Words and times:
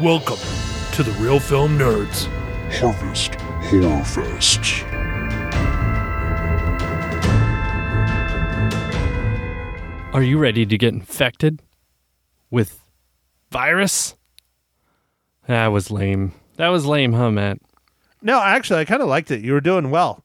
Welcome 0.00 0.38
to 0.92 1.02
the 1.02 1.10
Reel 1.18 1.40
Film 1.40 1.76
Nerds. 1.76 2.28
Harvest 2.78 3.34
Horror 3.34 4.04
Fest. 4.04 4.84
Are 10.14 10.22
you 10.22 10.38
ready 10.38 10.64
to 10.66 10.78
get 10.78 10.94
infected 10.94 11.62
with 12.48 12.80
virus? 13.50 14.14
That 15.48 15.66
was 15.66 15.90
lame. 15.90 16.32
That 16.58 16.68
was 16.68 16.86
lame, 16.86 17.14
huh, 17.14 17.32
Matt? 17.32 17.58
No, 18.22 18.40
actually, 18.40 18.78
I 18.78 18.84
kind 18.84 19.02
of 19.02 19.08
liked 19.08 19.32
it. 19.32 19.44
You 19.44 19.52
were 19.52 19.60
doing 19.60 19.90
well 19.90 20.24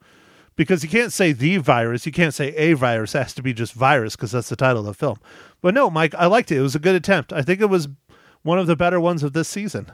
because 0.55 0.83
you 0.83 0.89
can't 0.89 1.11
say 1.11 1.31
the 1.31 1.57
virus. 1.57 2.05
You 2.05 2.11
can't 2.11 2.35
say 2.35 2.53
a 2.55 2.73
virus. 2.73 3.15
It 3.15 3.19
has 3.19 3.33
to 3.33 3.41
be 3.41 3.53
just 3.53 3.73
virus 3.73 4.15
because 4.15 4.33
that's 4.33 4.49
the 4.49 4.55
title 4.55 4.81
of 4.81 4.85
the 4.85 4.93
film. 4.93 5.17
But 5.61 5.73
no, 5.73 5.89
Mike, 5.89 6.13
I 6.15 6.27
liked 6.27 6.51
it. 6.51 6.57
It 6.57 6.61
was 6.61 6.75
a 6.75 6.79
good 6.79 6.93
attempt. 6.93 7.33
I 7.33 7.41
think 7.41 7.59
it 7.59 7.69
was 7.69 7.87
one 8.43 8.59
of 8.59 8.67
the 8.67 8.75
better 8.75 8.99
ones 8.99 9.23
of 9.23 9.33
this 9.33 9.47
season. 9.47 9.91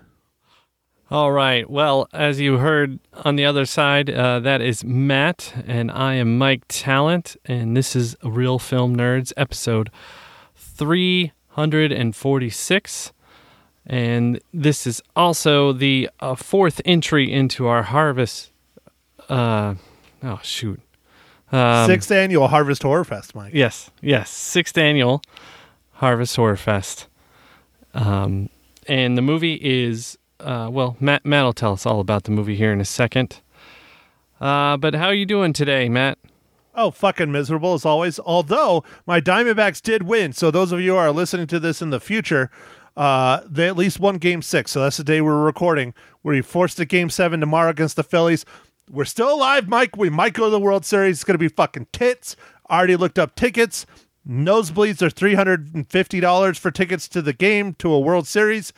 All 1.11 1.31
right. 1.31 1.67
Well, 1.69 2.07
as 2.13 2.39
you 2.39 2.57
heard 2.57 2.99
on 3.25 3.35
the 3.35 3.45
other 3.45 3.65
side, 3.65 4.11
uh, 4.11 4.39
that 4.41 4.61
is 4.61 4.83
Matt, 4.83 5.53
and 5.65 5.89
I 5.89 6.13
am 6.15 6.37
Mike 6.37 6.65
Talent, 6.67 7.35
and 7.45 7.75
this 7.75 7.95
is 7.95 8.15
Reel 8.23 8.59
Film 8.59 8.95
Nerds, 8.95 9.33
episode 9.35 9.89
346. 10.55 13.11
And 13.87 14.39
this 14.53 14.85
is 14.85 15.01
also 15.15 15.73
the 15.73 16.11
uh, 16.19 16.35
fourth 16.35 16.79
entry 16.85 17.31
into 17.31 17.65
our 17.65 17.81
harvest. 17.83 18.51
Uh, 19.27 19.73
oh, 20.21 20.39
shoot. 20.43 20.79
Um, 21.51 21.87
Sixth 21.87 22.11
annual 22.11 22.49
Harvest 22.49 22.83
Horror 22.83 23.03
Fest, 23.03 23.33
Mike. 23.33 23.55
Yes, 23.55 23.89
yes, 24.01 24.29
sixth 24.29 24.77
annual 24.77 25.23
Harvest 25.93 26.35
Horror 26.35 26.55
Fest. 26.55 27.07
Um, 27.93 28.49
and 28.87 29.17
the 29.17 29.21
movie 29.21 29.59
is 29.61 30.17
uh, 30.39 30.69
well, 30.71 30.95
Matt 30.99 31.25
Matt 31.25 31.43
will 31.43 31.53
tell 31.53 31.73
us 31.73 31.85
all 31.85 31.99
about 31.99 32.23
the 32.23 32.31
movie 32.31 32.55
here 32.55 32.71
in 32.71 32.81
a 32.81 32.85
second. 32.85 33.41
Uh, 34.39 34.77
but 34.77 34.95
how 34.95 35.07
are 35.07 35.13
you 35.13 35.25
doing 35.25 35.51
today, 35.53 35.89
Matt? 35.89 36.17
Oh, 36.75 36.91
fucking 36.91 37.31
miserable 37.31 37.73
as 37.73 37.85
always. 37.85 38.19
Although 38.19 38.85
my 39.05 39.19
Diamondbacks 39.19 39.81
did 39.81 40.03
win, 40.03 40.31
so 40.31 40.49
those 40.49 40.71
of 40.71 40.79
you 40.79 40.91
who 40.91 40.97
are 40.97 41.11
listening 41.11 41.47
to 41.47 41.59
this 41.59 41.81
in 41.81 41.89
the 41.89 41.99
future, 41.99 42.49
uh, 42.95 43.41
they 43.45 43.67
at 43.67 43.75
least 43.75 43.99
won 43.99 44.17
Game 44.17 44.41
Six. 44.41 44.71
So 44.71 44.81
that's 44.81 44.97
the 44.97 45.03
day 45.03 45.19
we're 45.19 45.43
recording. 45.43 45.93
We 46.23 46.41
forced 46.41 46.79
a 46.79 46.85
Game 46.85 47.09
Seven 47.09 47.41
tomorrow 47.41 47.69
against 47.69 47.97
the 47.97 48.03
Phillies. 48.03 48.45
We're 48.89 49.05
still 49.05 49.33
alive, 49.33 49.67
Mike. 49.67 49.97
We 49.97 50.09
might 50.09 50.33
go 50.33 50.45
to 50.45 50.49
the 50.49 50.59
World 50.59 50.85
Series. 50.85 51.17
It's 51.17 51.23
going 51.23 51.35
to 51.35 51.37
be 51.37 51.49
fucking 51.49 51.87
tits. 51.91 52.35
Already 52.69 52.95
looked 52.95 53.19
up 53.19 53.35
tickets. 53.35 53.85
Nosebleeds 54.29 55.01
are 55.01 55.09
three 55.09 55.33
hundred 55.33 55.73
and 55.73 55.89
fifty 55.89 56.19
dollars 56.19 56.59
for 56.59 56.69
tickets 56.69 57.07
to 57.09 57.21
the 57.21 57.33
game 57.33 57.73
to 57.75 57.91
a 57.91 57.99
World 57.99 58.27
Series. 58.27 58.71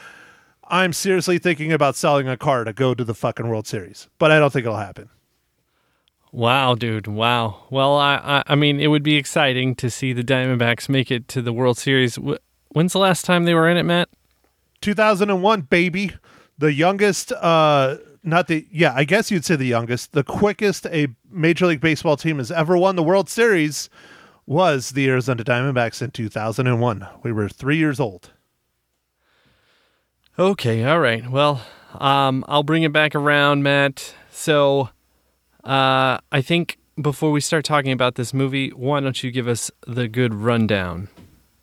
I'm 0.70 0.94
seriously 0.94 1.38
thinking 1.38 1.74
about 1.74 1.98
selling 1.98 2.30
a 2.30 2.38
car 2.38 2.64
to 2.64 2.72
go 2.72 2.94
to 2.94 3.04
the 3.04 3.14
fucking 3.14 3.50
World 3.50 3.68
Series, 3.68 4.08
but 4.18 4.32
I 4.32 4.40
don't 4.40 4.54
think 4.54 4.66
it'll 4.66 4.78
happen. 4.78 5.10
Wow, 6.32 6.76
dude! 6.76 7.08
Wow. 7.08 7.66
Well, 7.70 7.98
I, 7.98 8.16
I, 8.16 8.44
I 8.48 8.56
mean, 8.56 8.80
it 8.80 8.88
would 8.88 9.04
be 9.04 9.18
exciting 9.18 9.76
to 9.76 9.90
see 9.90 10.14
the 10.14 10.24
Diamondbacks 10.24 10.88
make 10.88 11.12
it 11.12 11.28
to 11.30 11.42
the 11.42 11.52
World 11.52 11.78
Series. 11.78 12.18
When's 12.70 12.94
the 12.94 13.00
last 13.00 13.26
time 13.26 13.44
they 13.44 13.54
were 13.54 13.70
in 13.70 13.76
it, 13.76 13.84
Matt? 13.84 14.08
2001, 14.80 15.62
baby. 15.62 16.14
The 16.58 16.72
youngest, 16.72 17.34
uh, 17.34 17.98
not 18.24 18.48
the, 18.48 18.66
yeah, 18.72 18.94
I 18.96 19.04
guess 19.04 19.30
you'd 19.30 19.44
say 19.44 19.58
the 19.58 19.66
youngest, 19.66 20.14
the 20.14 20.24
quickest 20.24 20.86
a 20.88 21.08
Major 21.30 21.66
League 21.66 21.82
Baseball 21.82 22.16
team 22.16 22.38
has 22.38 22.52
ever 22.52 22.78
won 22.78 22.96
the 22.96 23.04
World 23.04 23.30
Series 23.30 23.90
was 24.52 24.90
the 24.90 25.08
Arizona 25.08 25.46
Diamondbacks 25.46 26.02
in 26.02 26.12
2001. 26.12 27.08
We 27.24 27.32
were 27.32 27.48
three 27.48 27.78
years 27.78 28.02
old. 28.02 28.32
Okay, 30.38 30.84
all 30.84 31.00
right. 31.00 31.30
Well, 31.32 31.62
um, 31.94 32.44
I'll 32.50 32.62
bring 32.62 32.84
it 32.84 32.92
back 32.92 33.16
around, 33.16 33.64
Matt. 33.64 34.14
So, 34.30 34.90
uh, 35.64 36.18
I 36.34 36.42
think 36.42 36.80
before 37.02 37.32
we 37.32 37.40
start 37.40 37.64
talking 37.64 37.94
about 37.94 38.16
this 38.16 38.34
movie, 38.34 38.72
why 38.72 39.00
don't 39.00 39.24
you 39.24 39.32
give 39.32 39.48
us 39.48 39.72
the 39.88 40.10
good 40.10 40.34
rundown? 40.34 41.08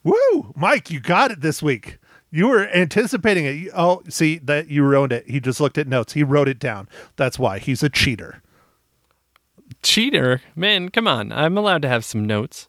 Woo! 0.02 0.54
Mike, 0.56 0.90
you 0.90 0.98
got 0.98 1.30
it 1.30 1.42
this 1.42 1.62
week. 1.62 1.98
You 2.30 2.48
were 2.48 2.68
anticipating 2.68 3.44
it. 3.44 3.70
Oh, 3.76 4.00
see 4.08 4.38
that 4.38 4.68
you 4.68 4.82
wrote 4.82 5.12
it. 5.12 5.28
He 5.28 5.40
just 5.40 5.60
looked 5.60 5.76
at 5.76 5.88
notes. 5.88 6.14
He 6.14 6.22
wrote 6.22 6.48
it 6.48 6.58
down. 6.58 6.88
That's 7.16 7.38
why 7.38 7.58
he's 7.58 7.82
a 7.82 7.90
cheater. 7.90 8.42
Cheater, 9.82 10.40
man! 10.56 10.88
Come 10.88 11.06
on, 11.06 11.32
I'm 11.32 11.58
allowed 11.58 11.82
to 11.82 11.88
have 11.88 12.02
some 12.02 12.24
notes. 12.24 12.67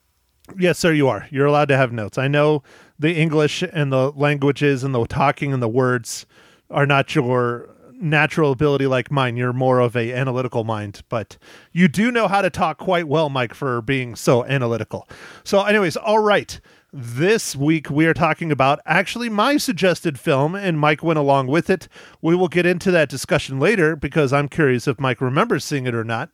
Yes, 0.58 0.80
sir, 0.80 0.92
you 0.94 1.08
are. 1.08 1.28
You're 1.30 1.46
allowed 1.46 1.68
to 1.70 1.78
have 1.78 1.92
notes. 1.92 2.18
I 2.18 2.28
know 2.28 2.64
the 2.98 3.16
English 3.16 3.64
and 3.64 3.92
the 3.92 4.12
languages 4.12 4.84
and 4.84 4.94
the 4.94 5.06
talking 5.06 5.54
and 5.54 5.62
the 5.62 5.70
words 5.70 6.26
are 6.70 6.86
not 6.86 7.16
your 7.16 7.70
natural 8.00 8.52
ability 8.52 8.88
like 8.88 9.12
mine. 9.12 9.38
You're 9.38 9.54
more 9.54 9.80
of 9.80 9.96
a 9.96 10.14
analytical 10.14 10.64
mind, 10.64 11.02
but 11.10 11.38
you 11.72 11.88
do 11.88 12.12
know 12.12 12.28
how 12.28 12.42
to 12.42 12.50
talk 12.50 12.78
quite 12.78 13.08
well, 13.08 13.30
Mike, 13.30 13.54
for 13.54 13.82
being 13.82 14.16
so 14.16 14.46
analytical. 14.46 15.08
So, 15.44 15.64
anyways, 15.64 15.98
all 15.98 16.20
right. 16.20 16.60
This 16.92 17.56
week 17.56 17.92
we 17.92 18.08
are 18.08 18.16
talking 18.16 18.52
about 18.52 18.80
actually 18.84 19.30
my 19.30 19.58
suggested 19.58 20.20
film, 20.20 20.56
and 20.56 20.80
Mike 20.80 21.04
went 21.04 21.20
along 21.20 21.46
with 21.46 21.70
it. 21.70 21.88
We 22.20 22.36
will 22.36 22.48
get 22.48 22.66
into 22.66 22.90
that 22.90 23.10
discussion 23.10 23.60
later 23.60 23.96
because 23.96 24.34
I'm 24.34 24.50
curious 24.50 24.88
if 24.88 25.00
Mike 25.00 25.22
remembers 25.22 25.64
seeing 25.64 25.86
it 25.86 25.94
or 25.94 26.04
not, 26.04 26.31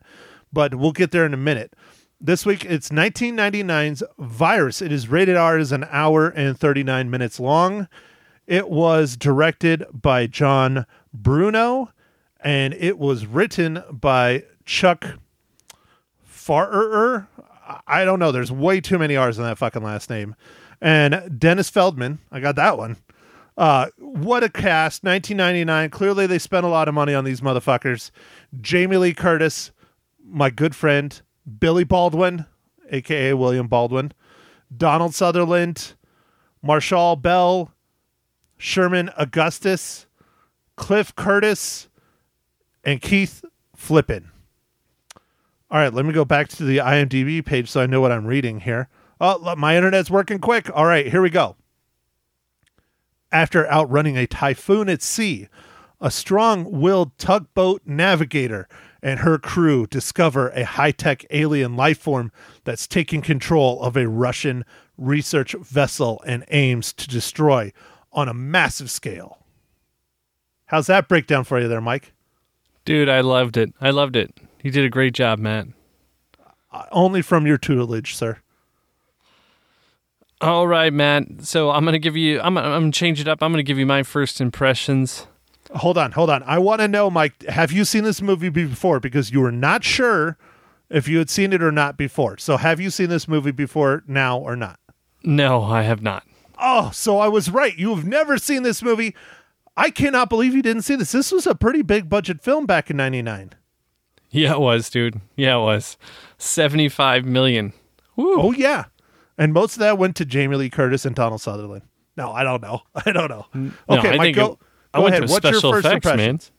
but 0.53 0.75
we'll 0.75 0.93
get 0.93 1.11
there 1.11 1.25
in 1.25 1.33
a 1.33 1.37
minute. 1.37 1.73
This 2.25 2.43
week 2.43 2.65
it's 2.65 2.89
1999's 2.89 4.01
Virus. 4.17 4.81
It 4.81 4.91
is 4.91 5.07
rated 5.07 5.35
R, 5.35 5.59
as 5.59 5.71
an 5.71 5.85
hour 5.91 6.29
and 6.29 6.57
39 6.57 7.07
minutes 7.11 7.39
long. 7.39 7.87
It 8.47 8.67
was 8.67 9.15
directed 9.15 9.85
by 9.93 10.25
John 10.25 10.87
Bruno 11.13 11.91
and 12.39 12.73
it 12.73 12.97
was 12.97 13.27
written 13.27 13.83
by 13.91 14.43
Chuck 14.65 15.05
Pfarrer. 16.27 17.27
I 17.85 18.03
don't 18.05 18.17
know. 18.17 18.31
There's 18.31 18.51
way 18.51 18.81
too 18.81 18.97
many 18.97 19.15
R's 19.15 19.37
in 19.37 19.43
that 19.43 19.59
fucking 19.59 19.83
last 19.83 20.09
name. 20.09 20.33
And 20.81 21.39
Dennis 21.39 21.69
Feldman. 21.69 22.17
I 22.31 22.39
got 22.39 22.55
that 22.55 22.79
one. 22.79 22.97
Uh, 23.55 23.89
what 23.99 24.43
a 24.43 24.49
cast. 24.49 25.03
1999. 25.03 25.91
Clearly 25.91 26.25
they 26.25 26.39
spent 26.39 26.65
a 26.65 26.69
lot 26.69 26.87
of 26.87 26.95
money 26.95 27.13
on 27.13 27.23
these 27.23 27.41
motherfuckers. 27.41 28.09
Jamie 28.61 28.97
Lee 28.97 29.13
Curtis, 29.13 29.71
my 30.27 30.49
good 30.49 30.75
friend, 30.75 31.21
Billy 31.59 31.83
Baldwin, 31.83 32.45
aka 32.89 33.33
William 33.33 33.67
Baldwin, 33.67 34.11
Donald 34.75 35.13
Sutherland, 35.13 35.93
Marshall 36.61 37.15
Bell, 37.15 37.71
Sherman 38.57 39.09
Augustus, 39.17 40.07
Cliff 40.75 41.15
Curtis, 41.15 41.89
and 42.83 43.01
Keith 43.01 43.43
Flippen. 43.77 44.25
All 45.69 45.79
right, 45.79 45.93
let 45.93 46.05
me 46.05 46.13
go 46.13 46.25
back 46.25 46.47
to 46.49 46.63
the 46.63 46.77
IMDb 46.77 47.43
page 47.43 47.69
so 47.69 47.81
I 47.81 47.85
know 47.85 48.01
what 48.01 48.11
I'm 48.11 48.25
reading 48.25 48.61
here. 48.61 48.87
Oh, 49.19 49.37
look, 49.41 49.57
my 49.57 49.75
internet's 49.75 50.11
working 50.11 50.39
quick. 50.39 50.69
All 50.73 50.85
right, 50.85 51.07
here 51.07 51.21
we 51.21 51.29
go. 51.29 51.55
After 53.31 53.67
outrunning 53.69 54.17
a 54.17 54.27
typhoon 54.27 54.89
at 54.89 55.01
sea, 55.01 55.47
a 55.99 56.11
strong 56.11 56.79
willed 56.79 57.17
tugboat 57.17 57.81
navigator 57.85 58.67
and 59.05 59.19
her 59.19 59.37
crew 59.37 59.85
discover 59.85 60.49
a 60.49 60.65
high 60.65 60.89
tech 60.89 61.23
alien 61.29 61.75
life 61.75 61.99
form 61.99 62.31
that's 62.63 62.87
taking 62.87 63.21
control 63.21 63.79
of 63.83 63.95
a 63.95 64.09
Russian 64.09 64.65
research 64.97 65.53
vessel 65.61 66.23
and 66.25 66.43
aims 66.49 66.91
to 66.93 67.07
destroy 67.07 67.71
on 68.11 68.27
a 68.27 68.33
massive 68.33 68.89
scale. 68.89 69.45
How's 70.65 70.87
that 70.87 71.07
breakdown 71.07 71.43
for 71.43 71.59
you 71.61 71.67
there, 71.67 71.81
Mike? 71.81 72.13
Dude, 72.83 73.07
I 73.07 73.21
loved 73.21 73.57
it. 73.57 73.75
I 73.79 73.91
loved 73.91 74.15
it. 74.15 74.33
You 74.63 74.71
did 74.71 74.85
a 74.85 74.89
great 74.89 75.13
job, 75.13 75.37
Matt. 75.37 75.67
Uh, 76.71 76.85
only 76.91 77.21
from 77.21 77.45
your 77.45 77.59
tutelage, 77.59 78.15
sir. 78.15 78.39
All 80.41 80.67
right, 80.67 80.91
Matt. 80.91 81.43
So 81.43 81.69
I'm 81.69 81.85
gonna 81.85 81.99
give 81.99 82.17
you. 82.17 82.41
I'm. 82.41 82.57
I'm 82.57 82.81
gonna 82.81 82.91
change 82.91 83.21
it 83.21 83.27
up. 83.27 83.43
I'm 83.43 83.51
gonna 83.51 83.61
give 83.61 83.77
you 83.77 83.85
my 83.85 84.01
first 84.01 84.41
impressions. 84.41 85.27
Hold 85.73 85.97
on, 85.97 86.11
hold 86.11 86.29
on. 86.29 86.43
I 86.43 86.59
want 86.59 86.81
to 86.81 86.87
know, 86.87 87.09
Mike, 87.09 87.43
have 87.47 87.71
you 87.71 87.85
seen 87.85 88.03
this 88.03 88.21
movie 88.21 88.49
before? 88.49 88.99
Because 88.99 89.31
you 89.31 89.41
were 89.41 89.51
not 89.51 89.83
sure 89.83 90.37
if 90.89 91.07
you 91.07 91.17
had 91.17 91.29
seen 91.29 91.53
it 91.53 91.63
or 91.63 91.71
not 91.71 91.97
before. 91.97 92.37
So 92.37 92.57
have 92.57 92.79
you 92.79 92.89
seen 92.89 93.09
this 93.09 93.27
movie 93.27 93.51
before 93.51 94.03
now 94.07 94.37
or 94.37 94.55
not? 94.55 94.79
No, 95.23 95.63
I 95.63 95.81
have 95.81 96.01
not. 96.03 96.23
Oh, 96.59 96.91
so 96.93 97.17
I 97.17 97.27
was 97.27 97.49
right. 97.49 97.75
You 97.77 97.95
have 97.95 98.05
never 98.05 98.37
seen 98.37 98.63
this 98.63 98.83
movie. 98.83 99.15
I 99.75 99.89
cannot 99.89 100.29
believe 100.29 100.53
you 100.55 100.61
didn't 100.61 100.83
see 100.83 100.95
this. 100.95 101.11
This 101.11 101.31
was 101.31 101.47
a 101.47 101.55
pretty 101.55 101.81
big 101.81 102.09
budget 102.09 102.41
film 102.41 102.65
back 102.65 102.89
in 102.89 102.97
99. 102.97 103.51
Yeah, 104.29 104.53
it 104.53 104.59
was, 104.59 104.89
dude. 104.89 105.19
Yeah, 105.35 105.57
it 105.57 105.61
was. 105.61 105.97
Seventy-five 106.37 107.25
million. 107.25 107.73
Woo. 108.15 108.35
Oh, 108.39 108.51
yeah. 108.51 108.85
And 109.37 109.51
most 109.53 109.73
of 109.73 109.79
that 109.79 109.97
went 109.97 110.15
to 110.17 110.25
Jamie 110.25 110.55
Lee 110.55 110.69
Curtis 110.69 111.05
and 111.05 111.15
Donald 111.15 111.41
Sutherland. 111.41 111.83
No, 112.15 112.31
I 112.31 112.43
don't 112.43 112.61
know. 112.61 112.81
I 112.95 113.11
don't 113.11 113.29
know. 113.29 113.45
No, 113.53 113.71
Okay, 113.89 114.09
I 114.09 114.17
Mike, 114.17 114.21
think 114.21 114.35
go, 114.37 114.51
it- 114.53 114.59
I 114.95 114.97
go 114.97 115.03
went 115.03 115.15
ahead. 115.15 115.27
to 115.27 115.31
What's 115.31 115.45
special 115.47 115.69
your 115.71 115.81
first 115.81 116.05
effects, 116.05 116.51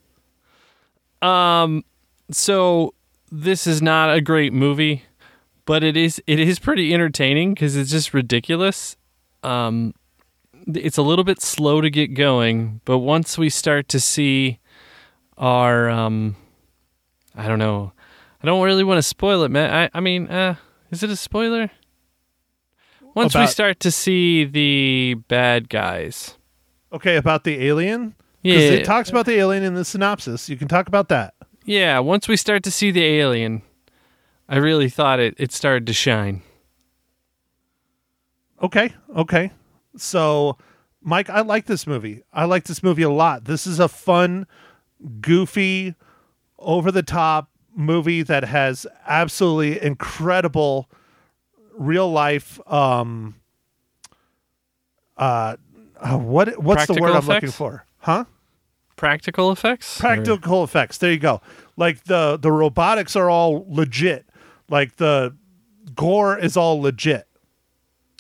man. 1.23 1.31
Um, 1.31 1.85
so 2.31 2.95
this 3.31 3.67
is 3.67 3.83
not 3.83 4.15
a 4.15 4.21
great 4.21 4.53
movie, 4.53 5.05
but 5.65 5.83
it 5.83 5.97
is 5.97 6.23
it 6.27 6.39
is 6.39 6.59
pretty 6.59 6.93
entertaining 6.95 7.55
because 7.55 7.77
it's 7.77 7.91
just 7.91 8.15
ridiculous. 8.15 8.97
Um, 9.43 9.95
it's 10.67 10.99
a 10.99 11.03
little 11.03 11.25
bit 11.25 11.41
slow 11.41 11.81
to 11.81 11.91
get 11.91 12.15
going, 12.15 12.81
but 12.85 12.99
once 12.99 13.39
we 13.39 13.49
start 13.51 13.89
to 13.89 14.01
see 14.01 14.59
our 15.39 15.89
um 15.89 16.37
I 17.35 17.49
don't 17.49 17.59
know. 17.59 17.93
I 18.43 18.47
don't 18.47 18.63
really 18.63 18.85
want 18.85 18.99
to 18.99 19.03
spoil 19.03 19.43
it, 19.43 19.51
man. 19.51 19.73
I 19.73 19.91
I 19.97 20.01
mean, 20.01 20.29
uh 20.29 20.57
is 20.91 21.03
it 21.03 21.11
a 21.11 21.17
spoiler? 21.17 21.71
Once 23.15 23.35
we 23.35 23.41
About- 23.41 23.51
start 23.51 23.81
to 23.81 23.91
see 23.91 24.45
the 24.45 25.15
bad 25.29 25.69
guys. 25.71 26.37
Okay, 26.93 27.17
about 27.17 27.45
the 27.45 27.65
alien. 27.67 28.15
Because 28.47 28.65
Yeah. 28.65 28.77
it 28.77 28.85
talks 28.85 29.11
about 29.11 29.27
the 29.27 29.33
alien 29.35 29.65
in 29.65 29.75
the 29.75 29.85
synopsis. 29.85 30.49
You 30.49 30.57
can 30.57 30.69
talk 30.69 30.87
about 30.89 31.09
that. 31.09 31.35
Yeah, 31.65 31.99
once 31.99 32.29
we 32.29 32.37
start 32.37 32.63
to 32.65 32.71
see 32.71 32.91
the 32.93 33.03
alien, 33.05 33.63
I 34.49 34.57
really 34.59 34.89
thought 34.89 35.19
it 35.19 35.35
it 35.37 35.51
started 35.53 35.87
to 35.89 35.93
shine. 35.93 36.43
Okay, 38.63 38.93
okay. 39.15 39.51
So, 39.97 40.57
Mike, 41.03 41.29
I 41.29 41.41
like 41.41 41.67
this 41.67 41.87
movie. 41.87 42.23
I 42.33 42.45
like 42.45 42.65
this 42.65 42.83
movie 42.83 43.03
a 43.03 43.11
lot. 43.11 43.45
This 43.45 43.67
is 43.67 43.81
a 43.81 43.89
fun, 43.89 44.47
goofy, 45.21 45.95
over 46.59 46.91
the 46.91 47.03
top 47.03 47.51
movie 47.75 48.23
that 48.23 48.45
has 48.45 48.87
absolutely 49.07 49.83
incredible 49.83 50.89
real 51.75 52.11
life 52.11 52.59
um 52.73 53.35
uh, 55.19 55.57
uh 56.01 56.17
what 56.17 56.59
what's 56.63 56.87
the 56.87 56.95
Practical 56.95 57.03
word 57.03 57.17
I'm 57.17 57.27
looking 57.27 57.51
for? 57.51 57.85
Huh? 57.99 58.25
Practical 58.97 59.53
effects? 59.53 59.99
Or- 59.99 60.03
practical 60.03 60.65
effects. 60.65 60.99
There 60.99 61.13
you 61.13 61.19
go. 61.19 61.41
Like 61.77 62.05
the 62.05 62.39
the 62.41 62.51
robotics 62.51 63.15
are 63.15 63.29
all 63.31 63.67
legit. 63.69 64.27
Like 64.69 64.97
the 64.97 65.37
gore 65.95 66.39
is 66.39 66.57
all 66.57 66.81
legit. 66.81 67.27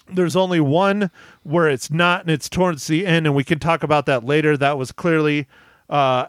There's 0.08 0.36
only 0.36 0.60
one 0.60 1.10
where 1.42 1.68
it's 1.68 1.90
not 1.90 2.22
and 2.22 2.30
it's 2.30 2.48
towards 2.48 2.86
the 2.86 3.06
end 3.06 3.26
and 3.26 3.34
we 3.34 3.42
can 3.44 3.58
talk 3.58 3.82
about 3.82 4.06
that 4.06 4.24
later. 4.24 4.56
That 4.56 4.78
was 4.78 4.92
clearly 4.92 5.46
uh 5.88 6.26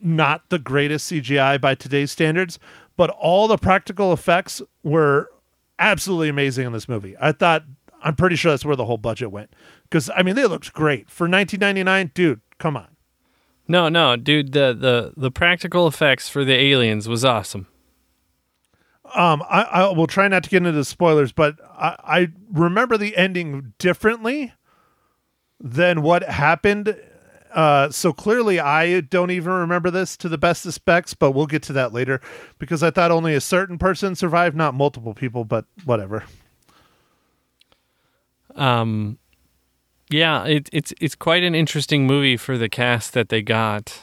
not 0.00 0.50
the 0.50 0.58
greatest 0.58 1.10
cgi 1.10 1.58
by 1.60 1.74
today's 1.74 2.10
standards 2.12 2.58
but 2.96 3.08
all 3.10 3.48
the 3.48 3.56
practical 3.56 4.12
effects 4.12 4.60
were 4.82 5.30
absolutely 5.78 6.28
amazing 6.28 6.66
in 6.66 6.72
this 6.72 6.88
movie. 6.88 7.16
I 7.20 7.32
thought 7.32 7.64
i'm 8.02 8.14
pretty 8.14 8.36
sure 8.36 8.52
that's 8.52 8.64
where 8.66 8.76
the 8.76 8.84
whole 8.84 8.98
budget 8.98 9.30
went. 9.32 9.54
Because 9.84 10.10
i 10.14 10.22
mean 10.22 10.34
they 10.36 10.44
looked 10.46 10.72
great. 10.72 11.10
For 11.10 11.24
1999 11.28 12.10
dude 12.14 12.40
come 12.58 12.76
on 12.76 12.93
No, 13.66 13.88
no, 13.88 14.16
dude, 14.16 14.52
the, 14.52 14.74
the 14.74 15.14
the 15.16 15.30
practical 15.30 15.86
effects 15.86 16.28
for 16.28 16.44
the 16.44 16.54
aliens 16.54 17.08
was 17.08 17.24
awesome. 17.24 17.66
Um, 19.14 19.42
I, 19.48 19.62
I 19.62 19.92
will 19.92 20.06
try 20.06 20.28
not 20.28 20.44
to 20.44 20.50
get 20.50 20.58
into 20.58 20.72
the 20.72 20.84
spoilers, 20.84 21.32
but 21.32 21.56
I, 21.70 21.96
I 22.04 22.28
remember 22.52 22.98
the 22.98 23.16
ending 23.16 23.72
differently 23.78 24.52
than 25.60 26.02
what 26.02 26.24
happened. 26.24 26.96
Uh, 27.52 27.88
so 27.90 28.12
clearly, 28.12 28.58
I 28.58 29.00
don't 29.00 29.30
even 29.30 29.52
remember 29.52 29.90
this 29.90 30.16
to 30.18 30.28
the 30.28 30.36
best 30.36 30.66
of 30.66 30.74
specs, 30.74 31.14
but 31.14 31.30
we'll 31.30 31.46
get 31.46 31.62
to 31.64 31.72
that 31.74 31.92
later 31.92 32.20
because 32.58 32.82
I 32.82 32.90
thought 32.90 33.12
only 33.12 33.34
a 33.34 33.40
certain 33.40 33.78
person 33.78 34.16
survived, 34.16 34.56
not 34.56 34.74
multiple 34.74 35.14
people, 35.14 35.44
but 35.44 35.64
whatever. 35.84 36.24
Um, 38.56 39.18
yeah, 40.10 40.44
it, 40.44 40.68
it's 40.72 40.92
it's 41.00 41.14
quite 41.14 41.42
an 41.42 41.54
interesting 41.54 42.06
movie 42.06 42.36
for 42.36 42.58
the 42.58 42.68
cast 42.68 43.12
that 43.14 43.28
they 43.28 43.42
got. 43.42 44.00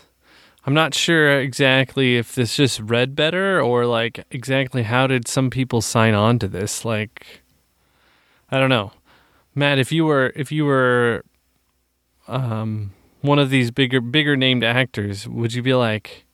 I'm 0.66 0.74
not 0.74 0.94
sure 0.94 1.40
exactly 1.40 2.18
if 2.18 2.36
this 2.36 2.56
just 2.56 2.80
read 2.80 3.16
better 3.16 3.62
or 3.62 3.86
like 3.86 4.26
exactly 4.30 4.84
how 4.84 5.08
did 5.08 5.28
some 5.28 5.50
people 5.50 5.82
sign 5.82 6.14
on 6.14 6.38
to 6.40 6.48
this. 6.48 6.86
Like, 6.86 7.42
I 8.52 8.60
don't 8.60 8.70
know, 8.70 8.92
Matt. 9.56 9.80
If 9.80 9.92
you 9.92 10.06
were 10.06 10.32
if 10.36 10.52
you 10.52 10.66
were 10.66 11.24
um, 12.28 12.92
one 13.22 13.40
of 13.40 13.50
these 13.50 13.72
bigger 13.72 14.02
bigger 14.02 14.36
named 14.36 14.64
actors, 14.64 15.28
would 15.28 15.54
you 15.54 15.62
be 15.62 15.74
like, 15.74 16.26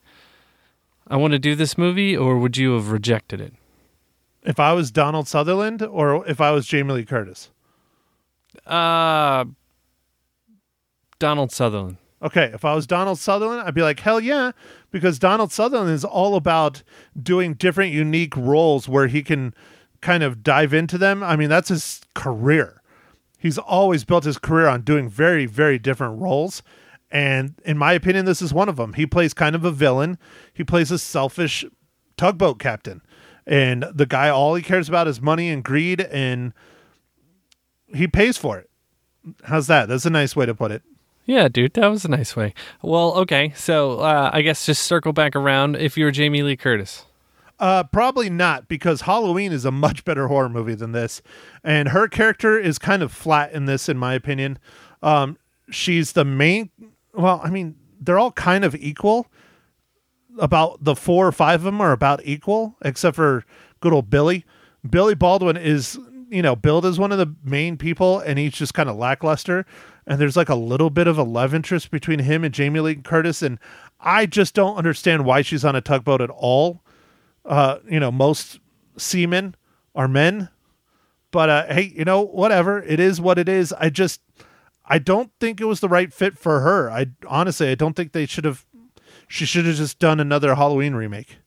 I 1.06 1.16
want 1.16 1.32
to 1.32 1.38
do 1.38 1.54
this 1.54 1.78
movie, 1.78 2.16
or 2.16 2.38
would 2.38 2.56
you 2.56 2.74
have 2.74 2.90
rejected 2.90 3.40
it? 3.40 3.54
If 4.42 4.58
I 4.60 4.72
was 4.72 4.90
Donald 4.90 5.28
Sutherland 5.28 5.82
or 5.82 6.26
if 6.26 6.40
I 6.40 6.52
was 6.52 6.66
Jamie 6.66 6.94
Lee 6.94 7.04
Curtis. 7.04 7.50
Uh, 8.66 9.44
Donald 11.18 11.52
Sutherland. 11.52 11.98
Okay, 12.20 12.50
if 12.52 12.64
I 12.64 12.74
was 12.74 12.86
Donald 12.86 13.18
Sutherland, 13.18 13.62
I'd 13.62 13.74
be 13.74 13.82
like, 13.82 14.00
hell 14.00 14.18
yeah, 14.18 14.50
because 14.90 15.20
Donald 15.20 15.52
Sutherland 15.52 15.90
is 15.90 16.04
all 16.04 16.34
about 16.34 16.82
doing 17.20 17.54
different, 17.54 17.92
unique 17.92 18.36
roles 18.36 18.88
where 18.88 19.06
he 19.06 19.22
can 19.22 19.54
kind 20.00 20.24
of 20.24 20.42
dive 20.42 20.74
into 20.74 20.98
them. 20.98 21.22
I 21.22 21.36
mean, 21.36 21.48
that's 21.48 21.68
his 21.68 22.00
career. 22.14 22.82
He's 23.38 23.58
always 23.58 24.04
built 24.04 24.24
his 24.24 24.36
career 24.36 24.66
on 24.66 24.82
doing 24.82 25.08
very, 25.08 25.46
very 25.46 25.78
different 25.78 26.20
roles. 26.20 26.62
And 27.10 27.54
in 27.64 27.78
my 27.78 27.92
opinion, 27.92 28.24
this 28.24 28.42
is 28.42 28.52
one 28.52 28.68
of 28.68 28.76
them. 28.76 28.94
He 28.94 29.06
plays 29.06 29.32
kind 29.32 29.54
of 29.54 29.64
a 29.64 29.70
villain, 29.70 30.18
he 30.52 30.64
plays 30.64 30.90
a 30.90 30.98
selfish 30.98 31.64
tugboat 32.16 32.58
captain. 32.58 33.00
And 33.46 33.86
the 33.94 34.06
guy, 34.06 34.28
all 34.28 34.56
he 34.56 34.62
cares 34.62 34.88
about 34.88 35.08
is 35.08 35.22
money 35.22 35.48
and 35.48 35.64
greed, 35.64 36.02
and 36.02 36.52
he 37.94 38.06
pays 38.06 38.36
for 38.36 38.58
it. 38.58 38.68
How's 39.44 39.66
that? 39.66 39.88
That's 39.88 40.06
a 40.06 40.10
nice 40.10 40.34
way 40.36 40.46
to 40.46 40.54
put 40.54 40.70
it. 40.70 40.82
Yeah, 41.26 41.48
dude, 41.48 41.74
that 41.74 41.88
was 41.88 42.04
a 42.04 42.08
nice 42.08 42.34
way. 42.34 42.54
Well, 42.82 43.12
okay, 43.18 43.52
so 43.54 44.00
uh, 44.00 44.30
I 44.32 44.40
guess 44.42 44.64
just 44.64 44.82
circle 44.82 45.12
back 45.12 45.36
around. 45.36 45.76
If 45.76 45.98
you're 45.98 46.10
Jamie 46.10 46.42
Lee 46.42 46.56
Curtis, 46.56 47.04
Uh, 47.58 47.82
probably 47.84 48.30
not 48.30 48.68
because 48.68 49.02
Halloween 49.02 49.52
is 49.52 49.64
a 49.64 49.70
much 49.70 50.04
better 50.04 50.28
horror 50.28 50.48
movie 50.48 50.74
than 50.76 50.92
this, 50.92 51.20
and 51.62 51.88
her 51.88 52.08
character 52.08 52.58
is 52.58 52.78
kind 52.78 53.02
of 53.02 53.12
flat 53.12 53.52
in 53.52 53.66
this, 53.66 53.88
in 53.88 53.98
my 53.98 54.14
opinion. 54.14 54.58
Um, 55.02 55.36
she's 55.68 56.12
the 56.12 56.24
main. 56.24 56.70
Well, 57.12 57.40
I 57.44 57.50
mean, 57.50 57.74
they're 58.00 58.18
all 58.18 58.32
kind 58.32 58.64
of 58.64 58.74
equal. 58.76 59.26
About 60.38 60.84
the 60.84 60.94
four 60.94 61.26
or 61.26 61.32
five 61.32 61.60
of 61.60 61.64
them 61.64 61.80
are 61.80 61.90
about 61.90 62.20
equal, 62.24 62.76
except 62.82 63.16
for 63.16 63.44
good 63.80 63.92
old 63.92 64.08
Billy. 64.08 64.44
Billy 64.88 65.16
Baldwin 65.16 65.56
is, 65.56 65.98
you 66.28 66.42
know, 66.42 66.56
billed 66.56 66.86
as 66.86 66.98
one 66.98 67.12
of 67.12 67.18
the 67.18 67.34
main 67.42 67.76
people, 67.76 68.20
and 68.20 68.38
he's 68.38 68.52
just 68.52 68.74
kind 68.74 68.88
of 68.88 68.96
lackluster. 68.96 69.66
And 70.06 70.20
there's 70.20 70.36
like 70.36 70.48
a 70.48 70.54
little 70.54 70.90
bit 70.90 71.06
of 71.06 71.18
a 71.18 71.22
love 71.22 71.54
interest 71.54 71.90
between 71.90 72.20
him 72.20 72.44
and 72.44 72.54
Jamie 72.54 72.80
Lee 72.80 72.96
Curtis, 72.96 73.42
and 73.42 73.58
I 74.00 74.26
just 74.26 74.54
don't 74.54 74.76
understand 74.76 75.24
why 75.24 75.42
she's 75.42 75.64
on 75.64 75.76
a 75.76 75.80
tugboat 75.80 76.20
at 76.20 76.30
all 76.30 76.82
uh, 77.48 77.78
you 77.88 77.98
know, 77.98 78.12
most 78.12 78.60
seamen 78.96 79.56
are 79.94 80.06
men. 80.06 80.50
But 81.30 81.50
uh, 81.50 81.66
hey, 81.74 81.92
you 81.94 82.04
know, 82.04 82.22
whatever. 82.22 82.82
It 82.82 83.00
is 83.00 83.20
what 83.20 83.38
it 83.38 83.48
is. 83.48 83.72
I 83.72 83.90
just, 83.90 84.20
I 84.86 84.98
don't 84.98 85.32
think 85.40 85.60
it 85.60 85.64
was 85.64 85.80
the 85.80 85.88
right 85.88 86.12
fit 86.12 86.38
for 86.38 86.60
her. 86.60 86.90
I 86.90 87.06
honestly, 87.26 87.68
I 87.70 87.74
don't 87.74 87.94
think 87.94 88.12
they 88.12 88.26
should 88.26 88.44
have. 88.44 88.64
She 89.26 89.44
should 89.44 89.66
have 89.66 89.76
just 89.76 89.98
done 89.98 90.20
another 90.20 90.54
Halloween 90.54 90.94
remake. 90.94 91.38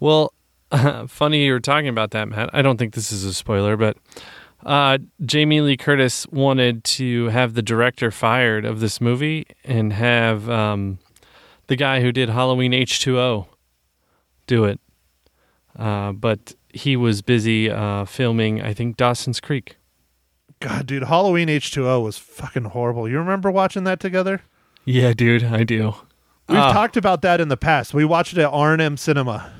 well, 0.00 0.32
funny 1.08 1.44
you 1.44 1.52
were 1.52 1.60
talking 1.60 1.88
about 1.88 2.10
that, 2.12 2.28
Matt. 2.28 2.50
I 2.52 2.62
don't 2.62 2.76
think 2.76 2.94
this 2.94 3.12
is 3.12 3.24
a 3.24 3.32
spoiler, 3.34 3.76
but 3.76 3.96
uh, 4.64 4.98
Jamie 5.24 5.60
Lee 5.60 5.76
Curtis 5.76 6.26
wanted 6.28 6.84
to 6.84 7.26
have 7.28 7.54
the 7.54 7.62
director 7.62 8.10
fired 8.10 8.64
of 8.64 8.80
this 8.80 9.00
movie 9.00 9.46
and 9.64 9.92
have 9.92 10.48
um, 10.50 10.98
the 11.66 11.76
guy 11.76 12.00
who 12.00 12.12
did 12.12 12.28
Halloween 12.28 12.72
H2O 12.72 13.46
do 14.46 14.64
it, 14.64 14.80
uh, 15.78 16.12
but 16.12 16.54
he 16.70 16.96
was 16.96 17.22
busy 17.22 17.70
uh, 17.70 18.04
filming, 18.04 18.60
I 18.62 18.74
think, 18.74 18.96
Dawson's 18.96 19.40
Creek. 19.40 19.76
God, 20.60 20.86
dude, 20.86 21.04
Halloween 21.04 21.48
H 21.48 21.70
two 21.72 21.88
O 21.88 22.00
was 22.00 22.16
fucking 22.18 22.64
horrible. 22.64 23.08
You 23.08 23.18
remember 23.18 23.50
watching 23.50 23.84
that 23.84 24.00
together? 24.00 24.40
Yeah, 24.84 25.12
dude, 25.12 25.44
I 25.44 25.62
do. 25.64 25.94
We've 26.48 26.58
Ah. 26.58 26.72
talked 26.72 26.96
about 26.96 27.22
that 27.22 27.40
in 27.40 27.48
the 27.48 27.56
past. 27.56 27.92
We 27.94 28.04
watched 28.04 28.32
it 28.32 28.38
at 28.40 28.50
R 28.50 28.72
and 28.72 28.80
M 28.82 28.96
Cinema. 28.96 29.50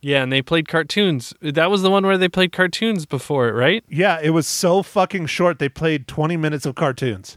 Yeah, 0.00 0.22
and 0.22 0.32
they 0.32 0.42
played 0.42 0.68
cartoons. 0.68 1.34
That 1.40 1.70
was 1.70 1.82
the 1.82 1.90
one 1.90 2.06
where 2.06 2.18
they 2.18 2.28
played 2.28 2.52
cartoons 2.52 3.04
before 3.04 3.48
it, 3.48 3.52
right? 3.52 3.82
Yeah, 3.88 4.20
it 4.22 4.30
was 4.30 4.46
so 4.46 4.82
fucking 4.82 5.26
short. 5.26 5.58
They 5.58 5.68
played 5.68 6.06
twenty 6.06 6.36
minutes 6.36 6.66
of 6.66 6.74
cartoons. 6.74 7.36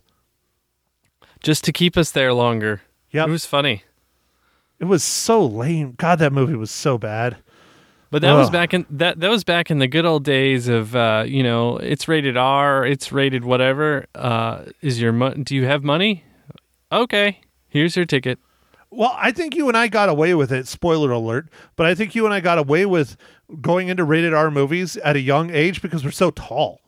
Just 1.41 1.63
to 1.63 1.71
keep 1.71 1.97
us 1.97 2.11
there 2.11 2.33
longer. 2.33 2.81
Yep. 3.09 3.27
It 3.27 3.31
was 3.31 3.45
funny. 3.45 3.83
It 4.79 4.85
was 4.85 5.03
so 5.03 5.43
lame. 5.43 5.95
God, 5.97 6.19
that 6.19 6.31
movie 6.31 6.55
was 6.55 6.71
so 6.71 6.97
bad. 6.97 7.37
But 8.11 8.21
that 8.23 8.33
was 8.33 8.49
back 8.49 8.73
in 8.73 8.85
that 8.89 9.21
that 9.21 9.29
was 9.29 9.45
back 9.45 9.71
in 9.71 9.79
the 9.79 9.87
good 9.87 10.05
old 10.05 10.25
days 10.25 10.67
of 10.67 10.95
uh, 10.95 11.23
you 11.25 11.41
know, 11.43 11.77
it's 11.77 12.09
rated 12.09 12.35
R, 12.35 12.85
it's 12.85 13.11
rated 13.11 13.45
whatever. 13.45 14.05
Uh, 14.13 14.65
is 14.81 15.01
your 15.01 15.13
mo- 15.13 15.33
do 15.33 15.55
you 15.55 15.65
have 15.65 15.83
money? 15.83 16.25
Okay, 16.91 17.39
here's 17.69 17.95
your 17.95 18.05
ticket. 18.05 18.37
Well, 18.93 19.15
I 19.17 19.31
think 19.31 19.55
you 19.55 19.69
and 19.69 19.77
I 19.77 19.87
got 19.87 20.09
away 20.09 20.33
with 20.33 20.51
it. 20.51 20.67
Spoiler 20.67 21.11
alert! 21.11 21.49
But 21.77 21.85
I 21.85 21.95
think 21.95 22.13
you 22.13 22.25
and 22.25 22.33
I 22.33 22.41
got 22.41 22.57
away 22.57 22.85
with 22.85 23.15
going 23.61 23.87
into 23.87 24.03
rated 24.03 24.33
R 24.33 24.51
movies 24.51 24.97
at 24.97 25.15
a 25.15 25.21
young 25.21 25.49
age 25.49 25.81
because 25.81 26.03
we're 26.03 26.11
so 26.11 26.29
tall. 26.31 26.81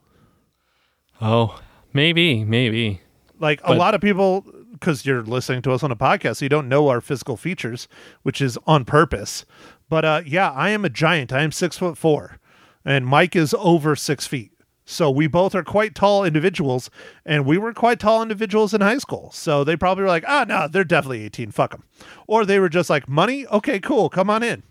Oh, 1.21 1.59
maybe, 1.93 2.43
maybe. 2.43 3.01
Like 3.39 3.61
a 3.63 3.73
lot 3.73 3.95
of 3.95 4.01
people, 4.01 4.45
because 4.73 5.05
you're 5.05 5.23
listening 5.23 5.61
to 5.63 5.71
us 5.71 5.83
on 5.83 5.91
a 5.91 5.95
podcast, 5.95 6.37
so 6.37 6.45
you 6.45 6.49
don't 6.49 6.69
know 6.69 6.89
our 6.89 7.01
physical 7.01 7.37
features, 7.37 7.87
which 8.21 8.41
is 8.41 8.57
on 8.67 8.85
purpose. 8.85 9.45
But 9.89 10.05
uh, 10.05 10.21
yeah, 10.25 10.51
I 10.51 10.69
am 10.69 10.85
a 10.85 10.89
giant. 10.89 11.31
I 11.33 11.41
am 11.41 11.51
six 11.51 11.77
foot 11.77 11.97
four, 11.97 12.37
and 12.85 13.05
Mike 13.05 13.35
is 13.35 13.55
over 13.57 13.95
six 13.95 14.27
feet. 14.27 14.52
So 14.85 15.09
we 15.09 15.27
both 15.27 15.55
are 15.55 15.63
quite 15.63 15.95
tall 15.95 16.25
individuals, 16.25 16.89
and 17.25 17.45
we 17.45 17.57
were 17.57 17.73
quite 17.73 17.99
tall 17.99 18.21
individuals 18.21 18.73
in 18.73 18.81
high 18.81 18.97
school. 18.97 19.31
So 19.31 19.63
they 19.63 19.77
probably 19.77 20.03
were 20.03 20.09
like, 20.09 20.25
ah, 20.27 20.45
no, 20.47 20.67
they're 20.67 20.83
definitely 20.83 21.23
18. 21.23 21.51
Fuck 21.51 21.71
them. 21.71 21.83
Or 22.27 22.45
they 22.45 22.59
were 22.59 22.67
just 22.69 22.89
like, 22.89 23.07
money? 23.07 23.47
Okay, 23.47 23.79
cool. 23.79 24.09
Come 24.09 24.29
on 24.29 24.43
in. 24.43 24.63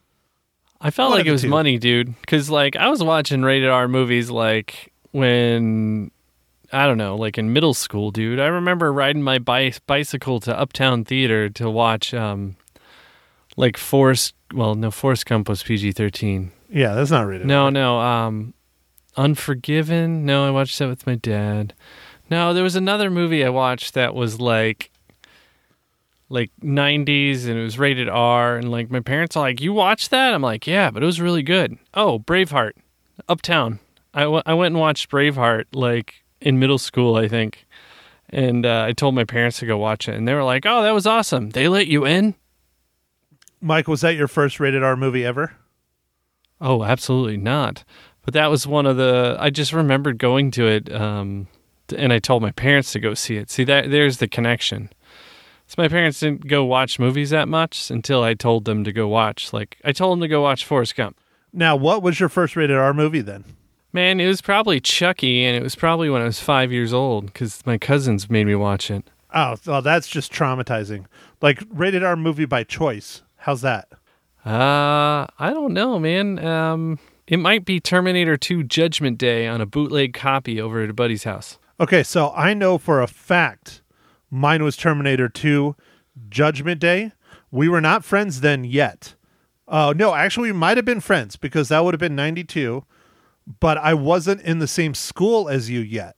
I 0.81 0.90
felt 0.90 1.11
One 1.11 1.19
like 1.21 1.26
it 1.26 1.33
was 1.33 1.42
two. 1.42 1.49
money, 1.49 1.78
dude. 1.78 2.21
Because 2.21 2.50
like 2.50 2.75
I 2.76 2.88
was 2.90 3.02
watching 3.02 3.42
rated 3.42 3.71
R 3.71 3.87
movies 3.88 4.31
like 4.31 4.92
when 5.12 6.11
I 6.73 6.87
don't 6.87 6.99
know, 6.99 7.14
like 7.16 7.38
in 7.38 7.52
middle 7.52 7.73
school, 7.75 8.11
dude. 8.11 8.40
I 8.40 8.47
remember 8.47 8.92
riding 8.92 9.23
my 9.23 9.38
bi- 9.38 9.75
bicycle 9.87 10.40
to 10.40 10.59
Uptown 10.59 11.04
Theater 11.04 11.49
to 11.50 11.71
watch 11.71 12.12
um 12.12 12.57
like 13.57 13.76
Forrest. 13.76 14.35
Well, 14.52 14.75
no, 14.75 14.90
Forrest 14.90 15.25
Gump 15.26 15.49
was 15.49 15.62
PG 15.62 15.92
thirteen. 15.92 16.50
Yeah, 16.69 16.95
that's 16.95 17.11
not 17.12 17.26
rated. 17.28 17.47
No, 17.47 17.69
no, 17.71 18.00
um, 18.00 18.52
Unforgiven. 19.16 20.25
No, 20.25 20.47
I 20.47 20.50
watched 20.50 20.78
that 20.78 20.88
with 20.88 21.07
my 21.07 21.14
dad. 21.16 21.75
No, 22.31 22.54
there 22.54 22.62
was 22.62 22.76
another 22.76 23.11
movie 23.11 23.45
I 23.45 23.50
watched 23.50 23.95
that 23.95 24.14
was 24.14 24.40
like 24.40 24.90
like 26.28 26.50
90s 26.62 27.47
and 27.47 27.59
it 27.59 27.62
was 27.62 27.78
rated 27.78 28.09
R 28.09 28.57
and 28.57 28.71
like 28.71 28.90
my 28.90 29.00
parents 29.00 29.37
are 29.37 29.40
like, 29.40 29.61
"You 29.61 29.75
watched 29.75 30.11
that?" 30.11 30.33
I'm 30.33 30.40
like, 30.42 30.66
"Yeah, 30.66 30.90
but 30.90 31.02
it 31.02 31.07
was 31.07 31.21
really 31.21 31.42
good." 31.42 31.76
Oh, 31.92 32.21
Braveheart. 32.21 32.73
Uptown. 33.28 33.81
I, 34.14 34.23
w- 34.23 34.42
I 34.47 34.54
went 34.54 34.73
and 34.73 34.81
watched 34.81 35.11
Braveheart 35.11 35.66
like 35.75 36.25
in 36.40 36.59
middle 36.59 36.78
school, 36.78 37.16
I 37.16 37.28
think. 37.28 37.66
And 38.31 38.64
uh, 38.64 38.85
I 38.88 38.92
told 38.92 39.14
my 39.14 39.25
parents 39.25 39.59
to 39.59 39.66
go 39.66 39.76
watch 39.76 40.09
it 40.09 40.14
and 40.14 40.26
they 40.26 40.33
were 40.33 40.42
like, 40.45 40.64
"Oh, 40.64 40.83
that 40.83 40.92
was 40.95 41.07
awesome. 41.07 41.50
They 41.50 41.69
let 41.69 41.87
you 41.87 42.07
in?" 42.07 42.35
Mike, 43.61 43.87
was 43.87 44.00
that 44.00 44.16
your 44.16 44.26
first 44.26 44.59
rated 44.59 44.83
R 44.83 44.97
movie 44.97 45.25
ever? 45.25 45.52
Oh, 46.62 46.83
absolutely 46.83 47.37
not. 47.37 47.85
But 48.25 48.35
that 48.35 48.47
was 48.50 48.67
one 48.67 48.87
of 48.87 48.97
the. 48.97 49.37
I 49.38 49.50
just 49.50 49.73
remembered 49.73 50.19
going 50.19 50.50
to 50.52 50.67
it, 50.67 50.93
um, 50.93 51.49
and 51.97 52.12
I 52.12 52.19
told 52.19 52.43
my 52.43 52.52
parents 52.52 52.93
to 52.93 53.00
go 53.00 53.14
see 53.14 53.37
it. 53.37 53.50
See 53.50 53.64
that 53.64 53.91
there's 53.91 54.19
the 54.19 54.29
connection. 54.29 54.91
So 55.67 55.75
my 55.79 55.88
parents 55.88 56.21
didn't 56.21 56.47
go 56.49 56.64
watch 56.64 56.99
movies 56.99 57.31
that 57.31 57.49
much 57.49 57.91
until 57.91 58.23
I 58.23 58.35
told 58.35 58.64
them 58.64 58.85
to 58.85 58.93
go 58.93 59.09
watch. 59.09 59.52
Like 59.52 59.79
I 59.85 59.93
told 59.93 60.12
them 60.12 60.21
to 60.21 60.29
go 60.29 60.43
watch 60.43 60.64
Forrest 60.64 60.95
Gump. 60.97 61.17
Now, 61.52 61.76
what 61.76 62.02
was 62.02 62.21
your 62.21 62.29
first 62.29 62.57
rated 62.57 62.76
R 62.76 62.95
movie 62.95 63.21
then? 63.21 63.45
Man, 63.93 64.21
it 64.21 64.26
was 64.26 64.41
probably 64.41 64.81
Chucky, 64.81 65.45
and 65.45 65.55
it 65.55 65.62
was 65.62 65.75
probably 65.75 66.09
when 66.09 66.23
I 66.23 66.25
was 66.25 66.41
five 66.41 66.73
years 66.73 66.95
old 66.95 67.26
because 67.26 67.64
my 67.67 67.76
cousins 67.76 68.31
made 68.31 68.47
me 68.47 68.55
watch 68.55 68.91
it. 68.91 69.05
Oh, 69.35 69.57
well, 69.67 69.83
that's 69.83 70.09
just 70.09 70.33
traumatizing. 70.33 71.07
Like 71.41 71.62
rated 71.71 72.02
R 72.02 72.17
movie 72.17 72.45
by 72.45 72.64
choice. 72.64 73.23
How's 73.37 73.62
that? 73.62 73.88
Uh, 74.47 75.26
I 75.38 75.50
don't 75.52 75.73
know, 75.73 75.99
man. 75.99 76.38
Um, 76.45 76.99
it 77.26 77.38
might 77.38 77.64
be 77.64 77.81
Terminator 77.81 78.37
2 78.37 78.64
Judgment 78.64 79.19
Day 79.19 79.47
on 79.47 79.61
a 79.61 79.67
bootleg 79.67 80.12
copy 80.14 80.61
over 80.61 80.83
at 80.83 80.91
a 80.91 80.95
buddy's 80.95 81.25
house. 81.25 81.59
Okay, 81.79 82.02
so 82.02 82.33
I 82.35 82.55
know 82.55 82.79
for 82.79 83.00
a 83.00 83.07
fact 83.07 83.83
mine 84.31 84.62
was 84.62 84.76
Terminator 84.76 85.29
2 85.29 85.76
Judgment 86.29 86.81
Day. 86.81 87.12
We 87.50 87.69
were 87.69 87.81
not 87.81 88.05
friends 88.05 88.41
then 88.41 88.64
yet. 88.64 89.14
Uh, 89.69 89.95
no, 89.97 90.14
actually, 90.14 90.52
we 90.52 90.59
might 90.59 90.76
have 90.76 90.85
been 90.85 91.00
friends 91.00 91.37
because 91.37 91.69
that 91.69 91.85
would 91.85 91.95
have 91.95 92.00
been 92.00 92.17
92, 92.17 92.85
but 93.61 93.79
I 93.79 93.95
wasn't 93.95 94.43
in 94.43 94.59
the 94.59 94.67
same 94.67 94.95
school 94.95 95.49
as 95.49 95.71
you 95.71 95.81
yet. 95.81 96.17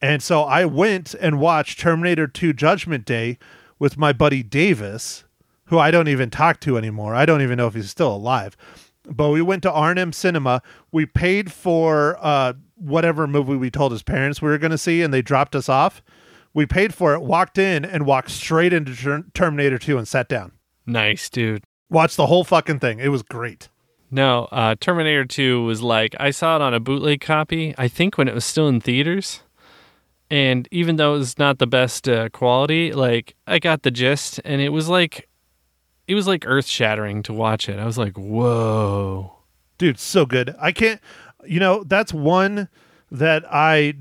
And 0.00 0.22
so 0.22 0.42
I 0.42 0.64
went 0.64 1.14
and 1.14 1.38
watched 1.38 1.78
Terminator 1.78 2.26
2 2.26 2.52
Judgment 2.52 3.04
Day 3.04 3.38
with 3.78 3.98
my 3.98 4.12
buddy 4.12 4.42
Davis, 4.42 5.24
who 5.66 5.78
I 5.78 5.90
don't 5.90 6.08
even 6.08 6.30
talk 6.30 6.60
to 6.60 6.76
anymore. 6.76 7.14
I 7.14 7.24
don't 7.24 7.42
even 7.42 7.56
know 7.56 7.66
if 7.66 7.74
he's 7.74 7.90
still 7.90 8.14
alive. 8.14 8.56
But 9.04 9.30
we 9.30 9.42
went 9.42 9.62
to 9.64 9.72
R&M 9.72 10.12
Cinema. 10.12 10.62
We 10.92 11.06
paid 11.06 11.52
for 11.52 12.16
uh, 12.20 12.54
whatever 12.76 13.26
movie 13.26 13.56
we 13.56 13.70
told 13.70 13.92
his 13.92 14.02
parents 14.02 14.40
we 14.40 14.48
were 14.48 14.58
going 14.58 14.70
to 14.70 14.78
see, 14.78 15.02
and 15.02 15.12
they 15.12 15.22
dropped 15.22 15.56
us 15.56 15.68
off. 15.68 16.02
We 16.54 16.66
paid 16.66 16.94
for 16.94 17.14
it, 17.14 17.22
walked 17.22 17.58
in, 17.58 17.84
and 17.84 18.06
walked 18.06 18.30
straight 18.30 18.72
into 18.72 18.94
Ter- 18.94 19.24
Terminator 19.34 19.78
2 19.78 19.98
and 19.98 20.06
sat 20.06 20.28
down. 20.28 20.52
Nice, 20.86 21.30
dude. 21.30 21.64
Watched 21.88 22.16
the 22.16 22.26
whole 22.26 22.44
fucking 22.44 22.78
thing. 22.80 23.00
It 23.00 23.08
was 23.08 23.22
great. 23.22 23.68
No, 24.10 24.46
uh, 24.52 24.74
Terminator 24.78 25.24
2 25.24 25.64
was 25.64 25.80
like, 25.80 26.14
I 26.20 26.30
saw 26.30 26.56
it 26.56 26.62
on 26.62 26.74
a 26.74 26.80
bootleg 26.80 27.22
copy, 27.22 27.74
I 27.78 27.88
think 27.88 28.18
when 28.18 28.28
it 28.28 28.34
was 28.34 28.44
still 28.44 28.68
in 28.68 28.80
theaters. 28.80 29.40
And 30.30 30.68
even 30.70 30.96
though 30.96 31.14
it 31.14 31.18
was 31.18 31.38
not 31.38 31.58
the 31.58 31.66
best 31.66 32.08
uh, 32.08 32.28
quality, 32.28 32.92
like, 32.92 33.34
I 33.46 33.58
got 33.58 33.82
the 33.82 33.90
gist, 33.90 34.40
and 34.44 34.60
it 34.60 34.68
was 34.68 34.88
like, 34.88 35.28
it 36.06 36.14
was 36.14 36.26
like 36.26 36.44
earth 36.46 36.66
shattering 36.66 37.22
to 37.24 37.32
watch 37.32 37.68
it. 37.68 37.78
I 37.78 37.84
was 37.86 37.98
like, 37.98 38.16
whoa. 38.16 39.36
dude 39.78 39.98
so 39.98 40.26
good. 40.26 40.54
I 40.60 40.72
can't 40.72 41.00
you 41.44 41.60
know 41.60 41.84
that's 41.84 42.12
one 42.12 42.68
that 43.10 43.44
i 43.52 43.94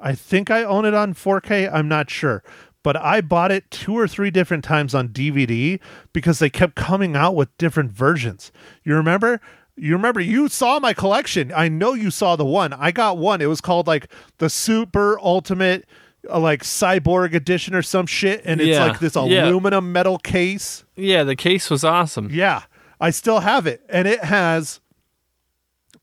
i 0.00 0.14
think 0.14 0.50
i 0.50 0.64
own 0.64 0.84
it 0.84 0.94
on 0.94 1.14
4k 1.14 1.72
i'm 1.72 1.88
not 1.88 2.10
sure. 2.10 2.42
But 2.82 2.96
i 2.96 3.20
bought 3.20 3.52
it 3.52 3.70
two 3.70 3.96
or 3.96 4.08
three 4.08 4.30
different 4.30 4.64
times 4.64 4.94
on 4.94 5.08
dvd 5.10 5.80
because 6.12 6.38
they 6.38 6.50
kept 6.50 6.74
coming 6.74 7.14
out 7.14 7.36
with 7.36 7.56
different 7.58 7.92
versions. 7.92 8.50
You 8.82 8.96
remember? 8.96 9.40
You 9.76 9.94
remember? 9.94 10.20
You 10.20 10.48
saw 10.48 10.78
my 10.80 10.92
collection. 10.92 11.52
I 11.54 11.68
know 11.68 11.94
you 11.94 12.10
saw 12.10 12.36
the 12.36 12.44
one. 12.44 12.72
I 12.72 12.90
got 12.90 13.18
one. 13.18 13.40
It 13.40 13.46
was 13.46 13.60
called 13.60 13.86
like 13.86 14.10
the 14.38 14.50
super 14.50 15.18
ultimate 15.20 15.86
uh, 16.30 16.38
like 16.38 16.62
cyborg 16.62 17.34
edition 17.34 17.74
or 17.74 17.82
some 17.82 18.06
shit 18.06 18.42
and 18.44 18.60
it's 18.60 18.68
Yeah, 18.70 18.86
like 18.86 18.98
this 19.00 19.14
yeah. 19.16 19.48
aluminum 19.48 19.92
metal 19.92 20.18
case 20.18 20.84
Yeah, 20.96 21.24
the 21.24 21.36
case 21.36 21.70
was 21.70 21.84
awesome. 21.84 22.28
yeah, 22.30 22.62
I 23.00 23.10
still 23.10 23.40
have 23.40 23.66
it, 23.66 23.82
and 23.88 24.06
it 24.06 24.24
has 24.24 24.80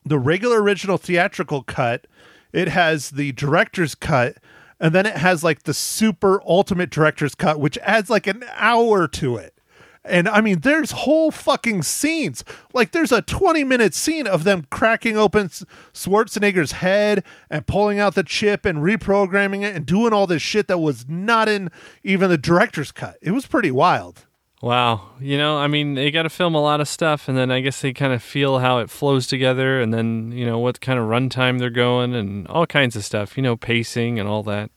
the 0.04 0.18
regular 0.18 0.62
original 0.62 0.96
theatrical 0.98 1.62
cut. 1.62 2.06
It 2.52 2.68
has 2.68 3.10
the 3.10 3.32
director's 3.32 3.94
cut, 3.94 4.36
and 4.80 4.94
then 4.94 5.06
it 5.06 5.16
has 5.16 5.44
like 5.44 5.62
the 5.62 5.74
super 5.74 6.42
ultimate 6.46 6.90
director's 6.90 7.34
cut, 7.34 7.60
which 7.60 7.78
adds 7.78 8.10
like 8.10 8.26
an 8.26 8.44
hour 8.54 9.06
to 9.08 9.36
it. 9.36 9.54
And 10.04 10.28
I 10.28 10.40
mean, 10.40 10.60
there's 10.60 10.92
whole 10.92 11.30
fucking 11.30 11.82
scenes. 11.82 12.42
Like, 12.72 12.92
there's 12.92 13.12
a 13.12 13.20
20 13.20 13.64
minute 13.64 13.94
scene 13.94 14.26
of 14.26 14.44
them 14.44 14.66
cracking 14.70 15.16
open 15.16 15.48
Schwarzenegger's 15.92 16.72
head 16.72 17.22
and 17.50 17.66
pulling 17.66 17.98
out 17.98 18.14
the 18.14 18.22
chip 18.22 18.64
and 18.64 18.78
reprogramming 18.78 19.62
it 19.62 19.76
and 19.76 19.84
doing 19.84 20.12
all 20.12 20.26
this 20.26 20.40
shit 20.40 20.68
that 20.68 20.78
was 20.78 21.06
not 21.08 21.48
in 21.48 21.70
even 22.02 22.30
the 22.30 22.38
director's 22.38 22.92
cut. 22.92 23.18
It 23.20 23.32
was 23.32 23.46
pretty 23.46 23.70
wild. 23.70 24.26
Wow. 24.62 25.10
You 25.20 25.38
know, 25.38 25.58
I 25.58 25.66
mean, 25.68 25.94
they 25.94 26.10
got 26.10 26.24
to 26.24 26.30
film 26.30 26.54
a 26.54 26.60
lot 26.60 26.80
of 26.80 26.88
stuff, 26.88 27.28
and 27.28 27.36
then 27.36 27.50
I 27.50 27.60
guess 27.60 27.80
they 27.80 27.92
kind 27.92 28.12
of 28.12 28.22
feel 28.22 28.58
how 28.58 28.78
it 28.78 28.90
flows 28.90 29.26
together, 29.26 29.80
and 29.80 29.92
then, 29.92 30.32
you 30.32 30.44
know, 30.44 30.58
what 30.58 30.80
kind 30.80 30.98
of 30.98 31.06
runtime 31.06 31.58
they're 31.58 31.70
going, 31.70 32.14
and 32.14 32.46
all 32.48 32.66
kinds 32.66 32.94
of 32.94 33.04
stuff, 33.04 33.36
you 33.38 33.42
know, 33.42 33.56
pacing 33.56 34.18
and 34.18 34.28
all 34.28 34.42
that. 34.42 34.70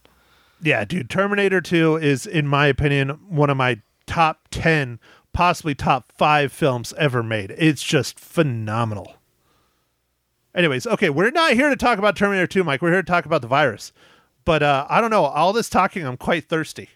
Yeah, 0.61 0.85
dude, 0.85 1.09
Terminator 1.09 1.59
2 1.59 1.97
is, 1.97 2.25
in 2.25 2.47
my 2.47 2.67
opinion, 2.67 3.09
one 3.27 3.49
of 3.49 3.57
my 3.57 3.81
top 4.05 4.47
10, 4.51 4.99
possibly 5.33 5.75
top 5.75 6.11
five 6.17 6.51
films 6.51 6.93
ever 6.97 7.23
made. 7.23 7.53
It's 7.57 7.83
just 7.83 8.19
phenomenal. 8.19 9.15
Anyways, 10.55 10.85
okay, 10.85 11.09
we're 11.09 11.31
not 11.31 11.53
here 11.53 11.69
to 11.69 11.75
talk 11.75 11.97
about 11.97 12.15
Terminator 12.15 12.47
2, 12.47 12.63
Mike. 12.63 12.81
We're 12.81 12.91
here 12.91 13.01
to 13.01 13.11
talk 13.11 13.25
about 13.25 13.41
the 13.41 13.47
virus. 13.47 13.91
But 14.45 14.61
uh, 14.61 14.85
I 14.89 15.01
don't 15.01 15.09
know. 15.09 15.25
All 15.25 15.53
this 15.53 15.69
talking, 15.69 16.05
I'm 16.05 16.17
quite 16.17 16.47
thirsty. 16.47 16.89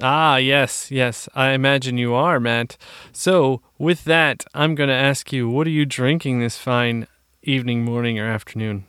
Ah, 0.00 0.36
yes, 0.36 0.90
yes. 0.90 1.28
I 1.34 1.50
imagine 1.50 1.98
you 1.98 2.14
are, 2.14 2.38
Matt. 2.38 2.76
So, 3.10 3.62
with 3.78 4.04
that, 4.04 4.44
I'm 4.54 4.76
going 4.76 4.88
to 4.88 4.94
ask 4.94 5.32
you, 5.32 5.48
what 5.48 5.66
are 5.66 5.70
you 5.70 5.86
drinking 5.86 6.38
this 6.38 6.56
fine 6.56 7.08
evening, 7.42 7.84
morning, 7.84 8.18
or 8.18 8.26
afternoon? 8.26 8.86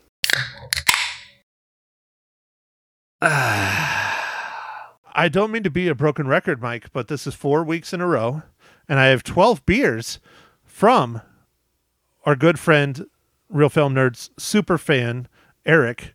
I 5.19 5.27
don't 5.27 5.51
mean 5.51 5.63
to 5.63 5.69
be 5.69 5.89
a 5.89 5.95
broken 5.95 6.29
record, 6.29 6.61
Mike, 6.61 6.93
but 6.93 7.09
this 7.09 7.27
is 7.27 7.35
four 7.35 7.61
weeks 7.65 7.91
in 7.91 7.99
a 7.99 8.07
row, 8.07 8.43
and 8.87 9.01
I 9.01 9.07
have 9.07 9.21
12 9.21 9.65
beers 9.65 10.17
from 10.63 11.21
our 12.23 12.37
good 12.37 12.57
friend, 12.57 13.05
Reel 13.49 13.67
Film 13.67 13.95
Nerds 13.95 14.29
super 14.39 14.77
fan, 14.77 15.27
Eric. 15.65 16.13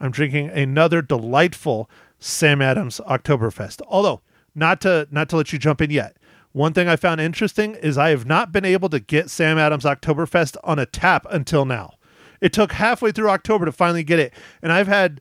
I'm 0.00 0.10
drinking 0.10 0.48
another 0.48 1.02
delightful 1.02 1.90
Sam 2.18 2.62
Adams 2.62 2.98
Oktoberfest. 3.06 3.82
Although, 3.88 4.22
not 4.54 4.80
to 4.80 5.06
not 5.10 5.28
to 5.28 5.36
let 5.36 5.52
you 5.52 5.58
jump 5.58 5.82
in 5.82 5.90
yet. 5.90 6.16
One 6.52 6.72
thing 6.72 6.88
I 6.88 6.96
found 6.96 7.20
interesting 7.20 7.74
is 7.74 7.98
I 7.98 8.08
have 8.08 8.24
not 8.24 8.52
been 8.52 8.64
able 8.64 8.88
to 8.88 9.00
get 9.00 9.28
Sam 9.28 9.58
Adams 9.58 9.84
Oktoberfest 9.84 10.56
on 10.64 10.78
a 10.78 10.86
tap 10.86 11.26
until 11.28 11.66
now. 11.66 11.96
It 12.40 12.54
took 12.54 12.72
halfway 12.72 13.12
through 13.12 13.28
October 13.28 13.66
to 13.66 13.72
finally 13.72 14.02
get 14.02 14.18
it, 14.18 14.32
and 14.62 14.72
I've 14.72 14.88
had 14.88 15.20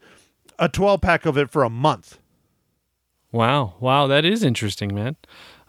a 0.58 0.70
12 0.70 1.02
pack 1.02 1.26
of 1.26 1.38
it 1.38 1.50
for 1.50 1.66
a 1.66 1.70
month. 1.70 2.18
Wow, 3.36 3.74
wow, 3.82 4.08
that 4.08 4.24
is 4.24 4.46
interesting, 4.46 4.96
man. 4.96 5.18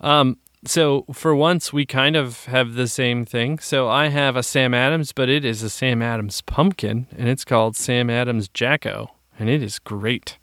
Um, 0.00 0.38
so 0.64 1.04
for 1.12 1.34
once, 1.34 1.72
we 1.72 1.84
kind 1.84 2.14
of 2.14 2.44
have 2.44 2.74
the 2.74 2.86
same 2.86 3.24
thing. 3.24 3.58
So 3.58 3.88
I 3.88 4.06
have 4.06 4.36
a 4.36 4.44
Sam 4.44 4.72
Adams, 4.72 5.10
but 5.10 5.28
it 5.28 5.44
is 5.44 5.64
a 5.64 5.68
Sam 5.68 6.00
Adams 6.00 6.42
pumpkin, 6.42 7.08
and 7.18 7.28
it's 7.28 7.44
called 7.44 7.74
Sam 7.74 8.08
Adams 8.08 8.46
Jacko, 8.46 9.16
and 9.36 9.50
it 9.50 9.64
is 9.64 9.80
great. 9.80 10.38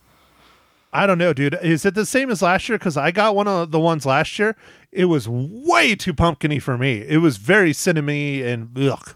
I 0.92 1.08
don't 1.08 1.18
know, 1.18 1.32
dude. 1.32 1.58
Is 1.64 1.86
it 1.86 1.96
the 1.96 2.06
same 2.06 2.30
as 2.30 2.42
last 2.42 2.68
year? 2.68 2.78
Because 2.78 2.98
I 2.98 3.12
got 3.12 3.38
one 3.38 3.48
of 3.48 3.72
the 3.72 3.80
ones 3.80 4.06
last 4.06 4.38
year. 4.38 4.58
It 4.92 5.06
was 5.06 5.30
way 5.30 5.96
too 5.96 6.14
pumpkiny 6.14 6.60
for 6.62 6.78
me. 6.78 7.06
It 7.08 7.20
was 7.20 7.38
very 7.38 7.72
cinnamony 7.72 8.44
and 8.44 8.78
ugh. 8.78 9.16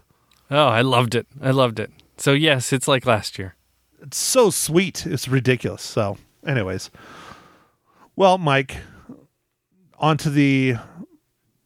Oh, 0.50 0.68
I 0.68 0.80
loved 0.80 1.14
it. 1.14 1.26
I 1.42 1.50
loved 1.50 1.78
it. 1.78 1.90
So 2.16 2.32
yes, 2.32 2.72
it's 2.72 2.88
like 2.88 3.04
last 3.04 3.38
year. 3.38 3.54
It's 4.00 4.16
so 4.16 4.48
sweet. 4.48 5.04
It's 5.04 5.28
ridiculous. 5.28 5.82
So, 5.82 6.16
anyways. 6.46 6.90
Well, 8.18 8.36
Mike, 8.36 8.78
on 9.96 10.18
to 10.18 10.28
the 10.28 10.74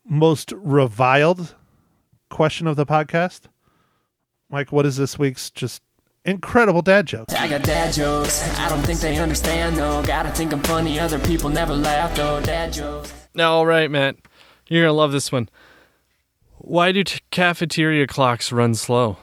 most 0.05 0.53
reviled 0.55 1.55
question 2.29 2.67
of 2.67 2.77
the 2.77 2.85
podcast. 2.85 3.45
Mike, 4.51 4.71
what 4.71 4.85
is 4.85 4.99
this 4.99 5.19
week's 5.19 5.51
just 5.51 5.83
incredible 6.27 6.83
dad 6.83 7.07
joke? 7.07 7.33
I 7.33 7.49
got 7.49 7.63
dad 7.63 7.95
jokes. 7.95 8.47
I 8.59 8.69
don't 8.69 8.83
think 8.83 9.01
they 9.01 9.17
understand 9.17 9.79
though. 9.79 10.03
Gotta 10.03 10.29
think 10.29 10.53
I'm 10.53 10.63
funny. 10.63 11.01
Other 11.01 11.19
people 11.19 11.49
never 11.49 11.75
laugh 11.75 12.15
though. 12.15 12.43
Dad 12.43 12.75
jokes. 12.75 13.15
All 13.39 13.65
right, 13.65 13.91
Matt. 13.91 14.17
You're 14.69 14.85
gonna 14.85 14.93
love 14.93 15.13
this 15.13 15.33
one. 15.33 15.49
Why 16.59 16.93
do 16.93 17.03
t- 17.03 17.21
cafeteria 17.31 18.07
clocks 18.07 18.53
run 18.53 18.75
slow? 18.75 19.17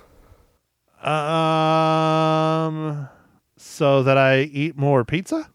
Um, 1.04 3.08
so 3.56 4.02
that 4.02 4.18
I 4.18 4.40
eat 4.40 4.76
more 4.76 5.06
pizza? 5.06 5.52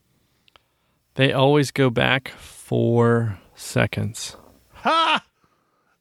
They 1.14 1.32
always 1.32 1.70
go 1.70 1.90
back 1.90 2.28
four 2.28 3.38
seconds. 3.54 4.36
Ha! 4.72 5.24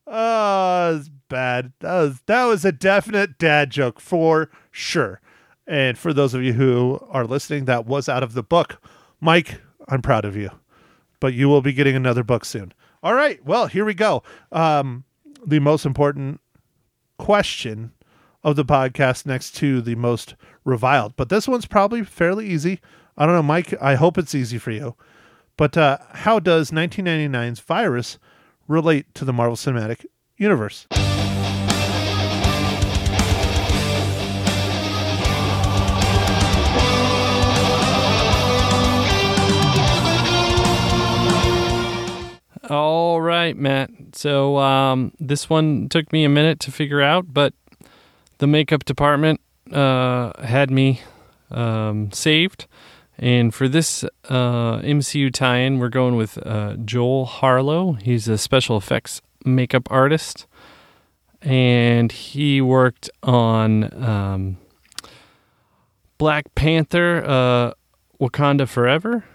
Oh, 0.07 0.93
that's 0.95 1.09
bad. 1.29 1.73
That 1.79 1.93
was 1.93 2.21
that 2.25 2.45
was 2.45 2.65
a 2.65 2.71
definite 2.71 3.37
dad 3.37 3.69
joke 3.69 3.99
for 3.99 4.49
sure. 4.71 5.21
And 5.65 5.97
for 5.97 6.13
those 6.13 6.33
of 6.33 6.43
you 6.43 6.53
who 6.53 6.99
are 7.09 7.25
listening, 7.25 7.65
that 7.65 7.85
was 7.85 8.09
out 8.09 8.23
of 8.23 8.33
the 8.33 8.43
book. 8.43 8.81
Mike, 9.21 9.61
I'm 9.87 10.01
proud 10.01 10.25
of 10.25 10.35
you. 10.35 10.49
But 11.19 11.33
you 11.33 11.47
will 11.47 11.61
be 11.61 11.73
getting 11.73 11.95
another 11.95 12.23
book 12.23 12.43
soon. 12.43 12.73
All 13.01 13.13
right. 13.13 13.43
Well, 13.45 13.67
here 13.67 13.85
we 13.85 13.93
go. 13.93 14.23
Um, 14.51 15.05
the 15.45 15.59
most 15.59 15.85
important 15.85 16.41
question 17.17 17.91
of 18.43 18.55
the 18.55 18.65
podcast 18.65 19.25
next 19.25 19.51
to 19.55 19.81
the 19.81 19.95
most 19.95 20.35
reviled. 20.65 21.15
But 21.15 21.29
this 21.29 21.47
one's 21.47 21.65
probably 21.65 22.03
fairly 22.03 22.47
easy. 22.49 22.81
I 23.17 23.25
don't 23.25 23.35
know, 23.35 23.43
Mike. 23.43 23.73
I 23.79 23.95
hope 23.95 24.17
it's 24.17 24.33
easy 24.33 24.57
for 24.57 24.71
you. 24.71 24.95
But 25.55 25.77
uh, 25.77 25.99
how 26.11 26.39
does 26.39 26.71
1999's 26.71 27.59
Virus 27.59 28.17
relate 28.67 29.13
to 29.15 29.25
the 29.25 29.33
Marvel 29.33 29.55
Cinematic 29.55 30.05
Universe? 30.37 30.87
All 42.69 43.21
right, 43.21 43.55
Matt. 43.55 43.91
So 44.13 44.57
um, 44.57 45.11
this 45.19 45.49
one 45.49 45.87
took 45.89 46.11
me 46.11 46.23
a 46.23 46.29
minute 46.29 46.59
to 46.61 46.71
figure 46.71 47.01
out, 47.01 47.31
but 47.31 47.53
the 48.39 48.47
makeup 48.47 48.85
department 48.85 49.39
uh, 49.71 50.31
had 50.41 50.71
me 50.71 51.01
um, 51.51 52.11
saved. 52.11 52.65
And 53.17 53.53
for 53.53 53.67
this 53.67 54.03
uh, 54.29 54.79
MCU 54.79 55.31
tie-in, 55.31 55.79
we're 55.79 55.89
going 55.89 56.15
with 56.15 56.37
uh, 56.45 56.75
Joel 56.83 57.25
Harlow. 57.25 57.93
He's 57.93 58.27
a 58.27 58.37
special 58.37 58.75
effects 58.75 59.21
makeup 59.45 59.87
artist, 59.91 60.47
and 61.41 62.11
he 62.11 62.61
worked 62.61 63.09
on 63.21 64.03
um, 64.03 64.57
Black 66.17 66.55
Panther, 66.55 67.23
uh, 67.25 67.73
Wakanda 68.19 68.67
Forever, 68.67 69.25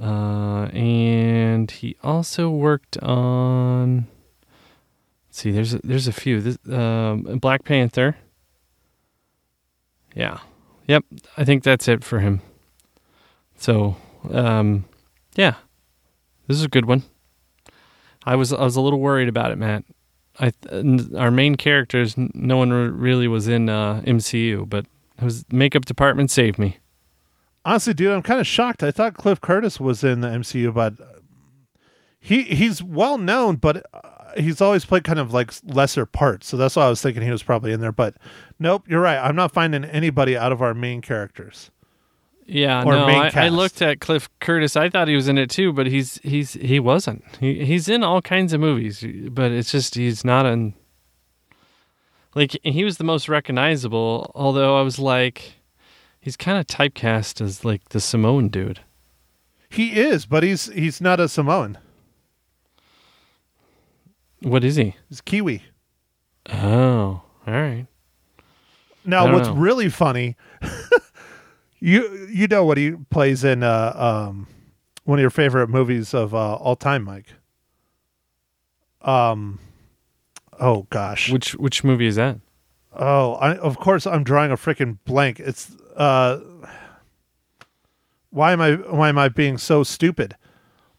uh, 0.00 0.66
and 0.72 1.70
he 1.70 1.96
also 2.02 2.50
worked 2.50 2.98
on. 2.98 4.08
Let's 5.28 5.40
see, 5.40 5.50
there's 5.50 5.74
a, 5.74 5.80
there's 5.84 6.08
a 6.08 6.12
few. 6.12 6.40
This, 6.40 6.58
um, 6.70 7.22
Black 7.40 7.64
Panther. 7.64 8.16
Yeah, 10.14 10.38
yep. 10.86 11.04
I 11.36 11.44
think 11.44 11.62
that's 11.62 11.88
it 11.88 12.02
for 12.02 12.20
him. 12.20 12.40
So, 13.56 13.96
um, 14.30 14.84
yeah, 15.34 15.54
this 16.46 16.56
is 16.56 16.64
a 16.64 16.68
good 16.68 16.86
one. 16.86 17.02
I 18.24 18.36
was 18.36 18.52
I 18.52 18.62
was 18.62 18.76
a 18.76 18.80
little 18.80 19.00
worried 19.00 19.28
about 19.28 19.52
it, 19.52 19.56
Matt. 19.56 19.84
I 20.38 20.52
our 21.16 21.30
main 21.30 21.54
characters, 21.54 22.14
no 22.16 22.56
one 22.56 22.72
really 22.72 23.28
was 23.28 23.48
in 23.48 23.68
uh, 23.68 24.02
MCU, 24.06 24.68
but 24.68 24.86
was 25.20 25.44
makeup 25.50 25.84
department 25.84 26.30
saved 26.30 26.58
me. 26.58 26.78
Honestly, 27.64 27.94
dude, 27.94 28.12
I'm 28.12 28.22
kind 28.22 28.40
of 28.40 28.46
shocked. 28.46 28.82
I 28.82 28.90
thought 28.90 29.14
Cliff 29.14 29.40
Curtis 29.40 29.80
was 29.80 30.04
in 30.04 30.20
the 30.20 30.28
MCU, 30.28 30.72
but 30.74 30.94
he 32.20 32.42
he's 32.42 32.82
well 32.82 33.18
known, 33.18 33.56
but 33.56 33.86
uh, 33.94 34.00
he's 34.36 34.60
always 34.60 34.84
played 34.84 35.04
kind 35.04 35.18
of 35.18 35.32
like 35.32 35.52
lesser 35.64 36.06
parts. 36.06 36.48
So 36.48 36.56
that's 36.56 36.76
why 36.76 36.86
I 36.86 36.88
was 36.88 37.00
thinking 37.00 37.22
he 37.22 37.30
was 37.30 37.42
probably 37.42 37.72
in 37.72 37.80
there. 37.80 37.92
But 37.92 38.16
nope, 38.58 38.84
you're 38.88 39.00
right. 39.00 39.18
I'm 39.18 39.36
not 39.36 39.52
finding 39.52 39.84
anybody 39.84 40.36
out 40.36 40.52
of 40.52 40.60
our 40.60 40.74
main 40.74 41.00
characters. 41.00 41.70
Yeah, 42.48 42.84
Or 42.84 42.92
no, 42.92 43.06
I, 43.06 43.30
I 43.34 43.48
looked 43.48 43.82
at 43.82 44.00
Cliff 44.00 44.28
Curtis. 44.38 44.76
I 44.76 44.88
thought 44.88 45.08
he 45.08 45.16
was 45.16 45.26
in 45.26 45.36
it 45.36 45.50
too, 45.50 45.72
but 45.72 45.86
he's 45.88 46.18
he's 46.22 46.52
he 46.52 46.78
wasn't. 46.78 47.24
He 47.40 47.64
he's 47.64 47.88
in 47.88 48.04
all 48.04 48.22
kinds 48.22 48.52
of 48.52 48.60
movies, 48.60 49.04
but 49.30 49.50
it's 49.50 49.72
just 49.72 49.96
he's 49.96 50.24
not 50.24 50.46
in. 50.46 50.74
Like 52.36 52.56
he 52.62 52.84
was 52.84 52.98
the 52.98 53.04
most 53.04 53.28
recognizable, 53.28 54.30
although 54.34 54.78
I 54.78 54.82
was 54.82 54.98
like, 54.98 55.54
he's 56.20 56.36
kind 56.36 56.58
of 56.58 56.66
typecast 56.66 57.40
as 57.40 57.64
like 57.64 57.88
the 57.88 58.00
Samoan 58.00 58.48
dude. 58.48 58.80
He 59.68 59.98
is, 59.98 60.24
but 60.24 60.44
he's 60.44 60.66
he's 60.66 61.00
not 61.00 61.18
a 61.18 61.28
Samoan. 61.28 61.78
What 64.40 64.62
is 64.62 64.76
he? 64.76 64.94
He's 65.08 65.20
Kiwi. 65.20 65.64
Oh, 66.52 67.22
all 67.46 67.52
right. 67.52 67.86
Now, 69.04 69.32
what's 69.32 69.48
know. 69.48 69.54
really 69.54 69.88
funny, 69.88 70.36
you 71.80 72.26
you 72.30 72.46
know 72.46 72.64
what 72.64 72.78
he 72.78 72.92
plays 73.10 73.44
in 73.44 73.62
uh, 73.62 73.92
um, 74.28 74.46
one 75.04 75.18
of 75.18 75.20
your 75.20 75.30
favorite 75.30 75.68
movies 75.68 76.14
of 76.14 76.34
uh, 76.34 76.54
all 76.56 76.76
time, 76.76 77.04
Mike. 77.04 77.34
Um, 79.02 79.58
oh 80.58 80.86
gosh, 80.90 81.30
Which 81.30 81.52
which 81.54 81.84
movie 81.84 82.06
is 82.06 82.16
that? 82.16 82.38
oh, 82.98 83.34
I, 83.34 83.56
of 83.56 83.78
course 83.78 84.06
I'm 84.06 84.24
drawing 84.24 84.50
a 84.50 84.56
freaking 84.56 84.98
blank. 85.04 85.38
It's 85.40 85.70
uh, 85.96 86.40
why 88.30 88.52
am 88.52 88.60
I 88.60 88.72
why 88.74 89.08
am 89.08 89.18
I 89.18 89.28
being 89.28 89.58
so 89.58 89.82
stupid? 89.82 90.36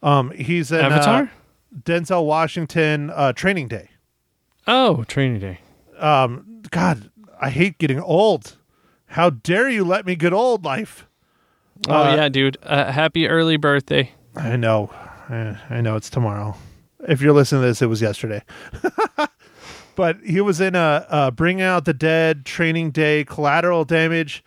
Um, 0.04 0.32
he's 0.32 0.72
in 0.72 0.80
Avatar. 0.80 1.24
uh, 1.24 1.28
Denzel 1.84 2.26
Washington, 2.26 3.10
uh, 3.10 3.34
Training 3.34 3.68
Day. 3.68 3.90
oh, 4.68 5.04
Training 5.06 5.40
Day. 5.40 5.60
Um, 5.98 6.62
God, 6.70 7.10
I 7.42 7.50
hate 7.50 7.78
getting 7.78 8.00
old. 8.00 8.57
How 9.08 9.30
dare 9.30 9.70
you 9.70 9.84
let 9.84 10.06
me 10.06 10.16
get 10.16 10.34
old, 10.34 10.64
life? 10.66 11.08
Oh 11.88 11.94
Uh, 11.94 12.16
yeah, 12.16 12.30
dude. 12.30 12.58
Uh, 12.64 12.92
happy 12.92 13.28
early 13.28 13.58
birthday. 13.58 14.12
I 14.36 14.56
know. 14.56 14.90
I, 15.30 15.58
I 15.70 15.82
know 15.82 15.96
it's 15.96 16.10
tomorrow. 16.10 16.56
If 17.08 17.22
you're 17.22 17.34
listening 17.34 17.62
to 17.62 17.68
this, 17.68 17.82
it 17.82 17.88
was 17.88 18.02
yesterday. 18.02 18.44
but 19.96 20.18
he 20.26 20.42
was 20.42 20.60
in 20.62 20.76
a, 20.76 21.06
uh 21.10 21.32
Bring 21.32 21.62
Out 21.62 21.86
the 21.86 21.94
Dead, 21.94 22.46
Training 22.46 22.92
Day, 22.92 23.24
Collateral 23.24 23.86
Damage, 23.86 24.44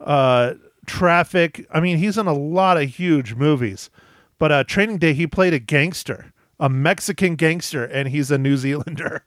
uh, 0.00 0.54
Traffic. 0.86 1.66
I 1.70 1.80
mean, 1.80 1.98
he's 1.98 2.16
in 2.18 2.26
a 2.26 2.32
lot 2.34 2.76
of 2.80 2.88
huge 2.88 3.34
movies. 3.34 3.90
But 4.38 4.52
uh, 4.52 4.64
Training 4.64 4.98
Day, 4.98 5.12
he 5.14 5.26
played 5.26 5.52
a 5.52 5.58
gangster, 5.58 6.32
a 6.60 6.68
Mexican 6.68 7.34
gangster, 7.34 7.84
and 7.84 8.08
he's 8.08 8.30
a 8.30 8.38
New 8.38 8.56
Zealander. 8.56 9.24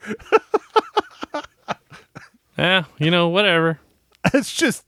Yeah, 2.57 2.85
you 2.97 3.11
know, 3.11 3.27
whatever. 3.27 3.79
it's 4.33 4.53
just 4.53 4.85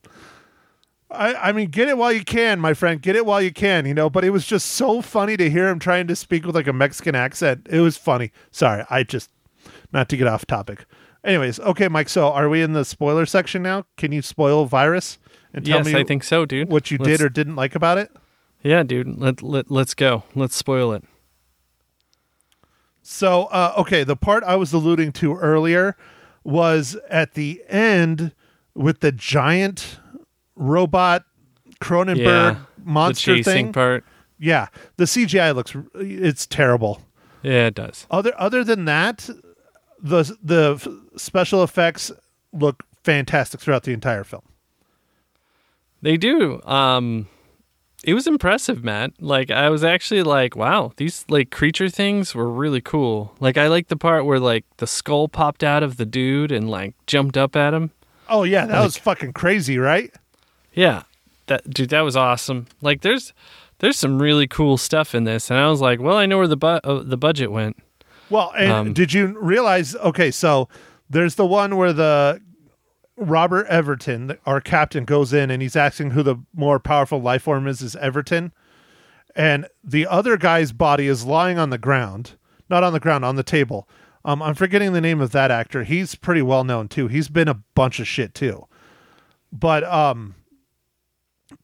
I, 1.12 1.34
I 1.36 1.52
mean 1.52 1.70
get 1.70 1.88
it 1.90 1.98
while 1.98 2.12
you 2.12 2.24
can 2.24 2.60
my 2.60 2.74
friend 2.74 3.02
get 3.02 3.16
it 3.16 3.26
while 3.26 3.42
you 3.42 3.52
can 3.52 3.86
you 3.86 3.94
know 3.94 4.10
but 4.10 4.24
it 4.24 4.30
was 4.32 4.46
just 4.46 4.68
so 4.68 5.02
funny 5.02 5.38
to 5.38 5.50
hear 5.50 5.68
him 5.70 5.80
trying 5.80 6.08
to 6.08 6.16
speak 6.16 6.46
with 6.46 6.56
like 6.56 6.68
a 6.68 6.74
mexican 6.74 7.16
accent 7.16 7.68
it 7.70 7.80
was 7.80 7.98
funny 7.98 8.32
sorry 8.52 8.84
i 8.90 9.04
just 9.04 9.30
not 9.92 10.10
to 10.10 10.18
get 10.18 10.28
off 10.28 10.46
topic 10.46 10.86
anyways 11.24 11.60
okay 11.60 11.88
mike 11.88 12.10
so 12.10 12.28
are 12.32 12.50
we 12.50 12.62
in 12.62 12.74
the 12.74 12.84
spoiler 12.86 13.26
section 13.26 13.62
now 13.64 13.86
can 13.98 14.12
you 14.12 14.22
spoil 14.22 14.66
virus 14.66 15.20
and 15.54 15.66
tell 15.66 15.78
yes, 15.78 15.86
me 15.86 15.96
I 16.00 16.04
think 16.04 16.24
so, 16.24 16.46
dude. 16.48 16.70
what 16.72 16.90
you 16.90 16.98
Let's- 16.98 17.20
did 17.20 17.26
or 17.26 17.30
didn't 17.30 17.56
like 17.56 17.76
about 17.76 18.00
it 18.00 18.12
Yeah, 18.64 18.82
dude. 18.82 19.20
Let 19.20 19.44
let 19.44 19.70
let's 19.70 19.94
go. 19.94 20.24
Let's 20.34 20.56
spoil 20.56 20.94
it. 20.94 21.04
So, 23.02 23.46
uh, 23.46 23.74
okay, 23.78 24.04
the 24.04 24.16
part 24.16 24.44
I 24.46 24.56
was 24.56 24.74
alluding 24.74 25.12
to 25.14 25.36
earlier 25.36 25.96
was 26.44 26.96
at 27.10 27.34
the 27.34 27.62
end 27.68 28.34
with 28.76 29.00
the 29.02 29.12
giant 29.12 30.00
robot 30.56 31.24
Cronenberg 31.82 32.18
Yeah, 32.54 32.56
monster 32.84 33.44
thing. 33.44 33.74
part. 33.74 34.04
Yeah, 34.40 34.68
the 34.98 35.06
CGI 35.06 35.54
looks 35.56 35.76
it's 35.96 36.46
terrible. 36.46 37.02
Yeah, 37.42 37.68
it 37.68 37.76
does. 37.76 38.08
Other 38.10 38.34
other 38.38 38.64
than 38.64 38.86
that, 38.86 39.30
the 40.02 40.36
the 40.42 41.02
special 41.18 41.64
effects 41.64 42.12
look 42.52 42.84
fantastic 43.04 43.60
throughout 43.60 43.84
the 43.84 43.92
entire 43.94 44.24
film. 44.24 44.44
They 46.02 46.18
do. 46.18 46.62
Um 46.64 47.28
it 48.04 48.14
was 48.14 48.28
impressive, 48.28 48.84
Matt. 48.84 49.12
Like 49.22 49.50
I 49.50 49.70
was 49.70 49.84
actually 49.84 50.24
like, 50.24 50.56
wow, 50.58 50.92
these 50.98 51.24
like 51.30 51.52
creature 51.52 51.88
things 51.90 52.36
were 52.36 52.50
really 52.50 52.82
cool. 52.82 53.34
Like 53.40 53.58
I 53.58 53.68
like 53.68 53.88
the 53.88 53.96
part 53.96 54.26
where 54.26 54.40
like 54.40 54.66
the 54.78 54.88
skull 54.88 55.28
popped 55.30 55.64
out 55.64 55.84
of 55.84 55.96
the 55.98 56.06
dude 56.06 56.52
and 56.52 56.70
like 56.70 56.96
jumped 57.08 57.38
up 57.38 57.56
at 57.56 57.74
him. 57.74 57.92
Oh 58.34 58.42
yeah, 58.44 58.66
that 58.66 58.82
was 58.82 58.98
fucking 58.98 59.34
crazy, 59.34 59.78
right? 59.78 60.12
Yeah, 60.74 61.04
that 61.46 61.70
dude, 61.70 61.90
that 61.90 62.02
was 62.02 62.16
awesome. 62.16 62.66
Like, 62.82 63.02
there's 63.02 63.32
there's 63.78 63.98
some 64.00 64.20
really 64.20 64.48
cool 64.48 64.78
stuff 64.78 65.14
in 65.14 65.24
this, 65.26 65.52
and 65.52 65.60
I 65.60 65.70
was 65.70 65.82
like, 65.82 66.00
well, 66.00 66.18
I 66.18 66.26
know 66.26 66.40
where 66.40 66.48
the 66.48 66.58
bu- 66.58 66.82
uh, 66.84 67.04
the 67.04 67.16
budget 67.18 67.52
went. 67.52 67.78
Well, 68.32 68.52
and 68.58 68.72
Um, 68.72 68.94
did 68.94 69.14
you 69.14 69.38
realize? 69.40 69.96
Okay, 69.98 70.32
so 70.32 70.68
there's 71.08 71.36
the 71.36 71.46
one 71.46 71.78
where 71.78 71.94
the 71.94 72.42
Robert 73.18 73.68
Everton, 73.68 74.38
our 74.48 74.60
captain, 74.60 75.06
goes 75.06 75.32
in 75.32 75.52
and 75.52 75.62
he's 75.62 75.76
asking 75.76 76.12
who 76.12 76.24
the 76.24 76.38
more 76.56 76.80
powerful 76.80 77.22
life 77.22 77.44
form 77.44 77.68
is. 77.68 77.84
Is 77.84 77.96
Everton, 77.98 78.52
and 79.36 79.68
the 79.84 80.08
other 80.08 80.38
guy's 80.38 80.72
body 80.72 81.06
is 81.08 81.24
lying 81.24 81.60
on 81.60 81.70
the 81.70 81.78
ground, 81.78 82.32
not 82.68 82.84
on 82.84 82.94
the 82.94 83.00
ground, 83.00 83.24
on 83.26 83.36
the 83.36 83.44
table. 83.44 83.88
Um, 84.26 84.42
I'm 84.42 84.56
forgetting 84.56 84.94
the 84.94 85.02
name 85.02 85.22
of 85.22 85.32
that 85.32 85.52
actor. 85.52 85.84
He's 85.84 86.16
pretty 86.16 86.42
well 86.42 86.64
known 86.64 86.88
too. 86.88 87.08
He's 87.08 87.28
been 87.28 87.48
a 87.48 87.62
bunch 87.76 88.00
of 88.00 88.08
shit 88.08 88.34
too. 88.34 88.68
But 89.52 89.84
um, 89.84 90.36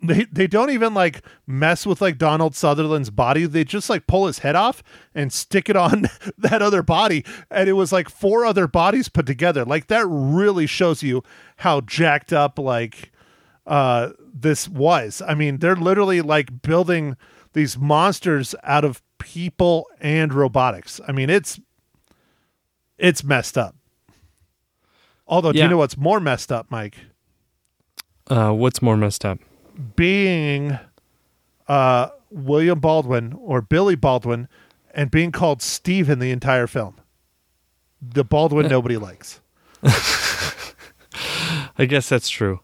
they 0.02 0.26
they 0.26 0.48
don't 0.48 0.70
even 0.70 0.94
like 0.94 1.24
mess 1.48 1.86
with 1.86 2.02
like 2.02 2.18
Donald 2.18 2.56
Sutherland's 2.56 3.10
body. 3.10 3.46
They 3.46 3.64
just 3.64 3.90
like 3.90 4.08
pull 4.08 4.28
his 4.28 4.40
head 4.40 4.56
off 4.56 4.84
and 5.16 5.32
stick 5.32 5.70
it 5.70 5.76
on 5.76 6.06
that 6.38 6.62
other 6.62 6.84
body, 6.84 7.26
and 7.50 7.70
it 7.70 7.74
was 7.74 7.92
like 7.92 8.10
four 8.10 8.46
other 8.46 8.68
bodies 8.68 9.10
put 9.10 9.26
together. 9.26 9.66
Like 9.66 9.88
that 9.88 10.06
really 10.08 10.68
shows 10.68 11.02
you 11.04 11.24
how 11.58 11.82
jacked 11.82 12.34
up 12.34 12.60
like 12.60 13.12
uh 13.66 14.10
this 14.34 14.68
was. 14.68 15.22
I 15.26 15.34
mean, 15.34 15.58
they're 15.58 15.76
literally 15.76 16.22
like 16.22 16.62
building 16.62 17.16
these 17.54 17.78
monsters 17.78 18.54
out 18.64 18.86
of 18.86 19.02
people 19.18 19.88
and 20.00 20.34
robotics. 20.34 21.02
I 21.08 21.12
mean, 21.12 21.30
it's 21.30 21.60
it's 23.00 23.24
messed 23.24 23.58
up. 23.58 23.76
Although, 25.28 25.52
do 25.52 25.58
Yeah. 25.60 25.66
you 25.66 25.70
know 25.72 25.78
what's 25.78 25.98
more 25.98 26.20
messed 26.20 26.52
up, 26.52 26.68
Mike? 26.70 26.98
Uh, 28.30 28.52
what's 28.52 28.82
more 28.82 28.98
messed 28.98 29.26
up? 29.26 29.40
being 29.96 30.78
uh, 31.70 32.10
William 32.30 32.80
Baldwin 32.82 33.32
or 33.40 33.62
Billy 33.62 33.96
Baldwin 33.96 34.50
and 34.94 35.10
being 35.10 35.32
called 35.32 35.62
Steven 35.62 36.20
the 36.20 36.32
entire 36.32 36.68
film. 36.68 36.96
The 38.02 38.26
Baldwin 38.26 38.68
nobody 38.68 38.98
likes. 38.98 39.40
I 41.78 41.86
guess 41.88 42.10
that's 42.10 42.30
true. 42.30 42.60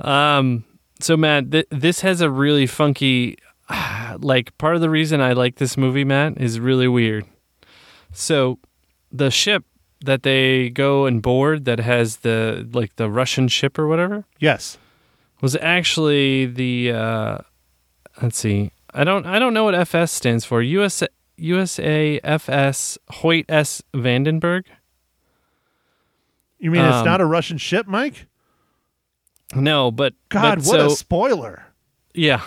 Um, 0.00 0.64
so 1.00 1.16
Matt, 1.16 1.50
th- 1.50 1.66
this 1.70 2.00
has 2.02 2.20
a 2.20 2.30
really 2.30 2.66
funky, 2.66 3.36
like 4.18 4.56
part 4.58 4.74
of 4.76 4.80
the 4.80 4.90
reason 4.90 5.20
I 5.20 5.32
like 5.32 5.56
this 5.56 5.76
movie, 5.76 6.04
Matt, 6.04 6.40
is 6.40 6.60
really 6.60 6.88
weird. 6.88 7.24
So, 8.12 8.58
the 9.16 9.30
ship 9.30 9.64
that 10.04 10.22
they 10.24 10.68
go 10.70 11.06
and 11.06 11.22
board 11.22 11.64
that 11.64 11.78
has 11.78 12.18
the 12.18 12.68
like 12.72 12.96
the 12.96 13.08
Russian 13.08 13.46
ship 13.48 13.78
or 13.78 13.86
whatever 13.86 14.24
Yes. 14.40 14.76
was 15.40 15.56
actually 15.56 16.46
the 16.46 16.90
uh, 16.92 17.38
let's 18.20 18.36
see, 18.38 18.72
I 18.92 19.04
don't 19.04 19.24
I 19.24 19.38
don't 19.38 19.54
know 19.54 19.64
what 19.64 19.74
FS 19.74 20.10
stands 20.12 20.44
for. 20.44 20.60
US 20.62 21.02
USAFS 21.38 22.98
Hoyt 23.10 23.44
S 23.48 23.82
Vandenberg. 23.94 24.64
You 26.58 26.70
mean 26.70 26.84
it's 26.84 26.96
Um, 26.96 27.04
not 27.04 27.20
a 27.20 27.26
Russian 27.26 27.58
ship, 27.58 27.86
Mike? 27.86 28.26
No, 29.54 29.90
but 29.90 30.14
God, 30.28 30.58
but 30.58 30.66
what 30.66 30.80
so, 30.80 30.86
a 30.86 30.90
spoiler. 30.90 31.62
Yeah. 32.14 32.42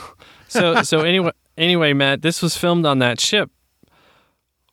So 0.48 0.82
so 0.84 1.00
anyway 1.12 1.32
anyway, 1.58 1.94
Matt, 1.94 2.22
this 2.22 2.42
was 2.42 2.58
filmed 2.58 2.86
on 2.86 3.00
that 3.00 3.20
ship. 3.20 3.52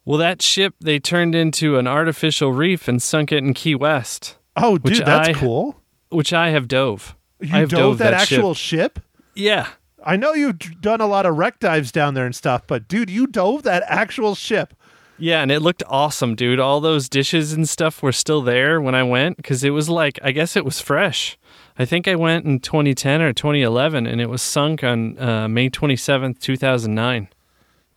Well, 0.05 0.19
that 0.19 0.43
ship 0.43 0.75
they 0.81 0.99
turned 0.99 1.35
into 1.35 1.79
an 1.79 1.87
artificial 1.87 2.53
reef 2.53 2.89
and 2.89 3.03
sunk 3.03 3.33
it 3.33 3.39
in 3.39 3.55
Key 3.55 3.75
West, 3.75 4.37
Oh, 4.57 4.79
dude, 4.79 5.05
that's 5.05 5.31
I- 5.31 5.33
cool. 5.33 5.81
which 6.11 6.33
I 6.33 6.51
have 6.51 6.69
dove. 6.69 7.17
You 7.41 7.55
I 7.57 7.61
have 7.61 7.71
dove, 7.71 7.99
that, 7.99 8.11
ship. 8.21 8.37
actual 8.39 8.55
ship? 8.55 9.01
Yeah. 9.35 9.69
I 10.07 10.17
know 10.17 10.35
you've 10.35 10.59
done 10.81 11.01
a 11.01 11.07
lot 11.07 11.25
of 11.27 11.37
wreck 11.37 11.59
dives 11.59 11.91
down 11.91 12.15
there 12.15 12.27
and 12.27 12.35
stuff, 12.37 12.63
but 12.67 12.87
dude, 12.89 13.09
you 13.11 13.27
dove 13.27 13.63
that 13.65 13.83
actual 13.89 14.35
ship. 14.35 14.75
Yeah, 15.19 15.41
and 15.43 15.51
it 15.51 15.61
looked 15.61 15.83
awesome, 15.89 16.35
dude. 16.35 16.61
All 16.61 16.81
those 16.81 17.09
dishes 17.09 17.53
and 17.53 17.69
stuff 17.69 18.03
were 18.03 18.13
still 18.13 18.43
there 18.43 18.81
when 18.81 18.95
I 18.95 19.03
went 19.05 19.37
because 19.39 19.63
it 19.65 19.71
was 19.71 19.89
like 19.89 20.19
I 20.23 20.33
guess 20.33 20.57
it 20.57 20.65
was 20.65 20.81
fresh. 20.81 21.39
I 21.79 21.85
think 21.85 22.07
I 22.07 22.15
went 22.17 22.45
in 22.45 22.61
2010 22.61 23.23
or 23.23 23.33
2011, 23.33 24.07
and 24.07 24.21
it 24.21 24.29
was 24.29 24.43
sunk 24.43 24.85
on 24.85 25.19
uh, 25.19 25.49
May 25.49 25.71
27th, 25.71 26.39
2009. 26.41 27.29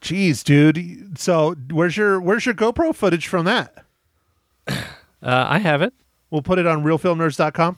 Jeez, 0.02 0.44
dude. 0.44 1.18
So 1.20 1.56
where's 1.72 1.98
your 1.98 2.20
where's 2.22 2.46
your 2.46 2.56
GoPro 2.56 2.96
footage 2.96 3.28
from 3.28 3.46
that? 3.46 3.86
Uh, 4.68 4.76
I 5.22 5.60
have 5.60 5.82
it. 5.82 5.94
We'll 6.30 6.42
put 6.42 6.60
it 6.60 6.68
on 6.68 6.84
reelfilmnerds.com. 6.84 7.78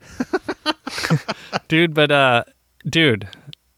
dude 1.68 1.92
but 1.92 2.10
uh 2.12 2.44
dude 2.88 3.28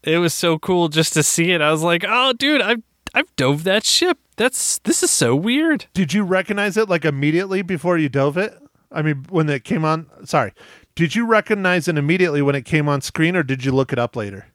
it 0.03 0.19
was 0.19 0.35
so 0.35 0.59
cool 0.59 0.87
just 0.87 1.13
to 1.13 1.23
see 1.23 1.51
it 1.51 1.61
i 1.61 1.71
was 1.71 1.81
like 1.81 2.05
oh 2.07 2.31
dude 2.33 2.61
i've 2.61 2.83
i've 3.15 3.35
dove 3.35 3.63
that 3.63 3.83
ship 3.83 4.19
that's 4.35 4.77
this 4.79 5.03
is 5.03 5.11
so 5.11 5.35
weird 5.35 5.85
Did 5.93 6.13
you 6.13 6.23
recognize 6.23 6.77
it 6.77 6.89
like 6.89 7.05
immediately 7.05 7.61
before 7.61 7.97
you 7.97 8.09
dove 8.09 8.37
it? 8.37 8.57
I 8.91 9.01
mean, 9.01 9.25
when 9.29 9.47
it 9.49 9.63
came 9.63 9.85
on. 9.85 10.07
Sorry. 10.25 10.51
Did 10.95 11.15
you 11.15 11.25
recognize 11.25 11.87
it 11.87 11.97
immediately 11.97 12.41
when 12.41 12.55
it 12.55 12.65
came 12.65 12.89
on 12.89 13.01
screen, 13.01 13.35
or 13.35 13.43
did 13.43 13.63
you 13.63 13.71
look 13.71 13.93
it 13.93 13.99
up 13.99 14.15
later? 14.15 14.47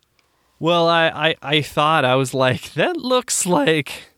Well 0.58 0.88
i 0.88 1.08
i, 1.08 1.34
I 1.42 1.62
thought 1.62 2.04
i 2.04 2.14
was 2.14 2.34
like 2.34 2.72
that 2.74 2.96
looks 2.96 3.46
like 3.46 4.10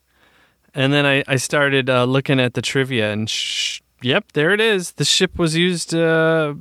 and 0.73 0.93
then 0.93 1.05
i 1.05 1.23
i 1.27 1.35
started 1.35 1.89
uh, 1.89 2.05
looking 2.05 2.39
at 2.39 2.53
the 2.53 2.61
trivia 2.61 3.11
and 3.11 3.29
sh- 3.29 3.81
yep 4.01 4.31
there 4.33 4.51
it 4.51 4.61
is 4.61 4.93
the 4.93 5.05
ship 5.05 5.37
was 5.37 5.55
used 5.55 5.93
uh 5.93 6.53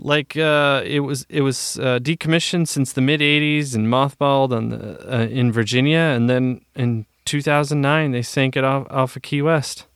like 0.00 0.36
uh, 0.36 0.82
it 0.84 1.00
was 1.00 1.26
it 1.28 1.40
was 1.40 1.78
uh, 1.78 1.98
decommissioned 1.98 2.68
since 2.68 2.92
the 2.92 3.00
mid 3.00 3.20
'80s 3.20 3.74
and 3.74 3.86
mothballed 3.88 4.52
on 4.52 4.68
the, 4.68 5.14
uh, 5.14 5.26
in 5.26 5.50
Virginia, 5.52 5.98
and 5.98 6.28
then 6.28 6.60
in 6.74 7.06
2009 7.24 8.12
they 8.12 8.22
sank 8.22 8.56
it 8.56 8.64
off 8.64 8.86
off 8.90 9.16
of 9.16 9.22
Key 9.22 9.42
West. 9.42 9.86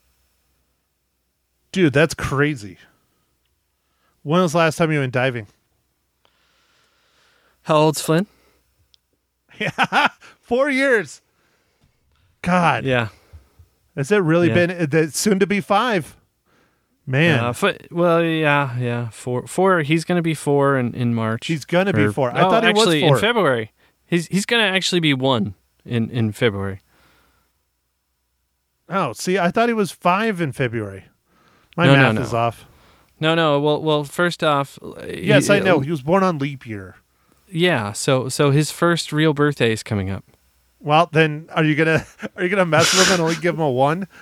Dude, 1.72 1.92
that's 1.92 2.14
crazy. 2.14 2.78
When 4.22 4.42
was 4.42 4.52
the 4.52 4.58
last 4.58 4.76
time 4.76 4.90
you 4.92 5.00
went 5.00 5.12
diving? 5.12 5.46
How 7.62 7.76
old's 7.76 8.00
Flynn? 8.00 8.26
Four 10.40 10.70
years. 10.70 11.20
God, 12.42 12.84
Yeah. 12.84 13.08
has 13.96 14.10
it 14.10 14.18
really 14.18 14.48
Yeah. 14.48 14.86
been? 14.86 15.10
Soon 15.10 15.38
to 15.40 15.46
be 15.46 15.60
five. 15.60 16.16
Man, 17.06 17.40
Uh, 17.44 17.52
fo- 17.52 17.76
well, 17.90 18.22
yeah, 18.22 18.78
yeah. 18.78 19.08
Four, 19.10 19.46
four. 19.46 19.80
He's 19.82 20.04
going 20.04 20.16
to 20.16 20.22
be 20.22 20.34
four 20.34 20.78
in, 20.78 20.94
in 20.94 21.14
March. 21.14 21.46
he's 21.48 21.64
gonna 21.64 21.92
be 21.92 22.06
four. 22.12 22.30
I 22.30 22.42
oh, 22.42 22.50
thought 22.50 22.62
he 22.62 22.68
actually 22.68 23.02
was 23.02 23.08
four. 23.08 23.16
in 23.16 23.20
February. 23.20 23.72
He's 24.06 24.26
he's 24.28 24.46
going 24.46 24.62
to 24.62 24.76
actually 24.76 25.00
be 25.00 25.12
one 25.14 25.54
in 25.84 26.08
in 26.10 26.30
February. 26.32 26.80
oh, 28.88 29.12
see, 29.12 29.38
I 29.38 29.50
thought 29.50 29.68
he 29.68 29.72
was 29.74 29.90
five 29.90 30.40
in 30.40 30.52
February. 30.52 31.04
My 31.76 31.86
No, 31.86 31.96
no, 31.96 32.02
math 32.02 32.14
no. 32.16 32.20
is 32.22 32.34
off. 32.34 32.66
No, 33.18 33.34
no. 33.34 33.60
Well, 33.60 33.82
well. 33.82 34.04
First 34.04 34.42
off, 34.44 34.78
Yes, 35.06 35.48
he- 35.48 35.54
I 35.54 35.60
know. 35.60 35.80
He 35.80 35.90
was 35.90 36.02
born 36.02 36.22
on 36.22 36.38
leap 36.38 36.66
year. 36.66 36.96
Yeah. 37.50 37.92
So 37.92 38.28
so 38.28 38.50
his 38.50 38.70
first 38.70 39.12
real 39.12 39.34
birthday 39.34 39.72
is 39.72 39.82
coming 39.82 40.10
up. 40.10 40.24
Well, 40.78 41.08
then, 41.12 41.48
are 41.52 41.64
you 41.64 41.74
gonna 41.74 42.06
are 42.36 42.42
you 42.42 42.48
gonna 42.48 42.66
mess 42.66 42.92
with 42.96 43.06
him 43.06 43.14
and 43.14 43.22
only 43.22 43.36
give 43.36 43.54
him 43.54 43.60
a 43.60 43.70
one? 43.70 44.08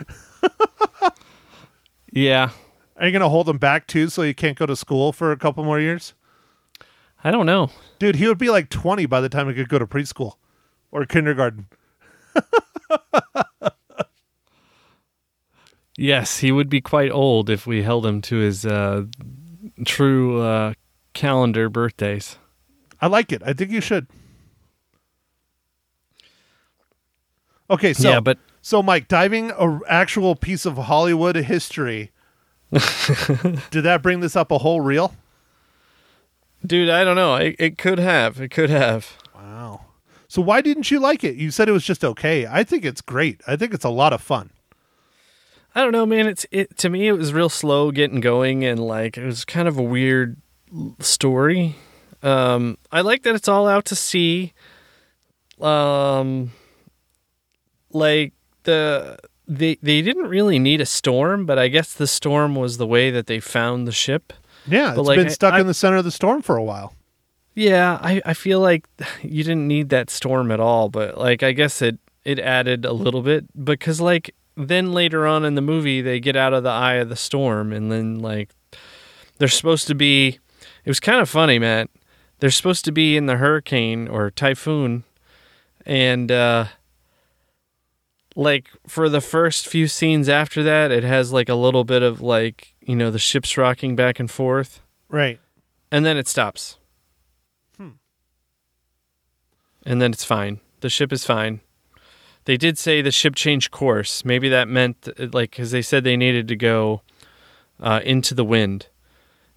Yeah. 2.10 2.50
Are 2.96 3.06
you 3.06 3.12
gonna 3.12 3.28
hold 3.28 3.48
him 3.48 3.58
back 3.58 3.86
too, 3.86 4.08
so 4.08 4.22
he 4.22 4.32
can't 4.32 4.58
go 4.58 4.66
to 4.66 4.74
school 4.74 5.12
for 5.12 5.30
a 5.30 5.36
couple 5.36 5.62
more 5.62 5.78
years? 5.78 6.14
I 7.22 7.30
don't 7.30 7.46
know. 7.46 7.70
Dude, 7.98 8.16
he 8.16 8.26
would 8.26 8.38
be 8.38 8.48
like 8.50 8.70
twenty 8.70 9.04
by 9.06 9.20
the 9.20 9.28
time 9.28 9.46
he 9.48 9.54
could 9.54 9.68
go 9.68 9.78
to 9.78 9.86
preschool 9.86 10.34
or 10.90 11.04
kindergarten. 11.04 11.68
Yes, 16.00 16.38
he 16.38 16.52
would 16.52 16.68
be 16.68 16.80
quite 16.80 17.10
old 17.10 17.50
if 17.50 17.66
we 17.66 17.82
held 17.82 18.06
him 18.06 18.22
to 18.22 18.36
his 18.36 18.64
uh, 18.64 19.06
true 19.84 20.40
uh, 20.40 20.74
calendar 21.12 21.68
birthdays. 21.68 22.38
I 23.00 23.06
like 23.06 23.32
it. 23.32 23.42
I 23.44 23.52
think 23.52 23.70
you 23.70 23.80
should. 23.80 24.06
Okay, 27.70 27.92
so 27.92 28.08
yeah, 28.08 28.20
but 28.20 28.38
so 28.62 28.82
Mike, 28.82 29.08
diving 29.08 29.50
a 29.50 29.80
actual 29.88 30.34
piece 30.34 30.64
of 30.64 30.76
Hollywood 30.76 31.37
history. 31.37 32.11
did 32.72 33.82
that 33.82 34.00
bring 34.02 34.20
this 34.20 34.37
up 34.37 34.50
a 34.50 34.58
whole 34.58 34.80
reel? 34.80 35.14
dude, 36.66 36.90
I 36.90 37.04
don't 37.04 37.16
know. 37.16 37.37
It, 37.37 37.56
it 37.58 37.78
could 37.78 37.98
have. 37.98 38.40
It 38.40 38.50
could 38.50 38.70
have. 38.70 39.16
Wow. 39.34 39.87
So 40.28 40.42
why 40.42 40.61
didn't 40.61 40.90
you 40.90 41.00
like 41.00 41.24
it? 41.24 41.37
You 41.37 41.50
said 41.50 41.68
it 41.68 41.72
was 41.72 41.84
just 41.84 42.04
okay. 42.04 42.46
I 42.46 42.64
think 42.64 42.84
it's 42.84 43.00
great. 43.00 43.40
I 43.46 43.56
think 43.56 43.72
it's 43.72 43.84
a 43.84 43.90
lot 43.90 44.12
of 44.12 44.20
fun. 44.20 44.50
I 45.74 45.82
don't 45.82 45.92
know, 45.92 46.06
man. 46.06 46.26
It's 46.26 46.46
it 46.50 46.76
to 46.78 46.88
me. 46.88 47.08
It 47.08 47.12
was 47.12 47.32
real 47.32 47.48
slow 47.48 47.90
getting 47.90 48.20
going, 48.20 48.64
and 48.64 48.80
like 48.80 49.16
it 49.16 49.24
was 49.24 49.44
kind 49.44 49.68
of 49.68 49.78
a 49.78 49.82
weird 49.82 50.37
story. 50.98 51.76
Um, 52.22 52.78
I 52.90 53.00
like 53.02 53.22
that 53.22 53.35
it's 53.35 53.48
all 53.48 53.68
out 53.68 53.85
to 53.87 53.96
sea. 53.96 54.52
Um, 55.61 56.52
like 57.90 58.33
the 58.64 59.18
they 59.46 59.76
they 59.83 60.02
didn't 60.02 60.26
really 60.28 60.59
need 60.59 60.81
a 60.81 60.87
storm, 60.87 61.46
but 61.46 61.59
I 61.59 61.68
guess 61.68 61.94
the 61.94 62.07
storm 62.07 62.54
was 62.54 62.76
the 62.76 62.87
way 62.87 63.11
that 63.11 63.26
they 63.26 63.40
found 63.40 63.87
the 63.87 63.92
ship. 63.92 64.33
Yeah, 64.66 64.92
But, 64.94 65.00
it's 65.00 65.09
like, 65.09 65.16
been 65.18 65.31
stuck 65.31 65.54
I- 65.54 65.61
in 65.61 65.66
the 65.66 65.74
center 65.74 65.96
of 65.96 66.04
the 66.04 66.11
storm 66.11 66.42
for 66.42 66.57
a 66.57 66.62
while. 66.62 66.94
Yeah, 67.54 67.98
I, 68.02 68.22
I 68.24 68.35
feel 68.35 68.61
like 68.61 68.87
you 69.22 69.42
didn't 69.42 69.66
need 69.66 69.88
that 69.88 70.11
storm 70.11 70.50
at 70.50 70.61
all, 70.61 70.88
but 70.88 71.18
like 71.18 71.42
I 71.42 71.52
guess 71.52 71.83
it 71.83 71.98
it 72.24 72.38
added 72.38 72.85
a 72.85 72.92
little 72.92 73.22
bit 73.22 73.46
because 73.64 74.00
like 74.00 74.35
then 74.57 74.92
later 74.92 75.26
on 75.26 75.44
in 75.44 75.54
the 75.54 75.62
movie 75.62 76.00
they 76.02 76.20
get 76.20 76.37
out 76.37 76.52
of 76.52 76.62
the 76.64 76.68
eye 76.70 76.94
of 76.94 77.09
the 77.09 77.16
storm 77.16 77.72
and 77.72 77.90
then 77.92 78.18
like 78.18 78.50
they're 79.38 79.48
supposed 79.48 79.87
to 79.87 79.94
be 79.94 80.38
it 80.85 80.90
was 80.90 81.00
kind 81.00 81.20
of 81.20 81.28
funny, 81.28 81.59
Matt. 81.59 81.88
They're 82.40 82.51
supposed 82.51 82.85
to 82.85 82.92
be 82.92 83.16
in 83.16 83.27
the 83.27 83.37
hurricane 83.37 84.07
or 84.09 84.31
typhoon 84.31 85.05
and 85.87 86.31
uh 86.31 86.66
like 88.37 88.68
for 88.87 89.09
the 89.09 89.20
first 89.20 89.66
few 89.66 89.88
scenes 89.88 90.29
after 90.29 90.62
that 90.62 90.90
it 90.92 91.03
has 91.03 91.33
like 91.33 91.48
a 91.48 91.55
little 91.55 91.85
bit 91.85 92.03
of 92.03 92.20
like, 92.20 92.74
you 92.81 92.94
know, 92.94 93.11
the 93.11 93.18
ship's 93.18 93.57
rocking 93.57 93.96
back 93.96 94.20
and 94.20 94.31
forth 94.31 94.81
Right. 95.09 95.40
and 95.90 96.05
then 96.07 96.16
it 96.16 96.29
stops. 96.29 96.79
Hmm. 97.77 97.88
And 99.85 100.01
then 100.01 100.12
it's 100.12 100.24
fine. 100.24 100.61
The 100.81 100.90
ship 100.90 101.12
is 101.12 101.24
fine. 101.24 101.61
They 102.44 102.57
did 102.57 102.79
say 102.79 103.03
the 103.03 103.11
ship 103.11 103.35
changed 103.35 103.70
course. 103.72 104.24
Maybe 104.24 104.48
that 104.48 104.68
meant 104.68 105.09
like 105.35 105.51
because 105.51 105.70
they 105.70 105.83
said 105.83 106.05
they 106.05 106.16
needed 106.16 106.46
to 106.48 106.57
go 106.57 107.03
uh, 107.81 108.01
into 108.05 108.35
the 108.35 108.44
wind, 108.44 108.87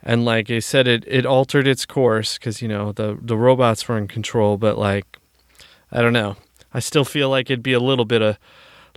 and 0.04 0.26
like 0.26 0.50
I 0.50 0.60
said 0.60 0.88
it 0.88 1.04
it 1.08 1.26
altered 1.26 1.68
its 1.68 1.86
course 1.86 2.38
because 2.38 2.62
you 2.62 2.68
know 2.68 2.92
the 2.92 3.18
the 3.22 3.38
robots 3.38 3.88
were 3.88 3.98
in 3.98 4.08
control. 4.08 4.58
But 4.58 4.78
like 4.78 5.18
I 5.92 6.02
don't 6.02 6.14
know. 6.14 6.38
I 6.74 6.80
still 6.80 7.06
feel 7.06 7.30
like 7.30 7.50
it'd 7.50 7.64
be 7.64 7.74
a 7.74 7.80
little 7.80 8.06
bit 8.06 8.22
of 8.22 8.38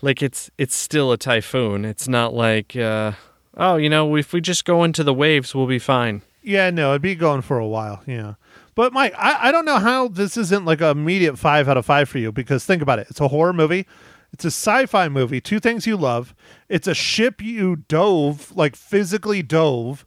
like 0.02 0.22
it's 0.22 0.50
it's 0.58 0.76
still 0.76 1.12
a 1.12 1.18
typhoon. 1.18 1.84
It's 1.84 2.08
not 2.08 2.34
like 2.34 2.76
uh, 2.76 3.12
oh 3.56 3.76
you 3.76 3.88
know 3.88 4.16
if 4.16 4.32
we 4.32 4.40
just 4.40 4.64
go 4.64 4.84
into 4.84 5.04
the 5.04 5.14
waves 5.14 5.54
we'll 5.54 5.66
be 5.66 5.78
fine. 5.78 6.22
Yeah, 6.42 6.68
no, 6.70 6.90
it'd 6.90 7.02
be 7.02 7.14
going 7.14 7.40
for 7.40 7.58
a 7.58 7.66
while. 7.66 8.02
Yeah. 8.06 8.34
But 8.74 8.92
Mike, 8.92 9.14
I, 9.16 9.48
I 9.48 9.52
don't 9.52 9.64
know 9.64 9.78
how 9.78 10.08
this 10.08 10.36
isn't 10.36 10.64
like 10.66 10.80
a 10.80 10.88
immediate 10.88 11.38
five 11.38 11.68
out 11.68 11.76
of 11.76 11.86
five 11.86 12.08
for 12.08 12.18
you 12.18 12.32
because 12.32 12.64
think 12.64 12.82
about 12.82 12.98
it. 12.98 13.06
It's 13.08 13.20
a 13.20 13.28
horror 13.28 13.52
movie. 13.52 13.86
It's 14.32 14.44
a 14.44 14.48
sci-fi 14.48 15.08
movie. 15.08 15.40
Two 15.40 15.60
things 15.60 15.86
you 15.86 15.96
love. 15.96 16.34
It's 16.68 16.88
a 16.88 16.94
ship 16.94 17.40
you 17.40 17.76
dove, 17.76 18.52
like 18.54 18.74
physically 18.74 19.42
dove. 19.42 20.04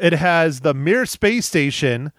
It 0.00 0.12
has 0.14 0.60
the 0.60 0.74
Mir 0.74 1.06
space 1.06 1.46
station. 1.46 2.12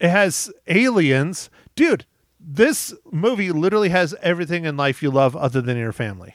It 0.00 0.08
has 0.10 0.52
aliens. 0.66 1.50
Dude, 1.74 2.06
this 2.38 2.94
movie 3.10 3.50
literally 3.50 3.88
has 3.88 4.14
everything 4.22 4.64
in 4.64 4.76
life 4.76 5.02
you 5.02 5.10
love 5.10 5.34
other 5.36 5.60
than 5.60 5.76
your 5.76 5.92
family. 5.92 6.34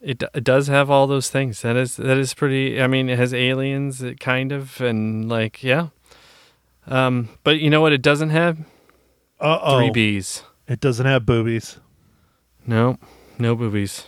It, 0.00 0.22
it 0.34 0.44
does 0.44 0.68
have 0.68 0.90
all 0.90 1.06
those 1.06 1.28
things. 1.30 1.60
That 1.62 1.76
is 1.76 1.96
that 1.96 2.16
is 2.16 2.32
pretty. 2.32 2.80
I 2.80 2.86
mean, 2.86 3.08
it 3.08 3.18
has 3.18 3.34
aliens, 3.34 4.02
it 4.02 4.18
kind 4.18 4.50
of, 4.52 4.80
and 4.80 5.28
like 5.28 5.62
yeah. 5.62 5.88
Um, 6.86 7.28
but 7.44 7.60
you 7.60 7.68
know 7.68 7.80
what? 7.82 7.92
It 7.92 8.02
doesn't 8.02 8.30
have 8.30 8.58
Uh-oh. 9.40 9.78
three 9.78 9.90
B's. 9.90 10.42
It 10.66 10.80
doesn't 10.80 11.04
have 11.06 11.26
boobies. 11.26 11.78
No, 12.66 12.98
no 13.38 13.54
boobies. 13.54 14.06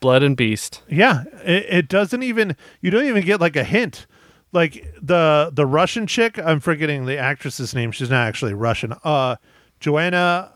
Blood 0.00 0.22
and 0.22 0.36
beast. 0.36 0.82
Yeah, 0.88 1.24
it, 1.44 1.66
it 1.68 1.88
doesn't 1.88 2.22
even. 2.22 2.56
You 2.80 2.90
don't 2.90 3.04
even 3.06 3.24
get 3.24 3.40
like 3.40 3.56
a 3.56 3.64
hint. 3.64 4.06
Like 4.52 4.92
the 5.00 5.50
the 5.52 5.66
Russian 5.66 6.06
chick, 6.06 6.38
I'm 6.38 6.58
forgetting 6.60 7.04
the 7.06 7.16
actress's 7.18 7.74
name. 7.74 7.92
She's 7.92 8.10
not 8.10 8.26
actually 8.26 8.54
Russian. 8.54 8.94
Uh, 9.04 9.36
Joanna 9.78 10.52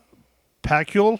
Pacula. 0.63 1.19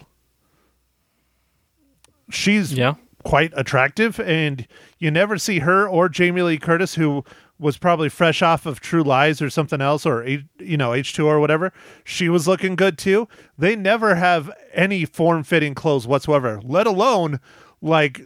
She's 2.30 2.72
Yeah. 2.72 2.94
quite 3.24 3.52
attractive, 3.56 4.18
and 4.20 4.66
you 4.98 5.10
never 5.10 5.38
see 5.38 5.60
her 5.60 5.88
or 5.88 6.08
Jamie 6.08 6.42
Lee 6.42 6.58
Curtis, 6.58 6.96
who 6.96 7.24
was 7.58 7.78
probably 7.78 8.08
fresh 8.08 8.42
off 8.42 8.66
of 8.66 8.80
True 8.80 9.02
Lies 9.02 9.40
or 9.40 9.48
something 9.48 9.80
else, 9.80 10.04
or 10.04 10.26
you 10.58 10.76
know 10.76 10.92
H 10.92 11.14
two 11.14 11.26
or 11.26 11.40
whatever. 11.40 11.72
She 12.04 12.28
was 12.28 12.46
looking 12.48 12.74
good 12.76 12.98
too. 12.98 13.28
They 13.56 13.76
never 13.76 14.16
have 14.16 14.50
any 14.74 15.04
form 15.04 15.44
fitting 15.44 15.74
clothes 15.74 16.06
whatsoever, 16.06 16.60
let 16.62 16.86
alone 16.86 17.40
like 17.80 18.22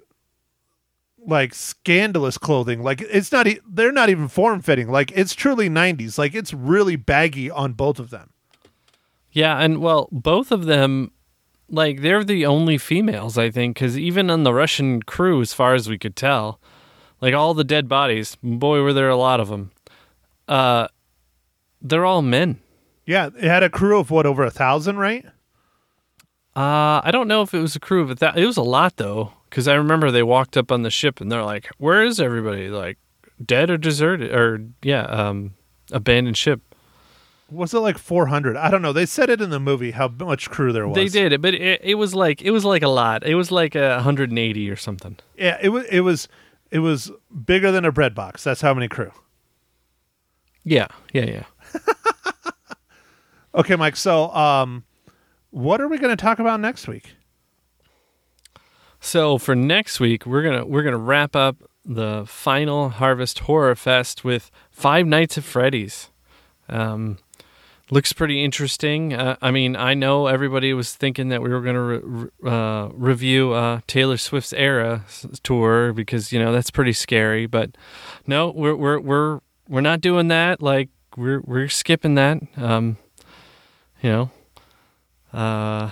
like 1.27 1.55
scandalous 1.55 2.39
clothing. 2.39 2.83
Like 2.83 3.01
it's 3.03 3.31
not 3.33 3.47
e- 3.47 3.61
they're 3.69 3.93
not 3.93 4.09
even 4.09 4.29
form 4.29 4.61
fitting. 4.63 4.91
Like 4.91 5.13
it's 5.13 5.35
truly 5.35 5.69
90s. 5.69 6.19
Like 6.19 6.35
it's 6.35 6.55
really 6.55 6.97
baggy 6.97 7.51
on 7.51 7.73
both 7.75 7.99
of 7.99 8.11
them. 8.11 8.31
Yeah, 9.33 9.59
and 9.59 9.81
well, 9.81 10.09
both 10.11 10.51
of 10.51 10.65
them, 10.65 11.13
like 11.69 12.01
they're 12.01 12.25
the 12.25 12.47
only 12.47 12.79
females, 12.79 13.39
I 13.39 13.51
think, 13.51 13.77
because 13.77 13.97
even 13.97 14.29
on 14.29 14.43
the 14.43 14.53
Russian 14.53 15.03
crew, 15.03 15.41
as 15.41 15.53
far 15.53 15.75
as 15.75 15.89
we 15.89 15.99
could 15.99 16.17
tell, 16.17 16.61
like 17.21 17.35
all 17.35 17.55
the 17.55 17.65
dead 17.65 17.89
bodies, 17.89 18.37
boy, 18.43 18.83
were 18.83 18.93
there 18.93 19.09
a 19.09 19.17
lot 19.17 19.39
of 19.39 19.49
them. 19.49 19.71
Uh, 20.49 20.89
they're 21.81 22.05
all 22.05 22.23
men. 22.23 22.59
Yeah, 23.07 23.31
it 23.37 23.45
had 23.45 23.63
a 23.63 23.71
crew 23.71 24.01
of 24.01 24.11
what 24.11 24.27
over 24.27 24.43
a 24.43 24.51
thousand, 24.51 24.97
right? 24.97 25.25
Uh, 26.57 27.01
I 27.05 27.11
don't 27.13 27.29
know 27.29 27.43
if 27.43 27.55
it 27.55 27.61
was 27.61 27.77
a 27.77 27.81
crew 27.81 28.03
of 28.03 28.11
a 28.11 28.15
that. 28.17 28.37
It 28.37 28.47
was 28.47 28.57
a 28.57 28.63
lot 28.63 28.97
though, 28.97 29.33
because 29.51 29.69
I 29.69 29.75
remember 29.75 30.11
they 30.11 30.23
walked 30.23 30.57
up 30.57 30.73
on 30.73 30.83
the 30.83 30.91
ship 30.91 31.21
and 31.21 31.31
they're 31.31 31.45
like, 31.45 31.69
"Where 31.79 32.03
is 32.03 32.21
everybody? 32.21 32.69
Like, 32.69 32.99
dead 33.45 33.69
or 33.71 33.77
deserted 33.77 34.33
or 34.33 34.65
yeah, 34.83 35.03
um, 35.03 35.55
abandoned 35.93 36.37
ship." 36.39 36.63
Was 37.51 37.75
it 37.75 37.81
like 37.81 37.99
400? 37.99 38.57
I 38.57 38.71
don't 38.71 38.81
know. 38.81 38.93
They 38.93 39.07
said 39.07 39.29
it 39.29 39.41
in 39.41 39.51
the 39.51 39.59
movie 39.59 39.91
how 39.91 40.07
much 40.07 40.49
crew 40.51 40.73
there 40.73 40.87
was. 40.87 40.95
They 40.95 41.09
did 41.09 41.33
it, 41.33 41.43
but 41.43 41.53
it, 41.53 41.81
it 41.83 41.97
was 41.97 42.15
like 42.15 42.41
it 42.43 42.53
was 42.53 42.65
like 42.65 42.83
a 42.83 42.89
lot. 42.89 43.27
It 43.27 43.35
was 43.35 43.51
like 43.51 43.75
a 43.75 43.95
180 43.97 44.71
or 44.71 44.77
something. 44.77 45.17
Yeah, 45.37 45.59
it 45.61 45.71
was 45.71 45.85
it 45.87 46.01
was 46.01 46.29
it 46.71 46.79
was 46.79 47.11
bigger 47.45 47.73
than 47.73 47.85
a 47.85 47.91
bread 47.91 48.15
box. 48.15 48.45
That's 48.45 48.61
how 48.61 48.73
many 48.73 48.87
crew. 48.89 49.11
Yeah, 50.65 50.87
yeah, 51.13 51.25
yeah. 51.25 51.45
Okay, 53.53 53.75
Mike. 53.75 53.97
So, 53.97 54.33
um 54.33 54.85
what 55.51 55.81
are 55.81 55.89
we 55.89 55.99
going 55.99 56.17
to 56.17 56.23
talk 56.23 56.39
about 56.39 56.61
next 56.61 56.87
week? 56.87 57.15
So 59.01 59.39
for 59.39 59.55
next 59.55 59.99
week, 59.99 60.27
we're 60.27 60.43
gonna 60.43 60.67
we're 60.67 60.83
gonna 60.83 60.99
wrap 60.99 61.35
up 61.35 61.57
the 61.85 62.25
final 62.27 62.91
Harvest 62.91 63.41
Horror 63.41 63.75
Fest 63.75 64.25
with 64.25 64.51
Five 64.71 65.07
Nights 65.07 65.39
at 65.39 65.45
Freddy's. 65.45 66.11
Um, 66.69 67.19
looks 67.91 68.13
pretty 68.13 68.45
interesting. 68.45 69.15
Uh, 69.15 69.37
I 69.41 69.51
mean, 69.51 69.75
I 69.75 69.95
know 69.95 70.27
everybody 70.27 70.73
was 70.75 70.95
thinking 70.95 71.31
that 71.31 71.41
we 71.41 71.49
were 71.49 71.63
gonna 71.63 71.83
re- 71.83 72.01
re- 72.03 72.51
uh, 72.51 72.89
review 72.93 73.53
uh, 73.53 73.81
Taylor 73.87 74.19
Swift's 74.19 74.53
Era 74.53 75.05
tour 75.43 75.95
because 75.95 76.31
you 76.31 76.39
know 76.39 76.53
that's 76.53 76.71
pretty 76.71 76.93
scary. 76.93 77.47
But 77.47 77.71
no, 78.27 78.51
we're 78.51 78.77
we're 78.77 79.01
we're 79.01 79.41
we're 79.67 79.81
not 79.81 80.03
doing 80.03 80.29
that. 80.29 80.61
Like 80.63 80.91
we're 81.17 81.41
we're 81.41 81.69
skipping 81.69 82.17
that. 82.17 82.39
Um, 82.57 82.99
you 84.03 84.11
know. 85.33 85.91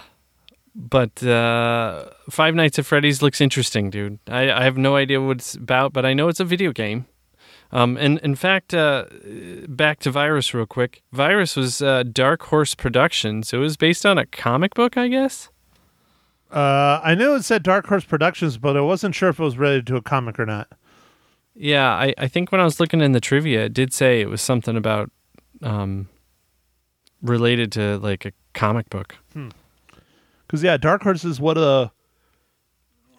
But 0.75 1.23
uh, 1.23 2.07
Five 2.31 2.55
Nights 2.55 2.79
at 2.79 2.87
Freddy's 2.87 3.23
looks 3.23 3.41
interesting, 3.41 3.91
dude. 3.91 4.19
I, 4.29 4.51
I 4.51 4.63
have 4.65 4.77
no 4.79 4.97
idea 4.97 5.21
what 5.21 5.39
it's 5.39 5.55
about, 5.55 5.93
but 5.93 6.05
I 6.07 6.15
know 6.15 6.29
it's 6.29 6.41
a 6.41 6.45
video 6.45 6.73
game. 6.73 7.07
Um, 7.71 7.97
and 7.99 8.19
in 8.21 8.35
fact, 8.35 8.73
uh, 8.73 9.05
back 9.69 9.99
to 10.01 10.11
Virus 10.11 10.55
real 10.55 10.67
quick. 10.67 11.03
Virus 11.13 11.57
was 11.57 11.83
uh, 11.83 12.03
Dark 12.03 12.43
Horse 12.45 12.75
Productions. 12.75 13.53
It 13.53 13.59
was 13.59 13.77
based 13.77 14.07
on 14.07 14.17
a 14.17 14.25
comic 14.25 14.75
book, 14.75 14.97
I 14.97 15.09
guess. 15.09 15.51
Uh 16.51 16.99
I 17.05 17.15
know 17.15 17.35
it 17.35 17.43
said 17.43 17.63
Dark 17.63 17.87
Horse 17.89 18.07
Productions, 18.07 18.57
but 18.57 18.75
I 18.75 18.81
wasn't 18.81 19.15
sure 19.15 19.29
if 19.29 19.39
it 19.39 19.43
was 19.43 19.59
related 19.59 19.87
to 19.89 19.97
a 19.97 20.01
comic 20.03 20.41
or 20.41 20.47
not. 20.47 20.69
Yeah, 21.55 21.91
I, 21.93 22.15
I 22.17 22.27
think 22.27 22.51
when 22.53 22.61
I 22.61 22.65
was 22.65 22.81
looking 22.81 23.03
in 23.03 23.13
the 23.13 23.21
trivia, 23.21 23.67
it 23.67 23.75
did 23.75 23.93
say 23.93 24.23
it 24.23 24.31
was 24.31 24.41
something 24.41 24.75
about 24.75 25.11
um, 25.63 26.09
related 27.21 27.71
to 27.73 27.99
like 27.99 28.25
a 28.25 28.33
comic 28.55 28.89
book. 28.89 29.17
Cuz 30.49 30.63
yeah, 30.63 30.77
Dark 30.77 31.03
Horse 31.03 31.25
is 31.25 31.41
one 31.41 31.57
of 31.57 31.63
the 31.63 31.91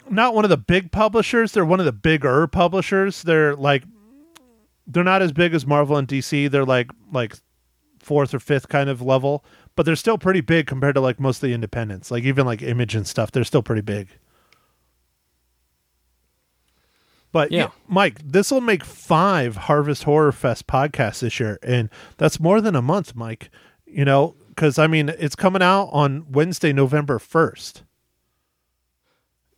not 0.10 0.34
one 0.34 0.44
of 0.44 0.50
the 0.50 0.58
big 0.58 0.92
publishers, 0.92 1.52
they're 1.52 1.66
one 1.66 1.80
of 1.80 1.86
the 1.86 1.92
bigger 1.92 2.48
publishers. 2.48 3.24
They're 3.24 3.56
like 3.56 3.84
they're 4.88 5.04
not 5.04 5.22
as 5.22 5.32
big 5.32 5.54
as 5.54 5.66
Marvel 5.68 5.98
and 5.98 6.08
DC. 6.08 6.50
They're 6.50 6.66
like 6.66 6.90
like 7.12 7.36
fourth 8.00 8.34
or 8.34 8.40
fifth 8.40 8.70
kind 8.70 8.90
of 8.90 9.02
level, 9.02 9.46
but 9.76 9.86
they're 9.86 9.96
still 9.96 10.18
pretty 10.18 10.42
big 10.42 10.66
compared 10.66 10.96
to 10.96 11.02
like 11.02 11.20
most 11.20 11.38
of 11.38 11.42
the 11.48 11.54
independents. 11.54 12.10
Like 12.10 12.24
even 12.24 12.46
like 12.46 12.62
Image 12.64 12.96
and 12.96 13.06
stuff, 13.06 13.32
they're 13.32 13.44
still 13.44 13.62
pretty 13.62 13.82
big. 13.82 14.08
But 17.32 17.52
yeah, 17.52 17.60
Yeah. 17.66 17.70
Mike, 17.88 18.20
this 18.24 18.50
will 18.50 18.62
make 18.62 18.84
five 18.84 19.56
Harvest 19.56 20.04
Horror 20.04 20.32
Fest 20.32 20.66
podcasts 20.66 21.20
this 21.20 21.40
year, 21.40 21.60
and 21.62 21.90
that's 22.18 22.40
more 22.40 22.60
than 22.62 22.76
a 22.76 22.82
month, 22.82 23.16
Mike. 23.16 23.52
You 23.86 24.06
know, 24.06 24.36
because 24.60 24.78
I 24.78 24.88
mean, 24.88 25.08
it's 25.18 25.38
coming 25.38 25.62
out 25.62 25.86
on 25.94 26.26
Wednesday, 26.30 26.74
November 26.74 27.18
first. 27.18 27.84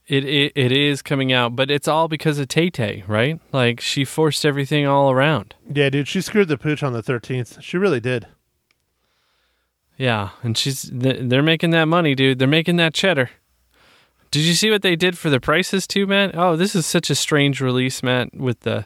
It, 0.06 0.24
it 0.26 0.52
it 0.56 0.72
is 0.72 1.02
coming 1.02 1.34
out, 1.34 1.56
but 1.56 1.72
it's 1.72 1.88
all 1.88 2.08
because 2.08 2.38
of 2.38 2.48
Tay 2.50 2.70
Tay, 2.70 3.04
right? 3.08 3.40
Like 3.52 3.82
she 3.82 4.06
forced 4.06 4.46
everything 4.46 4.86
all 4.86 5.10
around. 5.10 5.56
Yeah, 5.74 5.90
dude, 5.90 6.08
she 6.08 6.22
screwed 6.22 6.50
the 6.50 6.58
pooch 6.58 6.84
on 6.84 6.94
the 6.94 7.02
thirteenth. 7.02 7.64
She 7.64 7.78
really 7.78 8.00
did. 8.00 8.28
Yeah, 9.98 10.30
and 10.44 10.56
she's 10.56 10.84
they're 10.84 11.42
making 11.42 11.72
that 11.72 11.86
money, 11.86 12.14
dude. 12.14 12.38
They're 12.38 12.48
making 12.48 12.76
that 12.76 12.94
cheddar. 12.94 13.32
Did 14.30 14.44
you 14.44 14.54
see 14.54 14.70
what 14.70 14.84
they 14.84 14.96
did 14.96 15.18
for 15.18 15.32
the 15.32 15.40
prices 15.40 15.88
too, 15.88 16.06
Matt? 16.06 16.38
Oh, 16.38 16.56
this 16.56 16.76
is 16.76 16.86
such 16.86 17.10
a 17.10 17.16
strange 17.16 17.60
release, 17.60 18.04
Matt, 18.04 18.36
with 18.36 18.60
the 18.60 18.86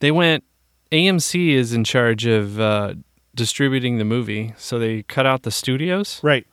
they 0.00 0.10
went. 0.10 0.42
AMC 0.90 1.50
is 1.50 1.74
in 1.74 1.84
charge 1.84 2.24
of 2.24 2.58
uh, 2.58 2.94
distributing 3.38 3.96
the 3.96 4.04
movie, 4.04 4.52
so 4.58 4.78
they 4.78 5.02
cut 5.04 5.24
out 5.24 5.42
the 5.44 5.50
studios, 5.50 6.20
Right. 6.22 6.46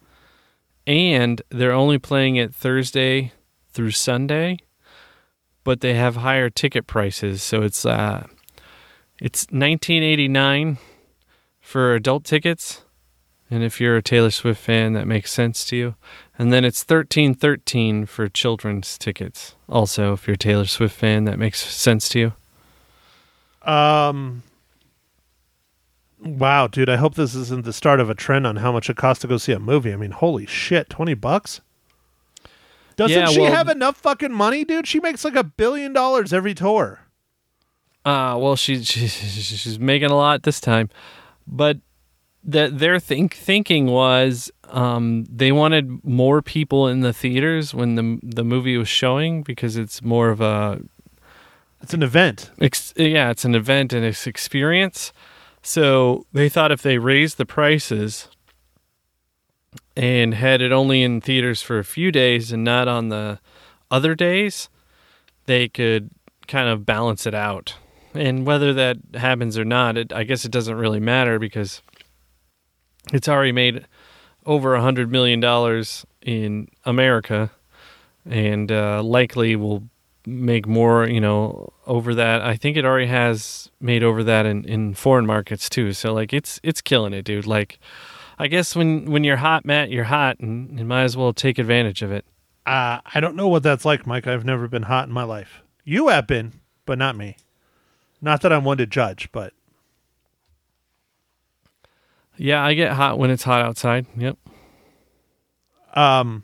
and 0.87 1.41
they're 1.49 1.73
only 1.73 1.97
playing 1.99 2.37
it 2.37 2.55
Thursday 2.55 3.33
through 3.73 3.91
Sunday, 3.91 4.57
but 5.65 5.81
they 5.81 5.95
have 5.95 6.15
higher 6.17 6.49
ticket 6.49 6.87
prices. 6.87 7.43
So 7.43 7.61
it's 7.63 7.85
uh, 7.85 8.27
it's 9.19 9.51
nineteen 9.51 10.03
eighty 10.03 10.27
nine 10.29 10.77
for 11.59 11.93
adult 11.95 12.23
tickets, 12.23 12.83
and 13.51 13.63
if 13.63 13.81
you're 13.81 13.97
a 13.97 14.01
Taylor 14.03 14.31
Swift 14.31 14.61
fan, 14.61 14.93
that 14.93 15.07
makes 15.07 15.31
sense 15.33 15.65
to 15.65 15.75
you. 15.75 15.95
And 16.37 16.53
then 16.53 16.63
it's 16.63 16.83
thirteen 16.83 17.33
thirteen 17.33 18.05
for 18.05 18.29
children's 18.29 18.97
tickets. 18.97 19.55
Also, 19.67 20.13
if 20.13 20.27
you're 20.27 20.35
a 20.35 20.37
Taylor 20.37 20.65
Swift 20.65 20.95
fan, 20.95 21.25
that 21.25 21.39
makes 21.39 21.59
sense 21.65 22.07
to 22.09 22.19
you. 22.19 22.33
Um. 23.71 24.43
Wow, 26.37 26.67
dude! 26.67 26.89
I 26.89 26.97
hope 26.97 27.15
this 27.15 27.33
isn't 27.35 27.63
the 27.65 27.71
start 27.73 27.99
of 27.99 28.09
a 28.09 28.15
trend 28.15 28.45
on 28.45 28.57
how 28.57 28.71
much 28.71 28.89
it 28.89 28.97
costs 28.97 29.21
to 29.21 29.27
go 29.27 29.37
see 29.37 29.51
a 29.53 29.59
movie. 29.59 29.93
I 29.93 29.95
mean, 29.95 30.11
holy 30.11 30.45
shit, 30.45 30.89
twenty 30.89 31.13
bucks. 31.13 31.61
Doesn't 32.97 33.17
Yeah, 33.17 33.27
she 33.27 33.41
well- 33.41 33.51
have 33.51 33.69
enough 33.69 33.97
fucking 33.97 34.33
money, 34.33 34.63
dude? 34.65 34.87
She 34.87 34.99
makes 34.99 35.23
like 35.25 35.35
a 35.35 35.43
billion 35.43 35.93
dollars 35.93 36.31
every 36.33 36.53
tour. 36.53 37.01
Uh, 38.03 38.37
well, 38.39 38.55
she, 38.55 38.83
she 38.83 39.07
she's 39.07 39.79
making 39.79 40.11
a 40.11 40.15
lot 40.15 40.43
this 40.43 40.59
time, 40.61 40.89
but 41.47 41.77
that 42.43 42.77
their 42.77 42.99
think 42.99 43.33
thinking 43.33 43.87
was 43.87 44.51
um, 44.69 45.25
they 45.25 45.51
wanted 45.51 46.03
more 46.05 46.41
people 46.41 46.87
in 46.87 46.99
the 47.01 47.13
theaters 47.13 47.73
when 47.73 47.95
the 47.95 48.19
the 48.21 48.43
movie 48.43 48.77
was 48.77 48.87
showing 48.87 49.41
because 49.41 49.75
it's 49.77 50.01
more 50.03 50.29
of 50.29 50.39
a 50.41 50.79
It's 51.81 51.93
an 51.93 52.03
event. 52.03 52.51
ex- 52.61 52.93
yeah, 52.97 53.31
it's 53.31 53.45
an 53.45 53.55
event 53.55 53.91
and 53.93 54.05
it's 54.05 54.27
experience. 54.27 55.11
So 55.65 56.27
they 56.31 56.47
thought 56.47 56.71
if 56.71 56.83
they 56.83 56.99
raised 56.99 57.39
the 57.39 57.45
prices 57.45 58.27
and 59.97 60.35
had 60.35 60.61
it 60.61 60.71
only 60.71 61.01
in 61.01 61.21
theaters 61.21 61.63
for 61.63 61.79
a 61.79 61.83
few 61.83 62.11
days 62.11 62.51
and 62.51 62.63
not 62.63 62.87
on 62.87 63.09
the 63.09 63.39
other 63.89 64.13
days, 64.13 64.69
they 65.47 65.67
could 65.67 66.11
kind 66.47 66.69
of 66.69 66.85
balance 66.85 67.25
it 67.25 67.33
out. 67.33 67.73
And 68.13 68.45
whether 68.45 68.75
that 68.75 68.97
happens 69.15 69.57
or 69.57 69.65
not, 69.65 69.97
it, 69.97 70.13
I 70.13 70.23
guess 70.23 70.45
it 70.45 70.51
doesn't 70.51 70.75
really 70.75 70.99
matter 70.99 71.39
because 71.39 71.81
it's 73.11 73.27
already 73.27 73.51
made 73.51 73.87
over 74.45 74.75
a 74.75 74.81
hundred 74.81 75.11
million 75.11 75.39
dollars 75.39 76.05
in 76.21 76.67
America, 76.85 77.49
and 78.23 78.71
uh, 78.71 79.01
likely 79.01 79.55
will 79.55 79.89
make 80.25 80.67
more. 80.67 81.07
You 81.07 81.21
know, 81.21 81.73
over 81.85 82.15
that. 82.15 82.41
I 82.41 82.55
think 82.55 82.77
it 82.77 82.85
already 82.85 83.07
has 83.07 83.69
made 83.79 84.03
over 84.03 84.23
that 84.23 84.45
in, 84.45 84.65
in 84.65 84.93
foreign 84.93 85.25
markets 85.25 85.69
too. 85.69 85.93
So 85.93 86.13
like, 86.13 86.33
it's 86.33 86.59
it's 86.63 86.81
killing 86.81 87.13
it, 87.13 87.23
dude. 87.23 87.45
Like, 87.45 87.79
I 88.39 88.47
guess 88.47 88.75
when 88.75 89.05
when 89.11 89.23
you're 89.23 89.37
hot, 89.37 89.65
Matt, 89.65 89.89
you're 89.89 90.05
hot, 90.05 90.39
and 90.39 90.77
you 90.79 90.85
might 90.85 91.03
as 91.03 91.15
well 91.15 91.33
take 91.33 91.57
advantage 91.59 92.01
of 92.01 92.11
it. 92.11 92.25
Uh, 92.65 92.99
I 93.13 93.19
don't 93.19 93.35
know 93.35 93.47
what 93.47 93.63
that's 93.63 93.85
like, 93.85 94.07
Mike. 94.07 94.25
I've 94.25 94.43
never 94.45 94.67
been 94.67 94.83
hot 94.83 95.07
in 95.07 95.13
my 95.13 95.23
life. 95.23 95.61
You 95.83 96.07
have 96.07 96.25
been, 96.25 96.53
but 96.85 96.97
not 96.97 97.15
me. 97.15 97.37
Not 98.21 98.41
that 98.41 98.51
I'm 98.51 98.63
one 98.63 98.77
to 98.77 98.87
judge, 98.87 99.31
but 99.31 99.53
Yeah, 102.37 102.63
I 102.63 102.73
get 102.73 102.93
hot 102.93 103.17
when 103.17 103.29
it's 103.29 103.43
hot 103.43 103.61
outside. 103.61 104.05
Yep. 104.17 104.37
um, 105.93 106.43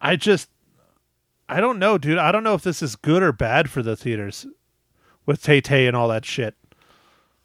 I 0.00 0.16
just, 0.16 0.48
I 1.48 1.60
don't 1.60 1.78
know, 1.78 1.96
dude. 1.96 2.18
I 2.18 2.30
don't 2.30 2.44
know 2.44 2.54
if 2.54 2.62
this 2.62 2.82
is 2.82 2.96
good 2.96 3.22
or 3.22 3.32
bad 3.32 3.70
for 3.70 3.82
the 3.82 3.96
theaters 3.96 4.46
with 5.24 5.42
Tay 5.42 5.60
Tay 5.60 5.86
and 5.86 5.96
all 5.96 6.08
that 6.08 6.24
shit. 6.24 6.54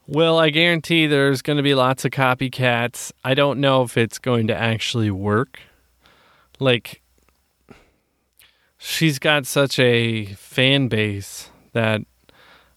Well, 0.05 0.37
I 0.37 0.49
guarantee 0.49 1.07
there's 1.07 1.41
going 1.41 1.57
to 1.57 1.63
be 1.63 1.75
lots 1.75 2.03
of 2.03 2.11
copycats. 2.11 3.13
I 3.23 3.33
don't 3.33 3.61
know 3.61 3.83
if 3.83 3.97
it's 3.97 4.19
going 4.19 4.47
to 4.47 4.55
actually 4.55 5.09
work. 5.09 5.61
Like, 6.59 7.01
she's 8.77 9.17
got 9.19 9.45
such 9.45 9.79
a 9.79 10.25
fan 10.33 10.89
base 10.89 11.49
that 11.71 12.01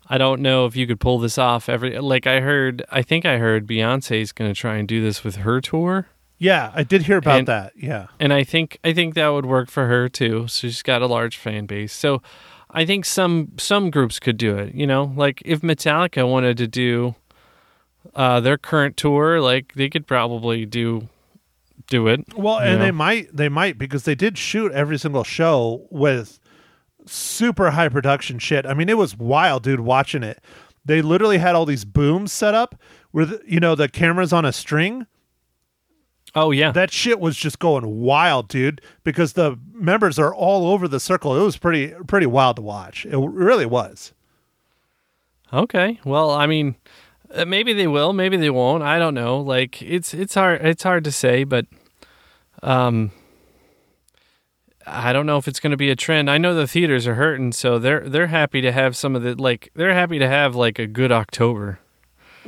I 0.09 0.19
don't 0.19 0.41
know 0.41 0.67
if 0.67 0.77
you 0.77 0.87
could 0.87 1.01
pull 1.01 1.19
this 1.19 1.37
off. 1.37 1.69
Every 1.69 1.99
like 1.99 2.29
I 2.29 2.41
heard, 2.41 2.85
I 2.91 3.03
think 3.03 3.27
I 3.27 3.39
heard 3.39 3.67
Beyonce's 3.67 4.31
going 4.31 4.53
to 4.53 4.59
try 4.59 4.77
and 4.77 4.87
do 4.87 5.03
this 5.03 5.25
with 5.25 5.37
her 5.37 5.61
tour, 5.61 6.07
Yeah, 6.39 6.71
I 6.75 6.83
did 6.83 7.03
hear 7.03 7.17
about 7.17 7.39
And- 7.39 7.49
that. 7.49 7.73
Yeah. 7.77 8.07
and 8.21 8.33
I 8.33 8.45
think 8.45 8.79
I 8.85 8.93
think 8.93 9.15
that 9.15 9.29
would 9.29 9.47
work 9.47 9.71
for 9.71 9.87
her 9.87 10.09
too. 10.09 10.47
So 10.49 10.69
she's 10.69 10.83
got 10.83 11.03
a 11.03 11.07
large 11.07 11.37
fan 11.37 11.67
base. 11.67 11.93
So 11.93 12.23
I 12.71 12.85
think 12.85 13.05
some 13.07 13.53
some 13.57 13.91
groups 13.91 14.19
could 14.19 14.37
do 14.37 14.57
it. 14.57 14.75
You 14.75 14.87
know, 14.87 15.13
like 15.17 15.41
if 15.45 15.61
Metallica 15.63 16.29
wanted 16.29 16.57
to 16.59 16.67
do 16.67 17.15
uh, 18.15 18.41
their 18.41 18.59
current 18.59 18.97
tour, 18.97 19.41
like 19.41 19.73
they 19.75 19.89
could 19.89 20.07
probably 20.07 20.67
do 20.67 21.09
do 21.89 22.07
it. 22.09 22.25
Well, 22.37 22.59
and 22.59 22.79
Yeah. 22.81 22.85
they 22.87 22.91
might, 22.91 23.37
they 23.37 23.49
might 23.49 23.79
because 23.79 24.05
they 24.05 24.15
did 24.17 24.37
shoot 24.39 24.73
every 24.73 24.99
single 24.99 25.23
show 25.25 25.87
with 25.91 26.39
super 27.07 27.71
high 27.71 27.89
production 27.89 28.39
shit. 28.41 28.67
I 28.67 28.75
mean, 28.75 28.89
it 28.89 28.97
was 28.99 29.17
wild, 29.17 29.63
dude. 29.63 29.81
Watching 29.81 30.23
it, 30.23 30.43
they 30.85 31.01
literally 31.03 31.39
had 31.39 31.55
all 31.55 31.65
these 31.65 31.85
booms 31.85 32.33
set 32.33 32.55
up 32.55 32.75
where 33.13 33.25
the, 33.27 33.41
you 33.47 33.61
know 33.61 33.75
the 33.75 33.89
cameras 33.89 34.33
on 34.33 34.45
a 34.45 34.53
string. 34.53 35.07
Oh 36.37 36.51
yeah, 36.51 36.71
That 36.71 36.93
shit 36.93 37.19
was 37.19 37.35
just 37.35 37.59
going 37.59 38.01
wild, 38.03 38.49
dude. 38.49 38.83
Because 39.03 39.33
the 39.33 39.59
members 39.73 40.19
are 40.19 40.35
all 40.35 40.69
over 40.69 40.87
the 40.87 41.01
circle. 41.01 41.35
It 41.35 41.43
was 41.43 41.57
pretty, 41.57 41.95
pretty 42.07 42.27
wild 42.27 42.57
to 42.57 42.63
watch. 42.63 43.07
It 43.07 43.17
really 43.17 43.65
was. 43.65 44.13
Okay. 45.51 45.99
Well, 46.05 46.31
I 46.31 46.47
mean, 46.47 46.77
uh, 47.35 47.47
maybe 47.47 47.73
they 47.73 47.87
will, 47.87 48.13
maybe 48.13 48.37
they 48.37 48.51
won't. 48.51 48.83
I 48.83 48.99
don't 48.99 49.15
know. 49.15 49.41
Like 49.41 49.81
it's 49.81 50.13
it's 50.13 50.35
hard 50.35 50.65
it's 50.65 50.83
hard 50.83 51.05
to 51.05 51.13
say, 51.13 51.45
but 51.45 51.67
um 52.63 53.13
I 54.87 55.13
don't 55.13 55.27
know 55.27 55.39
if 55.39 55.49
it's 55.49 55.59
going 55.59 55.73
to 55.73 55.77
be 55.77 55.91
a 55.91 55.97
trend. 55.97 56.31
I 56.31 56.39
know 56.39 56.55
the 56.55 56.69
theaters 56.69 57.07
are 57.09 57.15
hurting, 57.15 57.53
so 57.53 57.79
they're 57.79 58.09
they're 58.09 58.29
happy 58.29 58.61
to 58.61 58.71
have 58.73 58.97
some 58.97 59.17
of 59.17 59.23
the 59.23 59.35
like 59.35 59.71
they're 59.75 59.95
happy 59.95 60.19
to 60.19 60.29
have 60.29 60.55
like 60.55 60.79
a 60.79 60.87
good 60.87 61.11
October. 61.11 61.81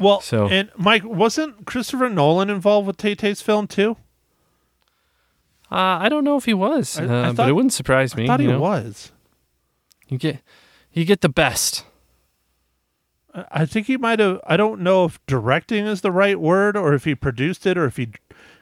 Well, 0.00 0.20
So- 0.20 0.48
and 0.48 0.70
Mike 0.76 1.04
wasn't 1.04 1.66
Christopher 1.66 2.08
Nolan 2.08 2.50
involved 2.50 2.86
with 2.86 2.96
Tay 2.96 3.14
Tay's 3.14 3.40
film 3.42 3.66
too? 3.66 3.96
Uh, 5.70 5.98
I 6.00 6.08
don't 6.08 6.24
know 6.24 6.36
if 6.36 6.46
he 6.46 6.54
was, 6.54 6.98
I- 6.98 7.04
I 7.04 7.06
uh, 7.28 7.32
but 7.34 7.48
it 7.48 7.52
wouldn't 7.52 7.74
surprise 7.74 8.16
me. 8.16 8.24
I 8.24 8.26
thought 8.28 8.40
he 8.40 8.46
know? 8.46 8.58
was. 8.60 9.12
You 10.08 10.16
get 10.18 10.40
you 10.92 11.04
get 11.04 11.20
the 11.20 11.28
best. 11.28 11.84
I 13.34 13.44
I 13.50 13.66
think 13.66 13.86
he 13.86 13.96
might 13.98 14.18
have. 14.18 14.40
I 14.46 14.56
don't 14.56 14.80
know 14.80 15.04
if 15.04 15.24
directing 15.26 15.86
is 15.86 16.00
the 16.00 16.10
right 16.12 16.40
word, 16.40 16.76
or 16.76 16.94
if 16.94 17.04
he 17.04 17.14
produced 17.14 17.66
it, 17.66 17.76
or 17.76 17.84
if 17.84 17.98
he 17.98 18.08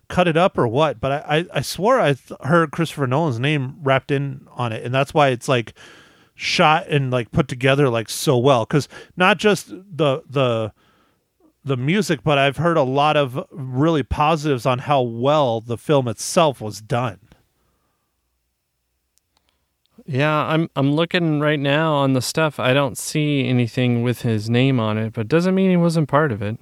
cut 0.09 0.27
it 0.27 0.37
up, 0.37 0.59
or 0.59 0.67
what. 0.67 1.01
But 1.01 1.13
I, 1.25 1.37
I, 1.39 1.47
I 1.55 1.61
swore 1.61 2.01
I 2.01 2.15
th- 2.15 2.41
heard 2.43 2.73
Christopher 2.73 3.07
Nolan's 3.07 3.39
name 3.39 3.77
wrapped 3.83 4.11
in 4.11 4.47
on 4.57 4.73
it, 4.73 4.85
and 4.85 4.93
that's 4.93 5.15
why 5.15 5.29
it's 5.29 5.49
like 5.49 5.75
shot 6.35 6.89
and 6.89 7.13
like 7.13 7.31
put 7.31 7.47
together 7.47 7.89
like 7.89 8.09
so 8.09 8.37
well. 8.37 8.65
Because 8.65 8.89
not 9.17 9.39
just 9.39 9.69
the 9.69 10.23
the 10.29 10.73
the 11.67 11.77
music, 11.77 12.21
but 12.23 12.39
I've 12.39 12.57
heard 12.59 12.77
a 12.77 12.83
lot 12.83 13.17
of 13.17 13.45
really 13.51 14.05
positives 14.05 14.65
on 14.65 14.81
how 14.81 15.03
well 15.03 15.61
the 15.61 15.77
film 15.77 16.07
itself 16.07 16.61
was 16.61 16.81
done. 16.81 17.19
Yeah, 20.07 20.33
I'm 20.33 20.71
I'm 20.77 20.93
looking 20.93 21.41
right 21.41 21.59
now 21.59 21.95
on 21.95 22.13
the 22.13 22.23
stuff. 22.23 22.61
I 22.61 22.73
don't 22.73 22.97
see 22.97 23.47
anything 23.49 24.05
with 24.05 24.23
his 24.23 24.49
name 24.49 24.79
on 24.79 24.97
it, 24.97 25.15
but 25.15 25.27
doesn't 25.27 25.55
mean 25.55 25.71
he 25.71 25.77
wasn't 25.77 26.09
part 26.09 26.31
of 26.31 26.41
it. 26.41 26.57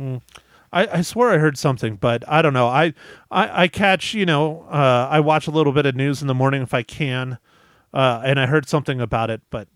I, 0.73 0.87
I 0.87 1.03
swear 1.03 1.31
I 1.31 1.39
heard 1.39 1.59
something, 1.59 1.97
but 1.97 2.25
I 2.27 2.41
don't 2.41 2.55
know. 2.55 2.69
I 2.69 2.95
I, 3.31 3.65
I 3.65 3.69
catch 3.69 4.15
you 4.15 4.25
know 4.25 4.63
uh, 4.71 5.09
I 5.11 5.21
watch 5.21 5.47
a 5.47 5.51
little 5.51 5.75
bit 5.75 5.85
of 5.85 5.95
news 5.95 6.23
in 6.23 6.29
the 6.29 6.35
morning 6.35 6.63
if 6.63 6.73
I 6.73 6.83
can, 6.83 7.39
uh, 7.93 8.23
and 8.25 8.41
I 8.41 8.47
heard 8.47 8.67
something 8.67 9.03
about 9.03 9.29
it, 9.29 9.43
but 9.51 9.69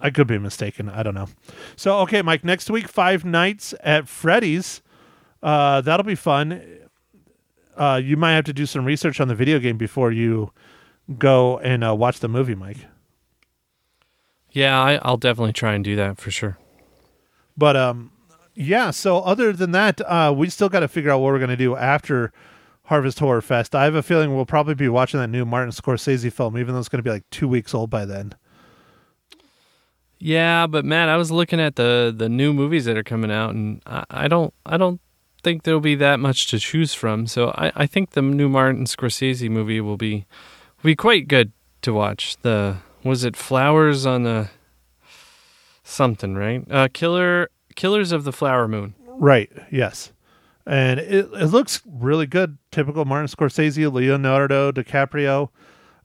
I 0.00 0.10
could 0.10 0.26
be 0.26 0.38
mistaken. 0.38 0.88
I 0.88 1.02
don't 1.02 1.14
know. 1.14 1.28
So 1.76 1.98
okay, 2.00 2.22
Mike. 2.22 2.44
Next 2.44 2.70
week, 2.70 2.88
Five 2.88 3.24
Nights 3.24 3.74
at 3.80 4.08
Freddy's. 4.08 4.82
Uh, 5.42 5.80
that'll 5.80 6.04
be 6.04 6.14
fun. 6.14 6.62
Uh, 7.76 8.00
you 8.02 8.16
might 8.16 8.32
have 8.32 8.44
to 8.44 8.52
do 8.52 8.66
some 8.66 8.84
research 8.84 9.20
on 9.20 9.28
the 9.28 9.34
video 9.34 9.58
game 9.58 9.76
before 9.76 10.10
you 10.10 10.50
go 11.18 11.58
and 11.58 11.84
uh, 11.84 11.94
watch 11.94 12.20
the 12.20 12.28
movie, 12.28 12.54
Mike. 12.54 12.78
Yeah, 14.50 14.80
I, 14.80 14.98
I'll 15.02 15.18
definitely 15.18 15.52
try 15.52 15.74
and 15.74 15.84
do 15.84 15.96
that 15.96 16.18
for 16.18 16.30
sure. 16.30 16.58
But 17.56 17.76
um, 17.76 18.12
yeah. 18.54 18.90
So 18.90 19.18
other 19.20 19.52
than 19.52 19.72
that, 19.72 20.00
uh, 20.00 20.32
we 20.36 20.48
still 20.48 20.68
got 20.68 20.80
to 20.80 20.88
figure 20.88 21.10
out 21.10 21.20
what 21.20 21.32
we're 21.32 21.38
gonna 21.38 21.56
do 21.56 21.76
after 21.76 22.32
Harvest 22.84 23.18
Horror 23.18 23.42
Fest. 23.42 23.74
I 23.74 23.84
have 23.84 23.94
a 23.94 24.02
feeling 24.02 24.34
we'll 24.34 24.46
probably 24.46 24.74
be 24.74 24.88
watching 24.88 25.20
that 25.20 25.28
new 25.28 25.44
Martin 25.44 25.72
Scorsese 25.72 26.32
film, 26.32 26.56
even 26.56 26.74
though 26.74 26.80
it's 26.80 26.88
gonna 26.88 27.02
be 27.02 27.10
like 27.10 27.28
two 27.30 27.48
weeks 27.48 27.74
old 27.74 27.90
by 27.90 28.04
then. 28.04 28.34
Yeah, 30.18 30.66
but 30.66 30.84
Matt, 30.84 31.08
I 31.08 31.16
was 31.16 31.30
looking 31.30 31.60
at 31.60 31.76
the 31.76 32.14
the 32.16 32.28
new 32.28 32.52
movies 32.52 32.84
that 32.86 32.96
are 32.96 33.02
coming 33.02 33.30
out, 33.30 33.54
and 33.54 33.82
I, 33.86 34.04
I 34.10 34.28
don't 34.28 34.54
I 34.64 34.76
don't 34.76 35.00
think 35.42 35.62
there'll 35.62 35.80
be 35.80 35.94
that 35.96 36.18
much 36.18 36.48
to 36.48 36.58
choose 36.58 36.94
from. 36.94 37.26
So 37.26 37.50
I, 37.50 37.70
I 37.76 37.86
think 37.86 38.10
the 38.10 38.22
new 38.22 38.48
Martin 38.48 38.84
Scorsese 38.84 39.48
movie 39.50 39.80
will 39.80 39.96
be 39.96 40.26
will 40.82 40.88
be 40.88 40.96
quite 40.96 41.28
good 41.28 41.52
to 41.82 41.92
watch. 41.92 42.36
The 42.42 42.78
was 43.04 43.24
it 43.24 43.36
Flowers 43.36 44.06
on 44.06 44.22
the 44.22 44.48
something, 45.84 46.34
right? 46.34 46.64
Uh, 46.70 46.88
Killer 46.92 47.50
Killers 47.74 48.10
of 48.10 48.24
the 48.24 48.32
Flower 48.32 48.66
Moon. 48.66 48.94
Right. 49.06 49.50
Yes. 49.70 50.12
And 50.66 50.98
it, 50.98 51.28
it 51.32 51.46
looks 51.46 51.80
really 51.86 52.26
good. 52.26 52.58
Typical 52.72 53.04
Martin 53.04 53.28
Scorsese, 53.28 53.92
Leonardo 53.92 54.72
DiCaprio. 54.72 55.50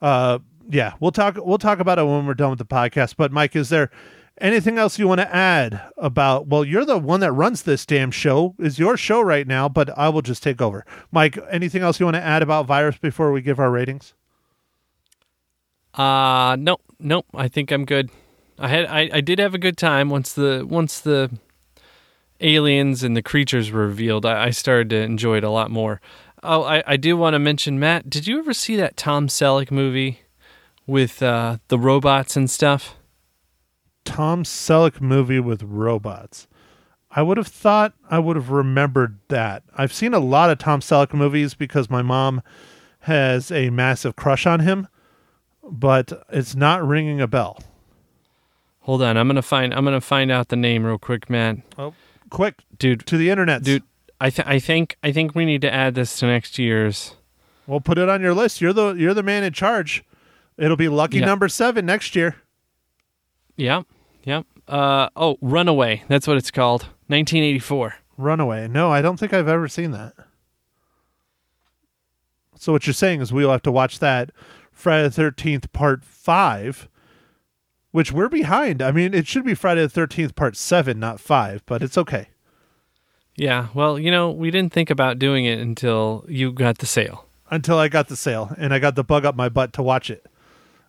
Uh, 0.01 0.39
yeah, 0.71 0.93
we'll 0.99 1.11
talk. 1.11 1.37
We'll 1.37 1.57
talk 1.57 1.79
about 1.79 1.99
it 1.99 2.03
when 2.03 2.25
we're 2.25 2.33
done 2.33 2.49
with 2.49 2.59
the 2.59 2.65
podcast. 2.65 3.15
But 3.17 3.31
Mike, 3.31 3.55
is 3.55 3.69
there 3.69 3.91
anything 4.39 4.77
else 4.77 4.97
you 4.97 5.07
want 5.07 5.21
to 5.21 5.35
add 5.35 5.81
about? 5.97 6.47
Well, 6.47 6.63
you're 6.63 6.85
the 6.85 6.97
one 6.97 7.19
that 7.19 7.31
runs 7.31 7.63
this 7.63 7.85
damn 7.85 8.11
show. 8.11 8.55
Is 8.59 8.79
your 8.79 8.97
show 8.97 9.21
right 9.21 9.47
now? 9.47 9.69
But 9.69 9.95
I 9.97 10.09
will 10.09 10.21
just 10.21 10.41
take 10.41 10.61
over. 10.61 10.85
Mike, 11.11 11.37
anything 11.49 11.81
else 11.81 11.99
you 11.99 12.05
want 12.05 12.15
to 12.15 12.23
add 12.23 12.41
about 12.41 12.65
Virus 12.65 12.97
before 12.97 13.31
we 13.31 13.41
give 13.41 13.59
our 13.59 13.69
ratings? 13.71 14.13
Uh 15.93 16.55
no, 16.57 16.77
no. 16.99 17.23
I 17.33 17.49
think 17.49 17.71
I'm 17.71 17.83
good. 17.85 18.09
I 18.57 18.69
had 18.69 18.85
I, 18.85 19.09
I 19.13 19.21
did 19.21 19.39
have 19.39 19.53
a 19.53 19.57
good 19.57 19.77
time 19.77 20.09
once 20.09 20.31
the 20.33 20.65
once 20.67 21.01
the 21.01 21.29
aliens 22.39 23.03
and 23.03 23.15
the 23.15 23.21
creatures 23.21 23.71
were 23.71 23.87
revealed. 23.87 24.25
I, 24.25 24.45
I 24.45 24.49
started 24.51 24.89
to 24.91 24.97
enjoy 24.97 25.37
it 25.37 25.43
a 25.43 25.49
lot 25.49 25.69
more. 25.69 25.99
Oh, 26.43 26.63
I, 26.63 26.83
I 26.87 26.97
do 26.97 27.15
want 27.17 27.33
to 27.35 27.39
mention 27.39 27.79
Matt. 27.79 28.09
Did 28.09 28.25
you 28.25 28.39
ever 28.39 28.53
see 28.53 28.75
that 28.77 28.97
Tom 28.97 29.27
Selleck 29.27 29.69
movie 29.69 30.21
with 30.87 31.21
uh, 31.21 31.57
the 31.67 31.79
robots 31.79 32.35
and 32.35 32.49
stuff? 32.49 32.95
Tom 34.05 34.43
Selleck 34.43 34.99
movie 35.01 35.39
with 35.39 35.63
robots. 35.63 36.47
I 37.11 37.21
would 37.21 37.37
have 37.37 37.47
thought 37.47 37.93
I 38.09 38.19
would 38.19 38.35
have 38.35 38.49
remembered 38.49 39.19
that. 39.27 39.63
I've 39.75 39.93
seen 39.93 40.13
a 40.13 40.19
lot 40.19 40.49
of 40.49 40.59
Tom 40.59 40.79
Selleck 40.79 41.13
movies 41.13 41.53
because 41.53 41.89
my 41.89 42.01
mom 42.01 42.41
has 43.01 43.51
a 43.51 43.69
massive 43.69 44.15
crush 44.15 44.45
on 44.45 44.61
him, 44.61 44.87
but 45.63 46.25
it's 46.29 46.55
not 46.55 46.85
ringing 46.85 47.19
a 47.19 47.27
bell. 47.27 47.59
Hold 48.81 49.01
on, 49.03 49.17
I'm 49.17 49.27
gonna 49.27 49.41
find 49.41 49.73
I'm 49.73 49.83
gonna 49.83 50.01
find 50.01 50.31
out 50.31 50.47
the 50.47 50.55
name 50.55 50.85
real 50.85 50.97
quick, 50.97 51.29
man. 51.29 51.63
Oh, 51.77 51.93
quick 52.29 52.55
Dude, 52.77 53.05
to 53.05 53.17
the 53.17 53.29
internet, 53.29 53.61
dude, 53.61 53.83
I 54.19 54.29
th- 54.29 54.47
I 54.47 54.57
think 54.57 54.97
I 55.03 55.11
think 55.11 55.35
we 55.35 55.45
need 55.45 55.61
to 55.61 55.71
add 55.71 55.95
this 55.95 56.17
to 56.19 56.25
next 56.25 56.57
year's. 56.57 57.15
Well, 57.67 57.79
put 57.79 57.97
it 57.97 58.09
on 58.09 58.21
your 58.21 58.33
list. 58.33 58.59
You're 58.61 58.73
the 58.73 58.93
you're 58.93 59.13
the 59.13 59.21
man 59.21 59.43
in 59.43 59.53
charge. 59.53 60.03
It'll 60.61 60.77
be 60.77 60.89
lucky 60.89 61.17
Yeah. 61.19 61.25
number 61.25 61.47
seven 61.49 61.85
next 61.87 62.15
year. 62.15 62.35
Yep, 63.57 63.85
yep. 64.23 64.45
Uh 64.67 65.09
oh, 65.15 65.37
Runaway. 65.41 66.03
That's 66.07 66.27
what 66.27 66.37
it's 66.37 66.51
called. 66.51 66.83
1984. 67.07 67.95
Runaway. 68.17 68.67
No, 68.67 68.91
I 68.91 69.01
don't 69.01 69.17
think 69.17 69.33
I've 69.33 69.47
ever 69.47 69.67
seen 69.67 69.89
that. 69.91 70.13
So 72.57 72.71
what 72.71 72.85
you're 72.85 72.93
saying 72.93 73.21
is 73.21 73.33
we'll 73.33 73.51
have 73.51 73.63
to 73.63 73.71
watch 73.71 73.99
that 73.99 74.31
Friday 74.71 75.03
the 75.03 75.11
Thirteenth 75.11 75.71
Part 75.73 76.03
Five, 76.03 76.87
which 77.91 78.11
we're 78.11 78.29
behind. 78.29 78.81
I 78.81 78.91
mean, 78.91 79.13
it 79.15 79.25
should 79.27 79.43
be 79.43 79.55
Friday 79.55 79.81
the 79.81 79.89
Thirteenth 79.89 80.35
Part 80.35 80.55
Seven, 80.55 80.99
not 80.99 81.19
five, 81.19 81.63
but 81.65 81.81
it's 81.81 81.97
okay. 81.97 82.27
Yeah. 83.35 83.69
Well, 83.73 83.97
you 83.97 84.11
know, 84.11 84.29
we 84.29 84.51
didn't 84.51 84.73
think 84.73 84.89
about 84.91 85.17
doing 85.17 85.45
it 85.45 85.59
until 85.59 86.23
you 86.29 86.51
got 86.51 86.77
the 86.77 86.85
sale. 86.85 87.25
Until 87.49 87.77
I 87.79 87.87
got 87.87 88.07
the 88.07 88.15
sale 88.15 88.53
and 88.57 88.73
I 88.73 88.79
got 88.79 88.95
the 88.95 89.03
bug 89.03 89.25
up 89.25 89.35
my 89.35 89.49
butt 89.49 89.73
to 89.73 89.81
watch 89.81 90.09
it. 90.11 90.25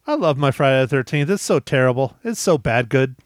I 0.06 0.14
love 0.14 0.36
my 0.36 0.50
Friday 0.50 0.80
the 0.82 0.88
Thirteenth. 0.88 1.30
It's 1.30 1.42
so 1.42 1.60
terrible. 1.60 2.16
It's 2.24 2.40
so 2.40 2.58
bad 2.58 2.88
good. 2.88 3.16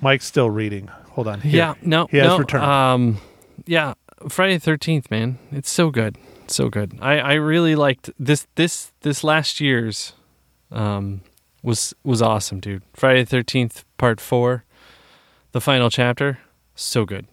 Mike's 0.00 0.26
still 0.26 0.50
reading. 0.50 0.88
Hold 1.10 1.28
on. 1.28 1.40
Here. 1.40 1.56
Yeah. 1.56 1.74
No. 1.82 2.06
He 2.06 2.18
has 2.18 2.28
no, 2.28 2.38
returned. 2.38 2.64
Um. 2.64 3.18
Yeah. 3.66 3.94
Friday 4.28 4.54
the 4.54 4.60
Thirteenth, 4.60 5.10
man. 5.10 5.38
It's 5.50 5.70
so 5.70 5.90
good. 5.90 6.16
So 6.46 6.68
good. 6.68 6.98
I 7.00 7.18
I 7.18 7.32
really 7.34 7.74
liked 7.74 8.10
this 8.18 8.46
this 8.54 8.92
this 9.00 9.24
last 9.24 9.60
year's. 9.60 10.12
Um. 10.70 11.22
Was 11.60 11.92
was 12.04 12.22
awesome, 12.22 12.60
dude. 12.60 12.82
Friday 12.94 13.24
the 13.24 13.30
Thirteenth 13.30 13.84
Part 13.98 14.20
Four, 14.20 14.64
the 15.50 15.60
final 15.60 15.90
chapter. 15.90 16.38
So 16.76 17.04
good. 17.04 17.26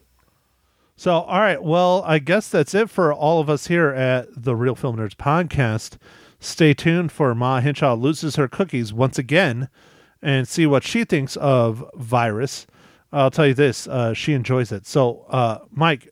So, 0.97 1.13
all 1.13 1.41
right. 1.41 1.61
Well, 1.61 2.03
I 2.05 2.19
guess 2.19 2.49
that's 2.49 2.73
it 2.73 2.89
for 2.89 3.13
all 3.13 3.41
of 3.41 3.49
us 3.49 3.67
here 3.67 3.89
at 3.89 4.27
the 4.31 4.55
Reel 4.55 4.75
Film 4.75 4.97
Nerds 4.97 5.15
podcast. 5.15 5.97
Stay 6.39 6.73
tuned 6.73 7.11
for 7.11 7.35
Ma 7.35 7.59
Hinshaw 7.59 7.95
loses 7.95 8.37
her 8.37 8.47
cookies 8.47 8.93
once 8.93 9.17
again 9.17 9.67
and 10.21 10.47
see 10.47 10.65
what 10.65 10.83
she 10.83 11.03
thinks 11.03 11.35
of 11.37 11.83
Virus. 11.95 12.65
I'll 13.11 13.31
tell 13.31 13.47
you 13.47 13.53
this, 13.53 13.87
uh, 13.87 14.13
she 14.13 14.33
enjoys 14.33 14.71
it. 14.71 14.85
So, 14.85 15.25
uh, 15.29 15.59
Mike, 15.69 16.09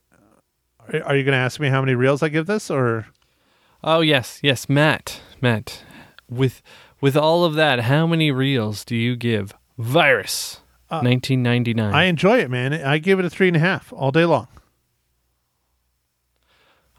are 0.88 1.16
you 1.16 1.24
going 1.24 1.32
to 1.32 1.36
ask 1.36 1.60
me 1.60 1.68
how 1.68 1.80
many 1.80 1.94
reels 1.94 2.22
I 2.22 2.28
give 2.28 2.46
this 2.46 2.70
or 2.70 3.06
Oh 3.86 4.00
yes, 4.00 4.40
yes, 4.42 4.66
Matt. 4.68 5.20
Matt. 5.42 5.84
With 6.28 6.62
with 7.02 7.16
all 7.18 7.44
of 7.44 7.54
that, 7.54 7.80
how 7.80 8.06
many 8.06 8.30
reels 8.30 8.82
do 8.84 8.96
you 8.96 9.14
give 9.14 9.54
Virus? 9.76 10.60
1999. 10.88 11.92
I 11.92 12.04
enjoy 12.04 12.38
it, 12.38 12.50
man. 12.50 12.72
I 12.72 12.98
give 12.98 13.18
it 13.18 13.24
a 13.24 13.30
three 13.30 13.48
and 13.48 13.56
a 13.56 13.60
half 13.60 13.92
all 13.92 14.10
day 14.10 14.24
long. 14.24 14.48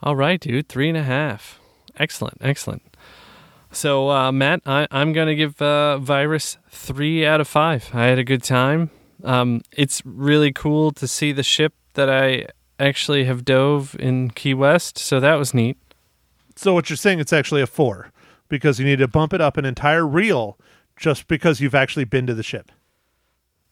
All 0.03 0.15
right, 0.15 0.39
dude. 0.39 0.69
Three 0.69 0.89
and 0.89 0.97
a 0.97 1.03
half. 1.03 1.59
Excellent, 1.97 2.37
excellent. 2.41 2.83
So, 3.71 4.09
uh, 4.09 4.31
Matt, 4.31 4.61
I, 4.65 4.87
I'm 4.91 5.13
going 5.13 5.27
to 5.27 5.35
give 5.35 5.61
uh, 5.61 5.97
Virus 5.97 6.57
three 6.69 7.25
out 7.25 7.41
of 7.41 7.47
five. 7.47 7.89
I 7.93 8.05
had 8.05 8.19
a 8.19 8.23
good 8.23 8.43
time. 8.43 8.89
Um, 9.23 9.61
it's 9.71 10.01
really 10.05 10.51
cool 10.51 10.91
to 10.91 11.07
see 11.07 11.31
the 11.31 11.43
ship 11.43 11.73
that 11.93 12.09
I 12.09 12.47
actually 12.79 13.25
have 13.25 13.43
dove 13.43 13.95
in 13.99 14.29
Key 14.31 14.53
West, 14.53 14.97
so 14.97 15.19
that 15.19 15.35
was 15.35 15.53
neat. 15.53 15.77
So, 16.55 16.73
what 16.73 16.89
you're 16.89 16.97
saying, 16.97 17.19
it's 17.19 17.33
actually 17.33 17.61
a 17.61 17.67
four 17.67 18.11
because 18.47 18.79
you 18.79 18.85
need 18.85 18.99
to 18.99 19.07
bump 19.07 19.33
it 19.33 19.41
up 19.41 19.57
an 19.57 19.65
entire 19.65 20.05
reel 20.05 20.57
just 20.95 21.27
because 21.27 21.59
you've 21.59 21.75
actually 21.75 22.05
been 22.05 22.27
to 22.27 22.33
the 22.33 22.43
ship. 22.43 22.71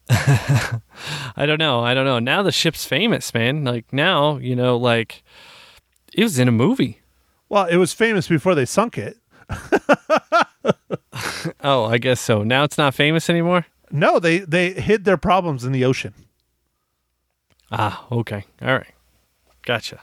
I 0.09 1.45
don't 1.45 1.59
know. 1.59 1.81
I 1.81 1.93
don't 1.93 2.05
know. 2.05 2.19
Now 2.19 2.43
the 2.43 2.51
ship's 2.51 2.85
famous, 2.85 3.33
man. 3.33 3.63
Like 3.63 3.91
now, 3.93 4.37
you 4.37 4.55
know, 4.55 4.75
like 4.75 5.23
it 6.13 6.23
was 6.23 6.39
in 6.39 6.47
a 6.47 6.51
movie. 6.51 7.01
Well, 7.49 7.65
it 7.65 7.77
was 7.77 7.93
famous 7.93 8.27
before 8.27 8.55
they 8.55 8.65
sunk 8.65 8.97
it. 8.97 9.17
Oh, 11.63 11.85
I 11.85 11.97
guess 11.97 12.19
so. 12.19 12.43
Now 12.43 12.63
it's 12.63 12.77
not 12.77 12.93
famous 12.93 13.29
anymore. 13.29 13.65
No, 13.91 14.19
they 14.19 14.39
they 14.39 14.71
hid 14.73 15.05
their 15.05 15.17
problems 15.17 15.63
in 15.63 15.71
the 15.71 15.85
ocean. 15.85 16.13
Ah, 17.71 18.05
okay. 18.11 18.45
All 18.61 18.73
right. 18.73 18.93
Gotcha. 19.63 20.01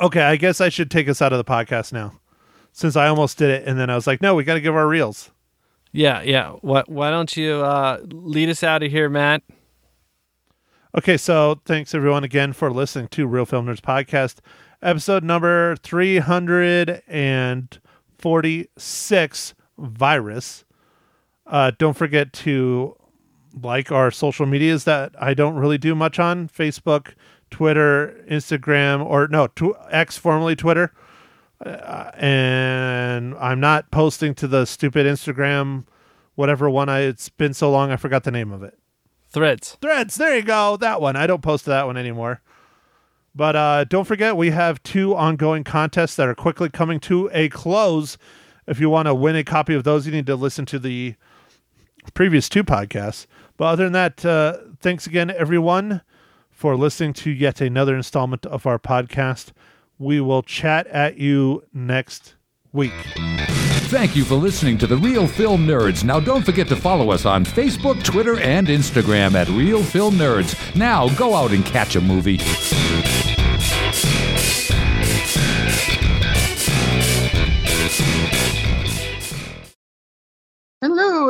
Okay, 0.00 0.22
I 0.22 0.36
guess 0.36 0.60
I 0.60 0.68
should 0.68 0.90
take 0.90 1.08
us 1.08 1.22
out 1.22 1.32
of 1.32 1.38
the 1.38 1.44
podcast 1.44 1.92
now, 1.92 2.12
since 2.72 2.96
I 2.96 3.08
almost 3.08 3.38
did 3.38 3.50
it, 3.50 3.66
and 3.66 3.78
then 3.78 3.90
I 3.90 3.94
was 3.94 4.06
like, 4.06 4.20
no, 4.20 4.34
we 4.34 4.44
got 4.44 4.54
to 4.54 4.60
give 4.60 4.74
our 4.74 4.88
reels. 4.88 5.30
Yeah, 5.92 6.22
yeah. 6.22 6.50
What? 6.60 6.88
Why 6.88 7.10
don't 7.10 7.34
you 7.36 7.54
uh, 7.56 8.00
lead 8.04 8.48
us 8.48 8.62
out 8.62 8.82
of 8.82 8.90
here, 8.90 9.08
Matt? 9.08 9.42
Okay, 10.96 11.16
so 11.16 11.60
thanks 11.64 11.94
everyone 11.94 12.24
again 12.24 12.52
for 12.52 12.70
listening 12.70 13.08
to 13.08 13.26
Reel 13.26 13.46
Film 13.46 13.66
Nerds 13.66 13.80
podcast, 13.80 14.38
episode 14.82 15.24
number 15.24 15.76
three 15.76 16.18
hundred 16.18 17.02
and 17.06 17.80
forty-six. 18.18 19.54
Virus. 19.78 20.64
Uh, 21.46 21.72
don't 21.76 21.96
forget 21.96 22.32
to 22.32 22.94
like 23.60 23.90
our 23.90 24.10
social 24.10 24.46
medias 24.46 24.84
that 24.84 25.12
I 25.20 25.34
don't 25.34 25.56
really 25.56 25.78
do 25.78 25.94
much 25.94 26.18
on 26.18 26.48
Facebook, 26.48 27.14
Twitter, 27.50 28.24
Instagram, 28.30 29.04
or 29.04 29.28
no, 29.28 29.48
tw- 29.48 29.76
X, 29.90 30.18
formerly 30.18 30.54
Twitter. 30.54 30.92
Uh, 31.64 32.10
and 32.14 33.34
I'm 33.36 33.60
not 33.60 33.90
posting 33.90 34.34
to 34.36 34.46
the 34.46 34.66
stupid 34.66 35.06
Instagram, 35.06 35.84
whatever 36.34 36.70
one 36.70 36.88
I. 36.88 37.00
It's 37.00 37.28
been 37.28 37.54
so 37.54 37.70
long, 37.70 37.90
I 37.90 37.96
forgot 37.96 38.24
the 38.24 38.30
name 38.30 38.52
of 38.52 38.62
it. 38.62 38.78
Threads. 39.30 39.78
Threads. 39.80 40.16
There 40.16 40.36
you 40.36 40.42
go. 40.42 40.76
That 40.76 41.00
one. 41.00 41.16
I 41.16 41.26
don't 41.26 41.42
post 41.42 41.64
to 41.64 41.70
that 41.70 41.86
one 41.86 41.96
anymore. 41.96 42.40
But 43.34 43.56
uh, 43.56 43.84
don't 43.84 44.04
forget, 44.04 44.36
we 44.36 44.50
have 44.50 44.82
two 44.82 45.14
ongoing 45.14 45.64
contests 45.64 46.16
that 46.16 46.28
are 46.28 46.34
quickly 46.34 46.68
coming 46.68 47.00
to 47.00 47.30
a 47.32 47.48
close. 47.48 48.18
If 48.66 48.78
you 48.78 48.90
want 48.90 49.06
to 49.06 49.14
win 49.14 49.36
a 49.36 49.44
copy 49.44 49.74
of 49.74 49.84
those, 49.84 50.06
you 50.06 50.12
need 50.12 50.26
to 50.26 50.36
listen 50.36 50.66
to 50.66 50.78
the 50.78 51.14
previous 52.14 52.48
two 52.48 52.62
podcasts. 52.62 53.26
But 53.56 53.64
other 53.66 53.84
than 53.84 53.92
that, 53.92 54.24
uh, 54.24 54.58
thanks 54.80 55.06
again, 55.06 55.30
everyone, 55.30 56.02
for 56.50 56.76
listening 56.76 57.12
to 57.14 57.30
yet 57.30 57.60
another 57.60 57.96
installment 57.96 58.44
of 58.46 58.66
our 58.66 58.78
podcast. 58.78 59.52
We 59.98 60.20
will 60.20 60.42
chat 60.42 60.86
at 60.88 61.16
you 61.18 61.64
next 61.72 62.34
week. 62.72 62.92
Thank 63.92 64.16
you 64.16 64.24
for 64.24 64.36
listening 64.36 64.78
to 64.78 64.86
the 64.86 64.96
Reel 64.96 65.26
Film 65.26 65.66
Nerds. 65.66 66.02
Now, 66.02 66.18
don't 66.18 66.44
forget 66.44 66.66
to 66.68 66.76
follow 66.76 67.10
us 67.10 67.26
on 67.26 67.44
Facebook, 67.44 68.02
Twitter, 68.02 68.40
and 68.40 68.68
Instagram 68.68 69.34
at 69.34 69.48
Reel 69.48 69.82
Film 69.82 70.14
Nerds. 70.14 70.74
Now, 70.74 71.08
go 71.10 71.34
out 71.34 71.52
and 71.52 71.64
catch 71.64 71.94
a 71.94 72.00
movie. 72.00 72.40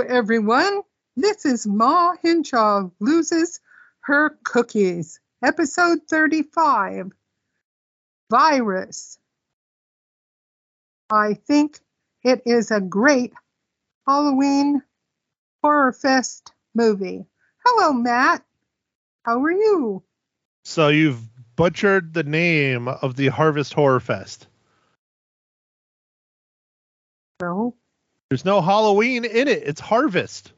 Everyone. 0.03 0.83
This 1.17 1.45
is 1.45 1.67
Ma 1.67 2.15
Hinshaw 2.23 2.91
Loses 3.01 3.61
Her 4.01 4.39
Cookies, 4.45 5.21
episode 5.43 6.01
35 6.09 7.13
Virus. 8.31 9.19
I 11.11 11.35
think 11.35 11.79
it 12.23 12.43
is 12.47 12.71
a 12.71 12.81
great 12.81 13.33
Halloween 14.07 14.83
Horror 15.63 15.93
Fest 15.93 16.53
movie. 16.75 17.27
Hello, 17.65 17.93
Matt. 17.93 18.45
How 19.25 19.43
are 19.43 19.53
you? 19.53 20.03
So 20.65 20.89
you've 20.89 21.21
butchered 21.57 22.15
the 22.15 22.25
name 22.25 22.89
of 22.89 23.17
the 23.17 23.29
Harvest 23.29 23.75
Horror 23.75 24.01
Fest. 24.01 24.47
No. 27.41 27.77
There's 28.33 28.47
no 28.47 28.63
Halloween 28.63 29.27
in 29.27 29.47
it. 29.47 29.63
It's 29.63 29.79
Harvest. 29.79 30.55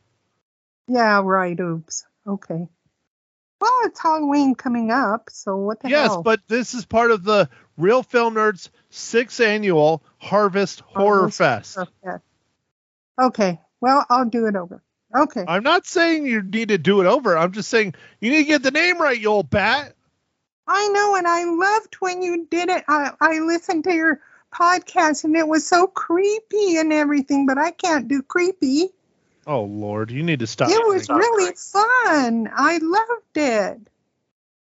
Yeah, 0.87 1.23
right. 1.25 1.59
Oops. 1.59 2.07
Okay. 2.25 2.69
Well, 3.61 3.81
it's 3.83 3.99
Halloween 3.99 4.55
coming 4.55 4.93
up, 4.93 5.29
so 5.33 5.57
what 5.57 5.81
the 5.81 5.89
yes, 5.89 6.07
hell? 6.07 6.23
but 6.23 6.39
this 6.47 6.75
is 6.75 6.85
part 6.85 7.11
of 7.11 7.25
the 7.25 7.49
Reel 7.77 8.05
Film 8.05 8.37
Nerds 8.37 8.69
sixth 8.91 9.41
annual 9.41 10.05
Harvest 10.19 10.83
Horror 10.83 11.19
Harvest 11.23 11.39
Fest. 11.39 11.75
Horror 11.75 11.89
Fest. 12.05 12.25
Okay. 13.21 13.61
Well, 13.81 14.07
I'll 14.09 14.27
do 14.27 14.47
it 14.47 14.55
over. 14.55 14.81
Okay. 15.13 15.45
I'm 15.45 15.65
not 15.65 15.85
saying 15.85 16.27
you 16.27 16.43
need 16.43 16.69
to 16.69 16.79
do 16.79 17.01
it 17.01 17.09
over. 17.09 17.37
I'm 17.37 17.51
just 17.51 17.71
saying 17.71 17.97
you 18.21 18.31
need 18.31 18.45
to 18.45 18.49
get 18.49 18.63
the 18.63 18.71
name 18.71 19.03
right, 19.03 19.21
you 19.21 19.31
old 19.31 19.51
bat. 19.51 19.97
I 20.69 20.87
know, 20.91 21.17
and 21.17 21.27
I 21.27 21.43
loved 21.43 21.97
when 21.99 22.23
you 22.23 22.47
did 22.49 22.69
it. 22.69 22.85
I, 22.87 23.11
I 23.21 23.41
listened 23.41 23.83
to 23.83 23.93
your 23.93 24.21
podcast, 24.55 25.25
and 25.25 25.37
it 25.37 25.47
was 25.47 25.67
so 25.67 25.87
creepy 25.87 26.77
and 26.77 26.93
everything, 26.93 27.47
but 27.47 27.59
I 27.59 27.71
can't 27.71 28.09
do 28.09 28.23
creepy. 28.23 28.89
Oh 29.47 29.65
Lord, 29.65 30.11
you 30.11 30.23
need 30.23 30.39
to 30.41 30.47
stop. 30.47 30.71
it 30.71 30.87
was 30.87 31.07
that. 31.07 31.15
really 31.15 31.55
fun. 31.55 32.51
I 32.55 32.79
loved 32.79 33.37
it. 33.37 33.81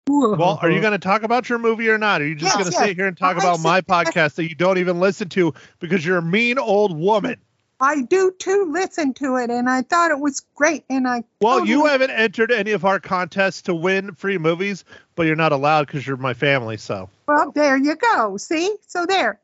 Well, 0.07 0.57
are 0.61 0.71
you 0.71 0.81
going 0.81 0.93
to 0.93 0.97
talk 0.97 1.21
about 1.21 1.49
your 1.49 1.59
movie 1.59 1.87
or 1.89 1.99
not? 1.99 2.21
Are 2.21 2.27
you 2.27 2.33
just 2.33 2.55
Yes, 2.55 2.55
going 2.55 2.65
to 2.65 2.71
yes. 2.71 2.87
sit 2.87 2.95
here 2.97 3.05
and 3.05 3.15
talk 3.15 3.35
I 3.35 3.39
about 3.39 3.59
my 3.59 3.81
podcast 3.81 4.35
that 4.35 4.49
you 4.49 4.55
don't 4.55 4.79
even 4.79 4.99
listen 4.99 5.29
to 5.29 5.53
because 5.79 6.03
you're 6.03 6.17
a 6.17 6.21
mean 6.21 6.57
old 6.57 6.97
woman? 6.97 7.37
I 7.79 8.01
do 8.01 8.31
too 8.37 8.71
listen 8.73 9.13
to 9.15 9.37
it, 9.37 9.49
and 9.51 9.69
I 9.69 9.83
thought 9.83 10.11
it 10.11 10.19
was 10.19 10.41
great. 10.55 10.83
And 10.89 11.07
I 11.07 11.23
Well, 11.41 11.65
you 11.65 11.85
haven't 11.85 12.09
entered 12.09 12.51
any 12.51 12.71
of 12.71 12.85
our 12.85 12.99
contests 12.99 13.61
to 13.63 13.75
win 13.75 14.15
free 14.15 14.37
movies, 14.37 14.83
but 15.15 15.27
you're 15.27 15.35
not 15.35 15.51
allowed 15.51 15.87
because 15.87 16.05
you're 16.05 16.17
my 16.17 16.33
family. 16.33 16.77
So 16.77 17.09
Well, 17.27 17.51
there 17.51 17.77
you 17.77 17.95
go. 17.95 18.37
See? 18.37 18.75
So 18.87 19.05
there. 19.05 19.39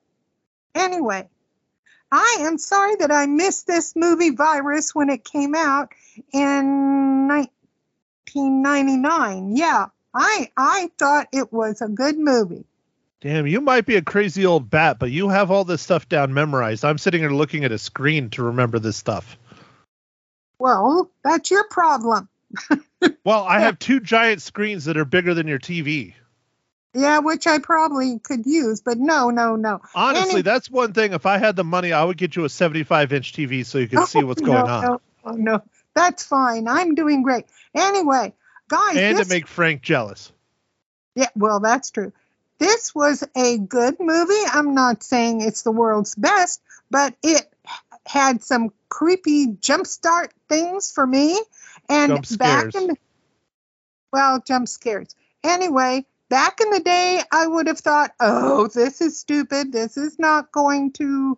Anyway, 0.75 1.27
I 2.11 2.37
am 2.41 2.57
sorry 2.57 2.95
that 2.97 3.11
I 3.11 3.25
missed 3.25 3.65
this 3.65 3.95
movie 3.95 4.31
Virus 4.31 4.93
when 4.93 5.09
it 5.09 5.23
came 5.23 5.55
out 5.55 5.93
in 6.33 7.27
1999. 7.27 9.55
Yeah, 9.55 9.87
I 10.13 10.51
I 10.55 10.91
thought 10.99 11.29
it 11.31 11.51
was 11.51 11.81
a 11.81 11.87
good 11.87 12.17
movie. 12.19 12.65
damn, 13.21 13.47
you 13.47 13.61
might 13.61 13.85
be 13.85 13.95
a 13.95 14.01
crazy 14.01 14.45
old 14.45 14.69
bat, 14.69 14.99
but 14.99 15.09
you 15.11 15.29
have 15.29 15.49
all 15.49 15.63
this 15.63 15.81
stuff 15.81 16.07
down 16.09 16.33
memorized. 16.33 16.83
I'm 16.85 16.97
sitting 16.99 17.21
here 17.21 17.31
looking 17.31 17.63
at 17.63 17.71
a 17.71 17.77
screen 17.79 18.29
to 18.31 18.43
remember 18.43 18.77
this 18.79 18.97
stuff. 18.97 19.37
Well, 20.59 21.09
that's 21.23 21.49
your 21.51 21.63
problem. 21.69 22.27
Well, 23.23 23.43
I 23.43 23.59
have 23.59 23.77
two 23.77 23.99
giant 23.99 24.41
screens 24.41 24.85
that 24.85 24.97
are 24.97 25.05
bigger 25.05 25.35
than 25.35 25.47
your 25.47 25.59
TV. 25.59 26.13
Yeah, 26.97 27.19
which 27.19 27.45
I 27.45 27.59
probably 27.59 28.19
could 28.19 28.45
use, 28.45 28.79
but 28.79 28.97
no, 28.97 29.29
no, 29.29 29.57
no. 29.57 29.81
Honestly, 29.93 30.35
Any- 30.35 30.41
that's 30.43 30.71
one 30.71 30.93
thing. 30.93 31.11
If 31.11 31.25
I 31.25 31.37
had 31.39 31.57
the 31.57 31.65
money, 31.65 31.91
I 31.91 32.03
would 32.05 32.17
get 32.17 32.37
you 32.37 32.45
a 32.45 32.49
75 32.49 33.11
inch 33.11 33.33
TV 33.33 33.65
so 33.65 33.79
you 33.79 33.89
can 33.89 33.99
oh, 33.99 34.05
see 34.05 34.23
what's 34.23 34.41
No, 34.41 34.47
going 34.47 34.69
on. 34.69 34.83
No, 34.83 35.01
no, 35.25 35.31
no, 35.33 35.63
that's 35.93 36.23
fine. 36.23 36.69
I'm 36.69 36.95
doing 36.95 37.21
great. 37.21 37.45
Anyway, 37.75 38.33
guys, 38.69 38.95
and 38.95 39.17
this 39.17 39.27
to 39.27 39.33
make 39.33 39.45
Frank 39.45 39.81
jealous. 39.81 40.31
Yeah, 41.15 41.27
well, 41.35 41.59
that's 41.59 41.91
true. 41.91 42.13
This 42.59 42.95
was 42.95 43.25
a 43.35 43.57
good 43.57 43.97
movie. 43.99 44.45
I'm 44.49 44.73
not 44.73 45.03
saying 45.03 45.41
it's 45.41 45.63
the 45.63 45.71
world's 45.71 46.15
best, 46.15 46.61
but 46.89 47.13
it 47.21 47.45
had 48.05 48.41
some 48.41 48.71
creepy 48.87 49.47
jumpstart 49.47 50.29
things 50.47 50.91
for 50.91 51.05
me. 51.05 51.37
And 51.89 52.13
Jump 52.25 52.39
back 52.39 52.73
in 52.73 52.87
the, 52.87 52.97
well, 54.13 54.39
jump 54.39 54.69
scares. 54.69 55.13
Anyway, 55.43 56.05
back 56.29 56.59
in 56.61 56.69
the 56.69 56.79
day, 56.79 57.21
I 57.31 57.47
would 57.47 57.67
have 57.67 57.79
thought, 57.79 58.11
oh, 58.19 58.67
this 58.67 59.01
is 59.01 59.19
stupid. 59.19 59.71
This 59.71 59.97
is 59.97 60.19
not 60.19 60.51
going 60.51 60.91
to, 60.93 61.37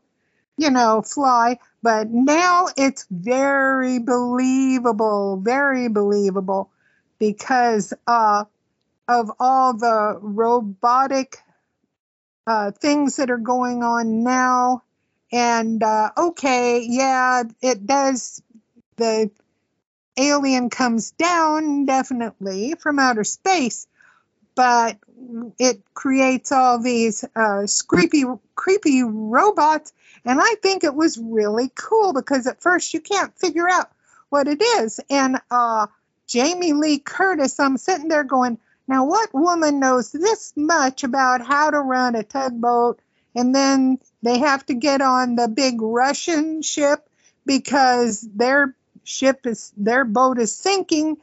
you 0.57 0.71
know, 0.71 1.01
fly. 1.01 1.59
But 1.83 2.09
now 2.09 2.67
it's 2.75 3.05
very 3.09 3.99
believable, 3.99 5.37
very 5.37 5.87
believable 5.87 6.71
because 7.19 7.93
uh, 8.05 8.45
of 9.07 9.31
all 9.39 9.73
the 9.73 10.17
robotic 10.21 11.37
uh, 12.47 12.71
things 12.71 13.17
that 13.17 13.29
are 13.29 13.37
going 13.37 13.83
on 13.83 14.23
now. 14.23 14.83
And 15.31 15.83
uh, 15.83 16.11
okay, 16.17 16.85
yeah, 16.87 17.43
it 17.61 17.85
does. 17.85 18.41
The 18.95 19.29
alien 20.17 20.69
comes 20.69 21.11
down 21.11 21.85
definitely 21.85 22.75
from 22.79 22.99
outer 22.99 23.23
space, 23.23 23.87
but 24.57 24.97
it 25.59 25.81
creates 25.93 26.51
all 26.51 26.79
these 26.81 27.23
uh, 27.35 27.65
creepy, 27.87 28.23
creepy 28.55 29.03
robots. 29.03 29.93
And 30.25 30.41
I 30.41 30.55
think 30.61 30.83
it 30.83 30.95
was 30.95 31.17
really 31.17 31.71
cool 31.75 32.11
because 32.11 32.47
at 32.47 32.61
first 32.61 32.93
you 32.93 32.99
can't 32.99 33.37
figure 33.37 33.69
out 33.69 33.91
what 34.29 34.47
it 34.47 34.61
is. 34.61 34.99
And 35.09 35.39
uh, 35.51 35.87
Jamie 36.27 36.73
Lee 36.73 36.97
Curtis, 36.97 37.59
I'm 37.59 37.77
sitting 37.77 38.07
there 38.07 38.23
going, 38.23 38.57
now, 38.87 39.05
what 39.05 39.33
woman 39.33 39.79
knows 39.79 40.11
this 40.11 40.53
much 40.55 41.03
about 41.03 41.45
how 41.45 41.69
to 41.69 41.79
run 41.79 42.15
a 42.15 42.23
tugboat? 42.23 42.99
And 43.35 43.53
then 43.53 43.99
they 44.23 44.39
have 44.39 44.65
to 44.67 44.73
get 44.73 45.01
on 45.01 45.35
the 45.35 45.49
big 45.49 45.81
Russian 45.81 46.61
ship 46.61 47.07
because 47.45 48.21
their 48.21 48.75
ship 49.03 49.45
is, 49.45 49.73
their 49.75 50.05
boat 50.05 50.39
is 50.39 50.55
sinking. 50.55 51.17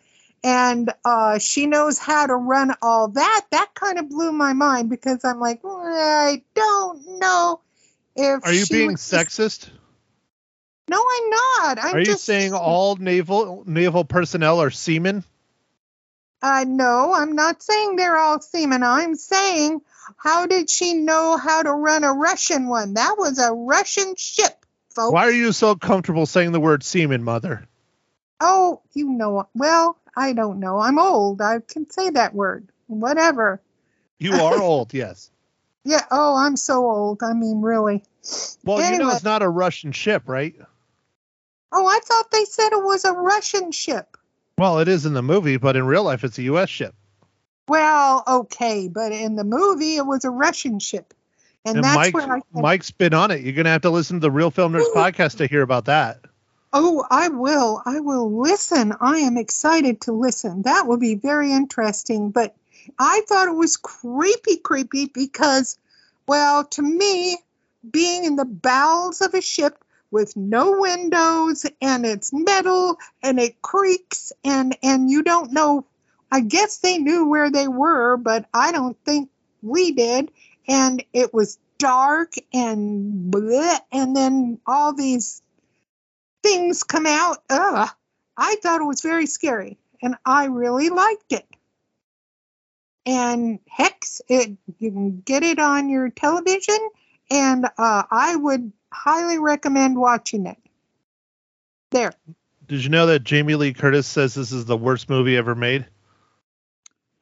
And 0.45 0.93
uh, 1.07 1.39
she 1.39 1.67
knows 1.67 1.99
how 1.99 2.27
to 2.27 2.35
run 2.35 2.75
all 2.83 3.09
that. 3.09 3.47
That 3.51 3.71
kind 3.75 3.99
of 3.99 4.11
blew 4.11 4.31
my 4.31 4.53
mind 4.53 4.91
because 4.91 5.25
I'm 5.25 5.41
like, 5.41 5.65
"Well, 5.65 5.81
I 5.83 6.43
don't 6.55 7.19
know 7.19 7.61
if. 8.15 8.45
Are 8.45 8.53
you 8.53 8.67
being 8.67 8.93
was 8.93 9.09
just- 9.09 9.39
sexist? 9.39 9.71
No, 10.87 10.99
I'm 10.99 11.31
not. 11.31 11.79
I'm 11.83 11.95
Are 11.95 11.99
you 12.01 12.05
just 12.05 12.25
saying 12.25 12.53
all 12.53 12.97
naval 12.97 13.65
naval 13.67 14.05
personnel 14.05 14.61
are 14.61 14.71
seamen? 14.71 15.25
Uh, 16.43 16.67
no, 16.69 17.15
I'm 17.15 17.33
not 17.33 17.63
saying 17.63 17.97
they're 17.97 18.19
all 18.19 18.39
seamen. 18.39 18.83
I'm 18.83 19.15
saying, 19.15 19.81
how 20.19 20.45
did 20.47 20.69
she 20.69 20.93
know 20.93 21.39
how 21.39 21.63
to 21.63 21.73
run 21.73 22.05
a 22.05 22.13
Russian 22.13 22.69
one? 22.69 22.95
That 22.95 23.15
was 23.17 23.39
a 23.39 23.51
Russian 23.51 24.15
ship, 24.17 24.67
folks. 24.95 25.11
Why 25.15 25.27
are 25.27 25.33
you 25.33 25.53
so 25.53 25.75
comfortable 25.75 26.27
saying 26.27 26.53
the 26.53 26.61
word 26.61 26.83
seaman, 26.83 27.25
mother? 27.25 27.67
Oh, 28.41 28.83
you 28.93 29.09
know. 29.09 29.49
Well, 29.55 29.97
I 30.17 30.33
don't 30.33 30.61
know. 30.61 30.79
I'm 30.79 30.99
old. 30.99 31.41
I 31.41 31.61
can 31.61 31.91
say 31.91 32.11
that 32.11 32.35
word. 32.35 32.69
Whatever. 32.87 33.61
You 34.19 34.35
are 34.35 34.61
old, 34.61 34.95
yes. 34.95 35.31
Yeah. 35.85 36.05
Oh, 36.11 36.37
I'm 36.37 36.57
so 36.57 36.89
old. 36.89 37.23
I 37.23 37.33
mean, 37.33 37.61
really. 37.61 38.03
Well, 38.65 38.81
you 38.93 38.99
know 38.99 39.11
it's 39.11 39.25
not 39.25 39.43
a 39.43 39.49
Russian 39.49 39.93
ship, 39.93 40.23
right? 40.27 40.55
Oh, 41.73 41.87
I 41.87 41.99
thought 42.05 42.31
they 42.31 42.45
said 42.45 42.73
it 42.73 42.83
was 42.83 43.05
a 43.05 43.13
Russian 43.13 43.73
ship. 43.73 44.17
Well, 44.57 44.79
it 44.79 44.89
is 44.89 45.05
in 45.05 45.13
the 45.13 45.23
movie, 45.23 45.57
but 45.57 45.77
in 45.77 45.85
real 45.85 46.05
life, 46.05 46.23
it's 46.23 46.39
a 46.39 46.43
U.S. 46.45 46.71
ship. 46.71 46.95
Well, 47.67 48.23
okay, 48.27 48.89
but 48.89 49.11
in 49.13 49.37
the 49.37 49.45
movie, 49.45 49.97
it 49.97 50.07
was 50.07 50.25
a 50.25 50.31
Russian 50.31 50.79
ship, 50.79 51.15
and, 51.65 51.77
And 51.77 51.85
that's 51.85 51.97
Mike's, 51.97 52.15
where 52.15 52.33
I. 52.33 52.39
said, 52.39 52.63
Mike's 52.63 52.91
been 52.91 53.15
on 53.15 53.31
it. 53.31 53.41
You're 53.41 53.55
going 53.55 53.65
to 53.65 53.71
have 53.71 53.83
to 53.83 53.91
listen 53.91 54.17
to 54.17 54.21
the 54.21 54.31
Reel 54.31 54.51
Film 54.51 54.75
Nerds 54.75 54.91
podcast 54.95 55.39
to 55.39 55.47
hear 55.47 55.63
about 55.63 55.87
that. 55.87 56.21
Oh, 56.77 57.07
I 57.09 57.29
will. 57.29 57.81
I 57.87 58.01
will 58.01 58.41
listen. 58.43 58.95
I 59.01 59.19
am 59.19 59.37
excited 59.37 60.03
to 60.03 60.13
listen. 60.13 60.63
That 60.63 60.89
will 60.89 60.99
be 60.99 61.15
very 61.15 61.53
interesting. 61.53 62.31
But 62.31 62.57
I 62.99 63.23
thought 63.29 63.49
it 63.49 63.55
was 63.55 63.77
creepy, 63.77 64.57
creepy 64.57 65.07
because, 65.07 65.79
well, 66.27 66.65
to 66.65 66.83
me, 66.83 67.39
being 67.89 68.25
in 68.25 68.35
the 68.37 68.45
bowels 68.45 69.21
of 69.21 69.35
a 69.35 69.41
ship 69.41 69.85
with 70.11 70.37
no 70.37 70.81
windows 70.81 71.65
and 71.81 72.05
it's 72.05 72.33
metal 72.33 72.99
and 73.23 73.39
it 73.39 73.63
creaks 73.63 74.33
and 74.45 74.77
and 74.83 75.11
you 75.11 75.23
don't 75.23 75.53
know 75.53 75.87
I 76.35 76.41
guess 76.41 76.79
they 76.79 76.99
knew 76.99 77.29
where 77.29 77.51
they 77.51 77.69
were, 77.69 78.17
but 78.17 78.47
I 78.53 78.73
don't 78.73 78.97
think 79.05 79.31
we 79.63 79.93
did. 79.93 80.33
And 80.67 81.05
it 81.13 81.33
was 81.33 81.59
dark 81.79 82.33
and 82.53 83.33
bleh, 83.33 83.79
and 83.93 84.17
then 84.17 84.59
all 84.67 84.95
these 84.95 85.43
things 86.45 86.83
come 86.83 87.07
out. 87.07 87.39
Ugh. 87.51 87.89
I 88.37 88.57
thought 88.63 88.81
it 88.81 88.85
was 88.85 89.01
very 89.01 89.27
scary, 89.27 89.79
and 90.03 90.17
I 90.25 90.47
really 90.47 90.91
liked 90.91 91.33
it. 91.33 91.47
And 93.07 93.59
Hex, 93.69 94.21
it 94.29 94.57
you 94.79 94.91
can 94.91 95.21
get 95.21 95.43
it 95.43 95.59
on 95.59 95.89
your 95.89 96.11
television, 96.11 96.79
and 97.31 97.67
uh, 97.67 98.03
I 98.11 98.37
would 98.37 98.73
highly 98.93 99.39
recommend 99.39 99.99
watching 99.99 100.47
it. 100.47 100.59
There. 101.91 102.13
Did 102.67 102.83
you 102.83 102.91
know 102.91 103.07
that 103.07 103.25
Jamie 103.25 103.55
Lee 103.55 103.73
Curtis 103.73 104.07
says 104.07 104.35
this 104.35 104.53
is 104.53 104.65
the 104.65 104.77
worst 104.77 105.09
movie 105.09 105.37
ever 105.37 105.55
made? 105.55 105.87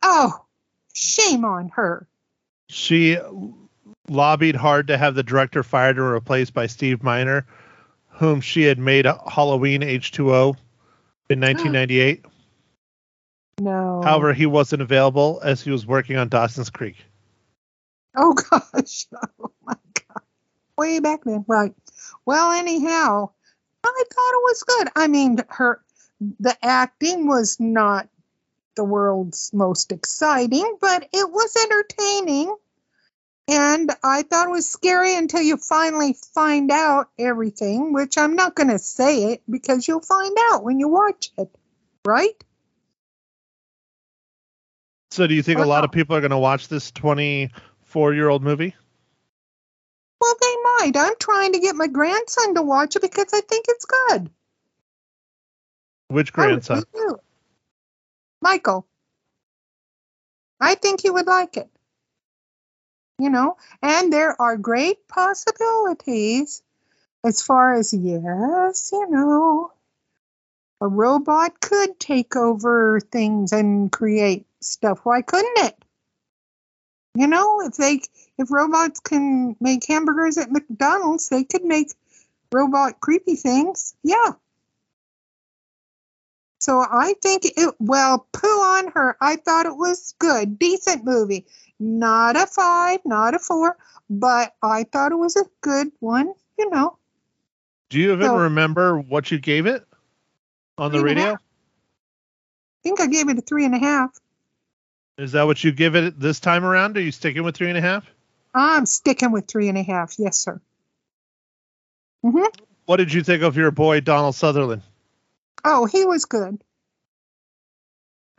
Oh, 0.03 0.45
shame 0.95 1.45
on 1.45 1.69
her. 1.71 2.07
She 2.69 3.19
lobbied 4.09 4.57
hard 4.57 4.89
to 4.89 4.97
have 4.97 5.15
the 5.15 5.23
director 5.23 5.63
fired 5.63 5.97
and 5.97 6.11
replaced 6.11 6.55
by 6.55 6.67
Steve 6.67 7.03
Miner, 7.03 7.47
whom 8.23 8.41
she 8.41 8.63
had 8.63 8.79
made 8.79 9.05
Halloween 9.05 9.81
H2O 9.81 10.55
in 11.29 11.41
1998. 11.41 12.25
No. 13.61 14.01
However, 14.05 14.33
he 14.33 14.47
wasn't 14.47 14.81
available 14.81 15.41
as 15.43 15.61
he 15.61 15.73
was 15.73 15.85
working 15.85 16.17
on 16.17 16.29
Dawson's 16.29 16.71
Creek. 16.71 17.05
Oh 18.17 18.33
gosh. 18.51 19.07
Oh 19.43 19.51
my 19.65 19.75
god. 19.95 20.23
Way 20.79 21.01
back 21.01 21.25
then. 21.25 21.45
Right. 21.49 21.75
Well, 22.25 22.53
anyhow, 22.53 23.31
I 23.85 24.05
thought 24.15 24.35
it 24.35 24.43
was 24.45 24.63
good. 24.63 24.89
I 24.95 25.09
mean, 25.09 25.39
her 25.49 25.83
the 26.39 26.57
acting 26.63 27.27
was 27.27 27.59
not 27.59 28.09
the 28.77 28.85
world's 28.85 29.51
most 29.53 29.91
exciting, 29.91 30.77
but 30.81 31.09
it 31.13 31.29
was 31.29 31.57
entertaining. 31.61 32.55
And 33.49 33.91
I 34.05 34.23
thought 34.23 34.49
it 34.49 34.53
was 34.53 34.69
scary 34.69 35.17
until 35.17 35.43
you 35.43 35.57
finally 35.57 36.15
find 36.35 36.71
out 36.71 37.11
everything, 37.19 37.93
which 37.93 38.17
I'm 38.17 38.37
not 38.37 38.55
going 38.55 38.69
to 38.69 38.79
say 38.79 39.33
it 39.33 39.43
because 39.51 39.87
you'll 39.87 40.01
find 40.01 40.37
out 40.51 40.63
when 40.63 40.79
you 40.79 40.89
watch 40.89 41.31
it, 41.37 41.51
right? 42.07 42.45
So, 45.11 45.27
do 45.27 45.35
you 45.35 45.43
think 45.43 45.61
a 45.61 45.67
lot 45.67 45.85
of 45.85 45.93
people 45.93 46.17
are 46.17 46.21
going 46.21 46.31
to 46.31 46.39
watch 46.39 46.69
this 46.69 46.91
24 46.93 48.15
year 48.15 48.29
old 48.29 48.43
movie? 48.43 48.75
Well, 50.21 50.35
they 50.41 50.57
might. 50.63 50.97
I'm 50.97 51.17
trying 51.19 51.53
to 51.53 51.59
get 51.59 51.75
my 51.75 51.89
grandson 51.89 52.55
to 52.55 52.63
watch 52.63 52.95
it 52.97 53.03
because 53.03 53.33
I 53.35 53.41
think 53.41 53.67
it's 53.69 53.85
good. 53.85 54.31
Which 56.09 56.33
grandson? 56.33 56.85
Michael. 58.41 58.87
I 60.61 60.77
think 60.77 61.01
he 61.03 61.11
would 61.11 61.27
like 61.27 61.57
it. 61.57 61.69
You 63.23 63.31
know, 63.31 63.57
and 63.81 64.13
there 64.13 64.35
are 64.43 64.57
great 64.57 65.07
possibilities 65.07 66.61
as 67.25 67.41
far 67.41 67.75
as, 67.75 67.95
yes, 67.95 68.91
you 68.91 69.09
know, 69.09 69.71
a 70.81 70.89
robot 70.89 71.61
could 71.61 72.01
take 72.01 72.35
over 72.35 72.99
things 72.99 73.53
and 73.53 73.93
create 73.93 74.45
stuff. 74.61 75.03
Why 75.05 75.23
couldn't 75.23 75.67
it? 75.67 75.85
You 77.15 77.29
know, 77.29 77.61
if 77.61 77.77
they 77.77 78.01
if 78.39 78.51
robots 78.51 78.99
can 78.99 79.55
make 79.61 79.87
hamburgers 79.87 80.37
at 80.37 80.51
McDonald's, 80.51 81.29
they 81.29 81.45
could 81.45 81.63
make 81.63 81.93
robot 82.51 82.99
creepy 83.01 83.37
things. 83.37 83.95
Yeah. 84.03 84.33
So 86.59 86.81
I 86.81 87.15
think 87.23 87.45
it 87.45 87.75
well, 87.79 88.27
poo 88.33 88.49
on 88.49 88.93
her. 88.93 89.17
I 89.21 89.37
thought 89.37 89.67
it 89.67 89.77
was 89.77 90.15
good, 90.19 90.59
decent 90.59 91.05
movie. 91.05 91.47
Not 91.83 92.37
a 92.37 92.47
five, 92.47 93.01
not 93.05 93.35
a 93.35 93.41
four, 93.41 93.77
but 94.09 94.55
I 94.63 94.85
thought 94.85 95.11
it 95.11 95.17
was 95.17 95.35
a 95.35 95.45
good 95.63 95.91
one, 95.99 96.33
you 96.57 96.71
know. 96.71 96.97
Do 97.91 97.99
you 97.99 98.13
even 98.13 98.29
So- 98.29 98.37
remember 98.37 99.01
what 99.01 99.33
you 99.33 99.41
gave 99.41 99.67
it 99.67 99.85
on 100.79 100.93
the 100.93 101.01
Three 101.01 101.11
and 101.11 101.19
a 101.19 101.23
radio? 101.25 101.35
I 101.35 101.39
think 102.85 103.01
I 103.01 103.07
gave 103.09 103.29
it 103.29 103.39
a 103.39 103.41
three 103.41 103.65
and 103.65 103.75
a 103.75 103.79
half. 103.79 104.17
Is 105.19 105.33
that 105.33 105.43
what 105.43 105.63
you 105.65 105.73
give 105.73 105.97
it 105.97 106.19
this 106.21 106.39
time 106.39 106.65
around? 106.65 106.97
Are 106.97 107.01
you 107.01 107.11
sticking 107.11 107.43
with 107.43 107.57
three 107.57 107.69
and 107.69 107.77
a 107.79 107.81
half? 107.83 108.07
I'm 108.55 108.87
sticking 108.87 109.33
with 109.33 109.49
three 109.49 109.69
and 109.69 109.77
a 109.77 109.83
half. 109.83 110.15
Yes, 110.21 110.39
sir. 110.39 110.61
hmm 112.23 112.45
What 112.87 112.99
did 112.99 113.13
you 113.13 113.25
think 113.25 113.43
of 113.43 113.57
your 113.57 113.73
boy 113.73 114.01
Donald 114.01 114.37
Sutherland? 114.37 114.83
Oh, 115.65 115.87
he 115.87 116.05
was 116.05 116.27
good. 116.27 116.63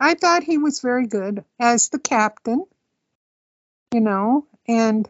I 0.00 0.14
thought 0.14 0.42
he 0.44 0.56
was 0.56 0.80
very 0.80 1.06
good 1.06 1.44
as 1.60 1.90
the 1.90 1.98
captain, 1.98 2.64
you 3.94 4.00
know, 4.00 4.44
and 4.66 5.08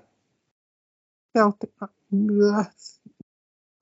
felt 1.32 1.64
ugh, 1.80 2.66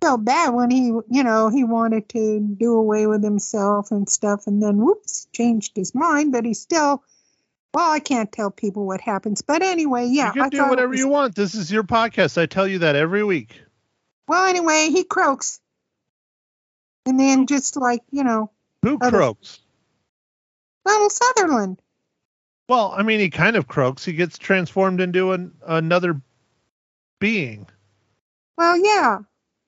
felt 0.00 0.24
bad 0.24 0.50
when 0.54 0.70
he, 0.70 0.86
you 1.10 1.24
know, 1.24 1.48
he 1.48 1.64
wanted 1.64 2.08
to 2.10 2.38
do 2.40 2.74
away 2.74 3.08
with 3.08 3.24
himself 3.24 3.90
and 3.90 4.08
stuff, 4.08 4.46
and 4.46 4.62
then 4.62 4.76
whoops, 4.76 5.26
changed 5.32 5.72
his 5.76 5.92
mind. 5.92 6.30
But 6.30 6.44
he 6.44 6.54
still, 6.54 7.02
well, 7.74 7.90
I 7.90 7.98
can't 7.98 8.30
tell 8.30 8.52
people 8.52 8.86
what 8.86 9.00
happens. 9.00 9.42
But 9.42 9.62
anyway, 9.62 10.06
yeah, 10.06 10.28
you 10.28 10.32
can 10.34 10.42
I 10.42 10.48
do 10.50 10.68
whatever 10.68 10.90
was- 10.90 10.98
you 11.00 11.08
want. 11.08 11.34
This 11.34 11.56
is 11.56 11.70
your 11.72 11.82
podcast. 11.82 12.40
I 12.40 12.46
tell 12.46 12.68
you 12.68 12.78
that 12.78 12.94
every 12.94 13.24
week. 13.24 13.60
Well, 14.28 14.46
anyway, 14.46 14.88
he 14.92 15.02
croaks, 15.02 15.60
and 17.06 17.18
then 17.18 17.48
just 17.48 17.76
like 17.76 18.02
you 18.12 18.22
know, 18.22 18.52
Who 18.82 18.98
Other- 19.00 19.18
croaks? 19.18 19.58
Donald 20.86 21.10
Sutherland. 21.10 21.81
Well, 22.68 22.92
I 22.96 23.02
mean, 23.02 23.20
he 23.20 23.28
kind 23.30 23.56
of 23.56 23.66
croaks. 23.68 24.04
He 24.04 24.12
gets 24.12 24.38
transformed 24.38 25.00
into 25.00 25.32
an, 25.32 25.52
another 25.66 26.20
being, 27.20 27.66
Well, 28.56 28.76
yeah. 28.78 29.18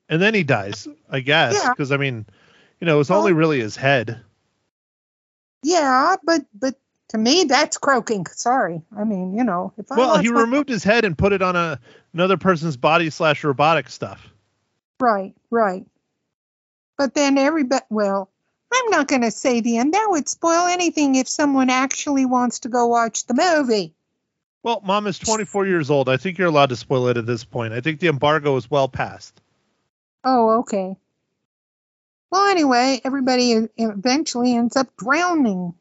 and 0.08 0.20
then 0.22 0.34
he 0.34 0.42
dies. 0.42 0.88
I 1.10 1.20
guess 1.20 1.54
Yeah. 1.54 1.70
because 1.70 1.92
I 1.92 1.96
mean, 1.96 2.26
you 2.80 2.86
know, 2.86 3.00
it's 3.00 3.10
Well- 3.10 3.20
only 3.20 3.32
really 3.32 3.60
his 3.60 3.76
head. 3.76 4.20
Yeah, 5.62 6.16
but 6.24 6.42
but 6.54 6.74
to 7.08 7.18
me 7.18 7.44
that's 7.44 7.78
croaking. 7.78 8.26
Sorry, 8.26 8.82
I 8.96 9.04
mean 9.04 9.34
you 9.34 9.44
know 9.44 9.72
if 9.78 9.90
I 9.90 9.96
Well, 9.96 10.18
he 10.18 10.30
my- 10.30 10.40
removed 10.42 10.68
his 10.68 10.84
head 10.84 11.04
and 11.04 11.16
put 11.16 11.32
it 11.32 11.42
on 11.42 11.56
a 11.56 11.78
another 12.12 12.36
person's 12.36 12.76
body 12.76 13.08
slash 13.10 13.42
robotic 13.44 13.88
stuff. 13.88 14.28
right 15.00 15.34
right, 15.50 15.86
but 16.98 17.14
then 17.14 17.38
everybody 17.38 17.84
well 17.90 18.30
I'm 18.72 18.90
not 18.90 19.08
going 19.08 19.22
to 19.22 19.30
say 19.30 19.60
the 19.60 19.78
end. 19.78 19.94
That 19.94 20.06
would 20.10 20.28
spoil 20.28 20.66
anything 20.66 21.14
if 21.14 21.28
someone 21.28 21.70
actually 21.70 22.26
wants 22.26 22.60
to 22.60 22.68
go 22.68 22.86
watch 22.86 23.26
the 23.26 23.34
movie. 23.34 23.94
Well, 24.62 24.80
mom 24.84 25.06
is 25.06 25.18
24 25.18 25.66
years 25.66 25.90
old. 25.90 26.08
I 26.08 26.16
think 26.16 26.38
you're 26.38 26.48
allowed 26.48 26.70
to 26.70 26.76
spoil 26.76 27.08
it 27.08 27.16
at 27.16 27.26
this 27.26 27.44
point. 27.44 27.72
I 27.74 27.80
think 27.80 28.00
the 28.00 28.08
embargo 28.08 28.56
is 28.56 28.70
well 28.70 28.88
past. 28.88 29.40
Oh, 30.24 30.60
okay. 30.60 30.96
Well, 32.30 32.46
anyway, 32.48 33.00
everybody 33.04 33.68
eventually 33.76 34.54
ends 34.56 34.76
up 34.76 34.88
drowning 34.96 35.74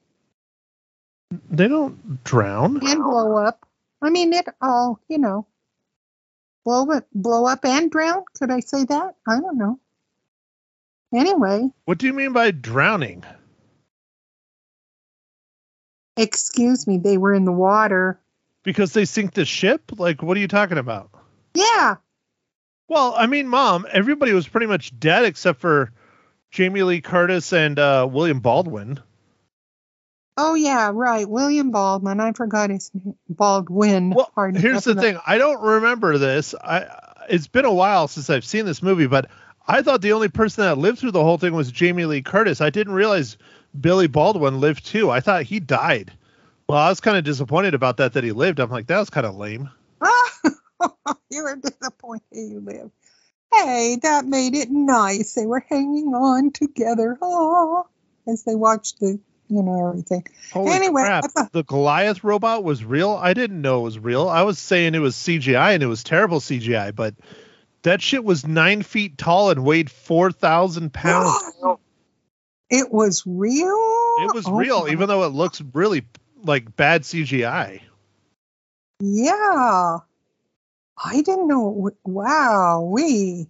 They 1.49 1.67
don't 1.67 2.23
drown. 2.23 2.85
and 2.85 3.03
blow 3.03 3.37
up. 3.37 3.65
I 4.01 4.09
mean, 4.09 4.33
it 4.33 4.45
all 4.61 4.99
you 5.07 5.17
know, 5.17 5.47
blow 6.65 6.91
it, 6.91 7.05
blow 7.13 7.45
up 7.47 7.63
and 7.65 7.89
drown. 7.89 8.23
Could 8.37 8.51
I 8.51 8.59
say 8.59 8.83
that? 8.83 9.15
I 9.25 9.39
don't 9.39 9.57
know. 9.57 9.79
Anyway, 11.13 11.69
What 11.85 11.97
do 11.99 12.07
you 12.07 12.13
mean 12.13 12.33
by 12.33 12.51
drowning? 12.51 13.23
excuse 16.17 16.85
me, 16.87 16.97
they 16.97 17.17
were 17.17 17.33
in 17.33 17.45
the 17.45 17.51
water. 17.51 18.19
Because 18.63 18.93
they 18.93 19.05
sink 19.05 19.33
the 19.33 19.45
ship? 19.45 19.91
Like, 19.97 20.21
what 20.23 20.37
are 20.37 20.39
you 20.39 20.47
talking 20.47 20.77
about? 20.77 21.09
Yeah, 21.53 21.95
Well, 22.87 23.13
I 23.17 23.27
mean, 23.27 23.47
mom, 23.47 23.85
everybody 23.91 24.33
was 24.33 24.47
pretty 24.47 24.67
much 24.67 24.97
dead 24.99 25.25
except 25.25 25.59
for 25.59 25.91
Jamie 26.51 26.83
Lee 26.83 27.01
Curtis 27.01 27.51
and 27.53 27.77
uh, 27.77 28.07
William 28.11 28.39
Baldwin. 28.39 28.99
Oh 30.35 30.55
yeah, 30.55 30.89
right. 30.91 31.29
William 31.29 31.69
Baldwin. 31.69 32.19
I 32.19 32.31
forgot 32.31 32.71
his 32.71 32.89
name. 32.95 33.15
Baldwin. 33.29 34.09
Well, 34.11 34.31
Pardon. 34.33 34.59
here's 34.59 34.83
the 34.83 34.95
thing. 34.95 35.19
I 35.27 35.37
don't 35.37 35.61
remember 35.61 36.17
this. 36.17 36.55
I 36.55 36.87
it's 37.29 37.47
been 37.47 37.65
a 37.65 37.73
while 37.73 38.07
since 38.07 38.31
I've 38.31 38.43
seen 38.43 38.65
this 38.65 38.81
movie, 38.81 39.05
but 39.05 39.29
I 39.67 39.81
thought 39.81 40.01
the 40.01 40.13
only 40.13 40.29
person 40.29 40.63
that 40.65 40.77
lived 40.77 40.99
through 40.99 41.11
the 41.11 41.23
whole 41.23 41.37
thing 41.37 41.53
was 41.53 41.71
Jamie 41.71 42.05
Lee 42.05 42.21
Curtis. 42.21 42.59
I 42.61 42.69
didn't 42.69 42.93
realize 42.93 43.37
Billy 43.79 44.07
Baldwin 44.07 44.59
lived 44.59 44.85
too. 44.85 45.09
I 45.09 45.19
thought 45.21 45.43
he 45.43 45.59
died. 45.59 46.11
Well, 46.67 46.77
I 46.77 46.89
was 46.89 46.99
kind 46.99 47.17
of 47.17 47.23
disappointed 47.23 47.73
about 47.73 47.97
that 47.97 48.13
that 48.13 48.23
he 48.23 48.31
lived. 48.31 48.59
I'm 48.59 48.69
like, 48.69 48.87
that 48.87 48.99
was 48.99 49.09
kind 49.09 49.25
of 49.25 49.35
lame. 49.35 49.69
you 51.29 51.43
were 51.43 51.55
disappointed 51.55 52.23
you 52.31 52.59
lived. 52.59 52.91
Hey, 53.53 53.97
that 54.01 54.25
made 54.25 54.55
it 54.55 54.69
nice. 54.71 55.33
They 55.35 55.45
were 55.45 55.63
hanging 55.69 56.13
on 56.13 56.51
together. 56.51 57.17
Oh, 57.21 57.85
as 58.27 58.43
they 58.43 58.55
watched 58.55 58.99
the, 58.99 59.19
you 59.49 59.61
know, 59.63 59.89
everything. 59.89 60.25
Holy 60.51 60.71
Anyway, 60.71 61.03
crap! 61.03 61.25
Thought- 61.25 61.51
the 61.51 61.63
Goliath 61.63 62.23
robot 62.23 62.63
was 62.63 62.83
real. 62.83 63.11
I 63.11 63.33
didn't 63.33 63.61
know 63.61 63.81
it 63.81 63.83
was 63.83 63.99
real. 63.99 64.27
I 64.27 64.41
was 64.41 64.57
saying 64.57 64.95
it 64.95 64.99
was 64.99 65.15
CGI 65.15 65.73
and 65.75 65.83
it 65.83 65.87
was 65.87 66.03
terrible 66.03 66.39
CGI, 66.39 66.95
but 66.95 67.13
that 67.83 68.01
shit 68.01 68.23
was 68.23 68.45
nine 68.47 68.81
feet 68.81 69.17
tall 69.17 69.49
and 69.51 69.63
weighed 69.63 69.89
four 69.91 70.31
thousand 70.31 70.93
pounds. 70.93 71.37
It 72.69 72.91
was 72.91 73.23
real. 73.25 73.67
It 74.19 74.33
was 74.33 74.45
Oh, 74.47 74.55
real, 74.55 74.83
my- 74.85 74.91
even 74.91 75.07
though 75.07 75.23
it 75.23 75.27
looks 75.33 75.61
really 75.73 76.05
like 76.43 76.75
bad 76.75 77.03
CGI. 77.03 77.81
Yeah. 78.99 79.97
I 81.05 81.21
didn't 81.21 81.47
know. 81.47 81.91
Wow, 82.05 82.81
we. 82.91 83.47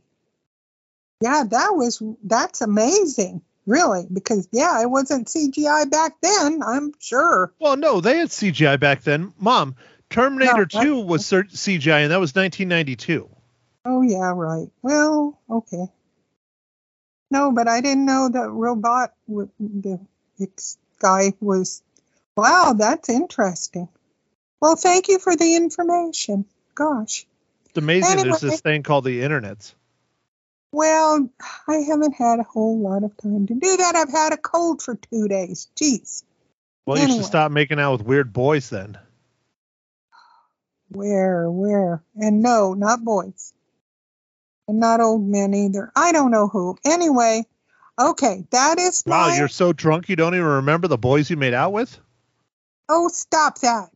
Yeah, 1.22 1.44
that 1.50 1.70
was 1.76 2.02
that's 2.24 2.62
amazing, 2.62 3.42
really, 3.66 4.06
because 4.12 4.48
yeah, 4.52 4.82
it 4.82 4.90
wasn't 4.90 5.28
CGI 5.28 5.90
back 5.90 6.14
then. 6.22 6.62
I'm 6.66 6.92
sure. 7.00 7.54
Well, 7.60 7.78
no, 7.78 8.02
they 8.02 8.18
had 8.18 8.30
CGI 8.30 8.78
back 8.80 9.04
then. 9.04 9.32
Mom, 9.40 9.76
Terminator 10.10 10.68
No, 10.74 10.82
2 10.84 11.00
was 11.02 11.24
CGI, 11.26 12.04
and 12.04 12.12
that 12.12 12.20
was 12.20 12.36
1992. 12.36 13.30
Oh 13.86 14.02
yeah, 14.02 14.32
right. 14.36 14.70
Well, 14.82 15.40
okay. 15.50 15.88
No, 17.30 17.52
but 17.52 17.68
I 17.68 17.82
didn't 17.82 18.06
know 18.06 18.30
that 18.30 18.50
robot 18.50 19.14
the 19.28 20.00
guy 21.00 21.34
was. 21.42 21.82
Wow, 22.36 22.76
that's 22.78 23.10
interesting. 23.10 23.90
Well, 24.62 24.76
thank 24.76 25.08
you 25.08 25.20
for 25.20 25.36
the 25.36 25.56
information. 25.56 26.46
Gosh. 26.74 27.26
It's 27.66 27.78
amazing 27.78 28.20
Anyway. 28.20 28.30
there's 28.30 28.42
this 28.42 28.62
thing 28.62 28.84
called 28.84 29.04
the 29.04 29.22
internet. 29.22 29.74
Well, 30.72 31.30
I 31.68 31.76
haven't 31.78 32.14
had 32.14 32.40
a 32.40 32.44
whole 32.44 32.80
lot 32.80 33.04
of 33.04 33.16
time 33.18 33.48
to 33.48 33.54
do 33.54 33.78
that. 33.78 33.96
I've 33.96 34.12
had 34.12 34.34
a 34.34 34.38
cold 34.38 34.82
for 34.82 34.96
two 34.96 35.28
days. 35.28 35.68
Jeez. 35.76 36.24
Well, 36.86 36.98
you 36.98 37.08
should 37.08 37.26
stop 37.26 37.52
making 37.52 37.80
out 37.80 37.94
with 37.94 38.08
weird 38.08 38.34
boys 38.34 38.70
then. 38.70 38.98
Where, 40.90 41.50
where? 41.50 42.04
And 42.16 42.42
no, 42.42 42.74
not 42.74 43.04
boys. 43.04 43.54
And 44.68 44.80
not 44.80 45.02
old 45.02 45.28
men 45.28 45.54
either. 45.54 45.92
I 45.96 46.12
don't 46.12 46.32
know 46.32 46.48
who. 46.48 46.78
Anyway, 46.86 47.46
okay, 48.00 48.46
that 48.52 48.80
is 48.80 49.04
Wow, 49.06 49.28
my. 49.28 49.38
you're 49.38 49.48
so 49.48 49.74
drunk 49.74 50.10
you 50.10 50.16
don't 50.16 50.36
even 50.36 50.48
remember 50.48 50.88
the 50.88 50.98
boys 50.98 51.30
you 51.30 51.38
made 51.38 51.54
out 51.54 51.74
with? 51.74 51.98
Oh, 52.88 53.08
stop 53.10 53.60
that. 53.60 53.90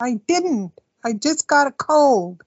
I 0.00 0.14
didn't. 0.26 0.72
I 1.04 1.12
just 1.12 1.46
got 1.46 1.66
a 1.66 1.72
cold. 1.72 2.42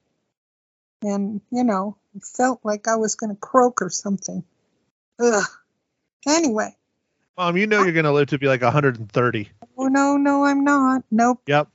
And, 1.03 1.41
you 1.51 1.63
know, 1.63 1.97
it 2.15 2.23
felt 2.23 2.61
like 2.63 2.87
I 2.87 2.95
was 2.95 3.15
going 3.15 3.31
to 3.31 3.39
croak 3.39 3.81
or 3.81 3.89
something. 3.89 4.43
Ugh. 5.19 5.43
Anyway. 6.27 6.75
Mom, 7.37 7.57
you 7.57 7.65
know 7.65 7.83
you're 7.83 7.93
going 7.93 8.05
to 8.05 8.11
live 8.11 8.27
to 8.29 8.37
be 8.37 8.47
like 8.47 8.61
130. 8.61 9.49
Oh, 9.77 9.87
no, 9.87 10.17
no, 10.17 10.45
I'm 10.45 10.63
not. 10.63 11.03
Nope. 11.09 11.41
Yep. 11.47 11.69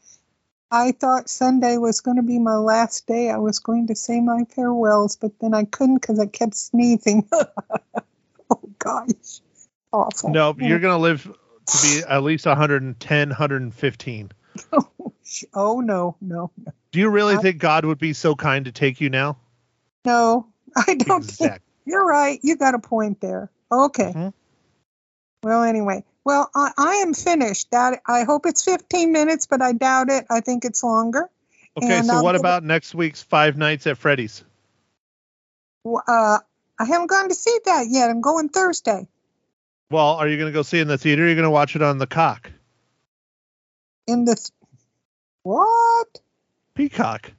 I 0.70 0.92
thought 0.92 1.28
Sunday 1.28 1.76
was 1.78 2.00
going 2.00 2.16
to 2.16 2.22
be 2.22 2.38
my 2.38 2.56
last 2.56 3.06
day. 3.06 3.30
I 3.30 3.38
was 3.38 3.60
going 3.60 3.86
to 3.88 3.94
say 3.94 4.20
my 4.20 4.44
farewells, 4.54 5.16
but 5.16 5.38
then 5.40 5.54
I 5.54 5.64
couldn't 5.64 6.00
because 6.00 6.18
I 6.18 6.26
kept 6.26 6.54
sneezing. 6.54 7.28
oh, 7.32 8.60
gosh. 8.78 9.40
Awful. 9.92 10.30
No, 10.30 10.54
you're 10.58 10.80
going 10.80 10.94
to 10.94 10.98
live 10.98 11.22
to 11.66 11.82
be 11.82 12.02
at 12.06 12.22
least 12.22 12.46
110, 12.46 13.28
115. 13.28 14.32
Oh, 15.52 15.80
no, 15.80 16.16
no, 16.20 16.52
Do 16.92 17.00
you 17.00 17.10
really 17.10 17.34
I- 17.34 17.40
think 17.40 17.58
God 17.58 17.84
would 17.84 17.98
be 17.98 18.12
so 18.12 18.36
kind 18.36 18.64
to 18.66 18.72
take 18.72 19.00
you 19.00 19.10
now? 19.10 19.38
no. 20.04 20.46
I 20.76 20.94
don't 20.94 21.24
think. 21.24 21.60
You're 21.84 22.06
right. 22.06 22.38
You 22.42 22.56
got 22.56 22.74
a 22.74 22.78
point 22.78 23.20
there. 23.20 23.50
Okay. 23.72 24.12
Mhm. 24.14 24.32
Well, 25.42 25.62
anyway. 25.64 26.04
Well, 26.26 26.50
I, 26.56 26.72
I 26.76 26.94
am 26.96 27.14
finished. 27.14 27.70
That 27.70 28.00
I 28.04 28.24
hope 28.24 28.46
it's 28.46 28.64
15 28.64 29.12
minutes, 29.12 29.46
but 29.46 29.62
I 29.62 29.72
doubt 29.72 30.10
it. 30.10 30.26
I 30.28 30.40
think 30.40 30.64
it's 30.64 30.82
longer. 30.82 31.30
Okay, 31.76 31.98
And 31.98 32.06
so 32.06 32.14
I'll 32.14 32.24
what 32.24 32.32
give 32.32 32.40
it- 32.40 32.40
about 32.40 32.64
next 32.64 32.96
week's 32.96 33.22
Five 33.22 33.56
Nights 33.56 33.86
at 33.86 33.96
Freddy's? 33.96 34.42
Uh, 35.86 36.38
I 36.80 36.84
haven't 36.84 37.06
gone 37.06 37.28
to 37.28 37.34
see 37.34 37.56
that 37.66 37.86
yet. 37.88 38.10
I'm 38.10 38.20
going 38.20 38.48
Thursday 38.48 39.06
Well, 39.88 40.14
are 40.16 40.26
you 40.26 40.36
going 40.36 40.50
to 40.50 40.52
go 40.52 40.62
see 40.62 40.78
it 40.78 40.82
in 40.82 40.88
the 40.88 40.98
theater? 40.98 41.22
Or 41.22 41.26
are 41.26 41.28
you 41.28 41.36
going 41.36 41.44
to 41.44 41.50
watch 41.50 41.76
it 41.76 41.82
on 41.82 41.98
the 41.98 42.08
cock? 42.08 42.50
in 44.08 44.24
the. 44.24 44.34
Th- 44.34 44.50
what? 45.44 46.20
Peacock. 46.74 47.30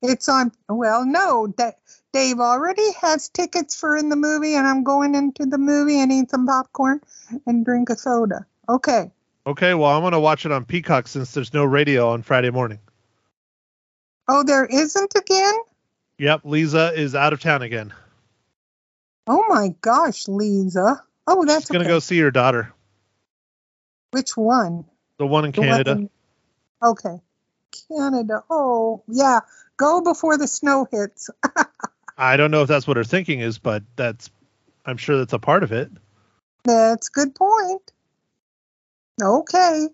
It's 0.00 0.26
on. 0.30 0.52
Well, 0.70 1.04
no. 1.04 1.48
That 1.58 1.78
Dave 2.16 2.40
already 2.40 2.92
has 3.02 3.28
tickets 3.28 3.78
for 3.78 3.94
in 3.94 4.08
the 4.08 4.16
movie, 4.16 4.54
and 4.54 4.66
I'm 4.66 4.84
going 4.84 5.14
into 5.14 5.44
the 5.44 5.58
movie 5.58 6.00
and 6.00 6.10
eat 6.10 6.30
some 6.30 6.46
popcorn 6.46 7.02
and 7.44 7.62
drink 7.62 7.90
a 7.90 7.96
soda. 7.96 8.46
Okay. 8.66 9.10
Okay, 9.46 9.74
well, 9.74 9.90
I'm 9.90 10.00
going 10.00 10.12
to 10.14 10.18
watch 10.20 10.46
it 10.46 10.50
on 10.50 10.64
Peacock 10.64 11.08
since 11.08 11.32
there's 11.32 11.52
no 11.52 11.62
radio 11.66 12.08
on 12.08 12.22
Friday 12.22 12.48
morning. 12.48 12.78
Oh, 14.28 14.42
there 14.44 14.64
isn't 14.64 15.14
again. 15.14 15.54
Yep, 16.16 16.40
Lisa 16.44 16.94
is 16.98 17.14
out 17.14 17.34
of 17.34 17.40
town 17.40 17.60
again. 17.60 17.92
Oh 19.26 19.44
my 19.50 19.74
gosh, 19.82 20.26
Lisa. 20.26 21.02
Oh, 21.26 21.44
that's 21.44 21.64
She's 21.64 21.68
going 21.70 21.80
to 21.80 21.86
okay. 21.86 21.96
go 21.96 21.98
see 21.98 22.18
her 22.20 22.30
daughter, 22.30 22.72
Which 24.12 24.38
one? 24.38 24.86
the 25.18 25.26
one 25.26 25.44
in 25.44 25.50
The 25.50 25.60
one 25.60 25.68
Canada. 25.68 25.90
in- 25.92 26.10
Okay. 26.82 27.20
Canada. 27.90 28.42
Oh, 28.48 29.02
yeah. 29.06 29.40
Go 29.76 30.00
before 30.00 30.38
the 30.38 30.48
snow 30.48 30.86
hits. 30.90 31.28
I 32.16 32.36
don't 32.36 32.50
know 32.50 32.62
if 32.62 32.68
that's 32.68 32.86
what 32.86 32.96
her 32.96 33.04
thinking 33.04 33.40
is, 33.40 33.58
but 33.58 33.82
that's, 33.96 34.30
I'm 34.84 34.96
sure 34.96 35.18
that's 35.18 35.32
a 35.32 35.38
part 35.38 35.62
of 35.62 35.72
it. 35.72 35.90
That's 36.64 37.08
a 37.08 37.12
good 37.12 37.34
point. 37.34 37.92
Okay. 39.22 39.88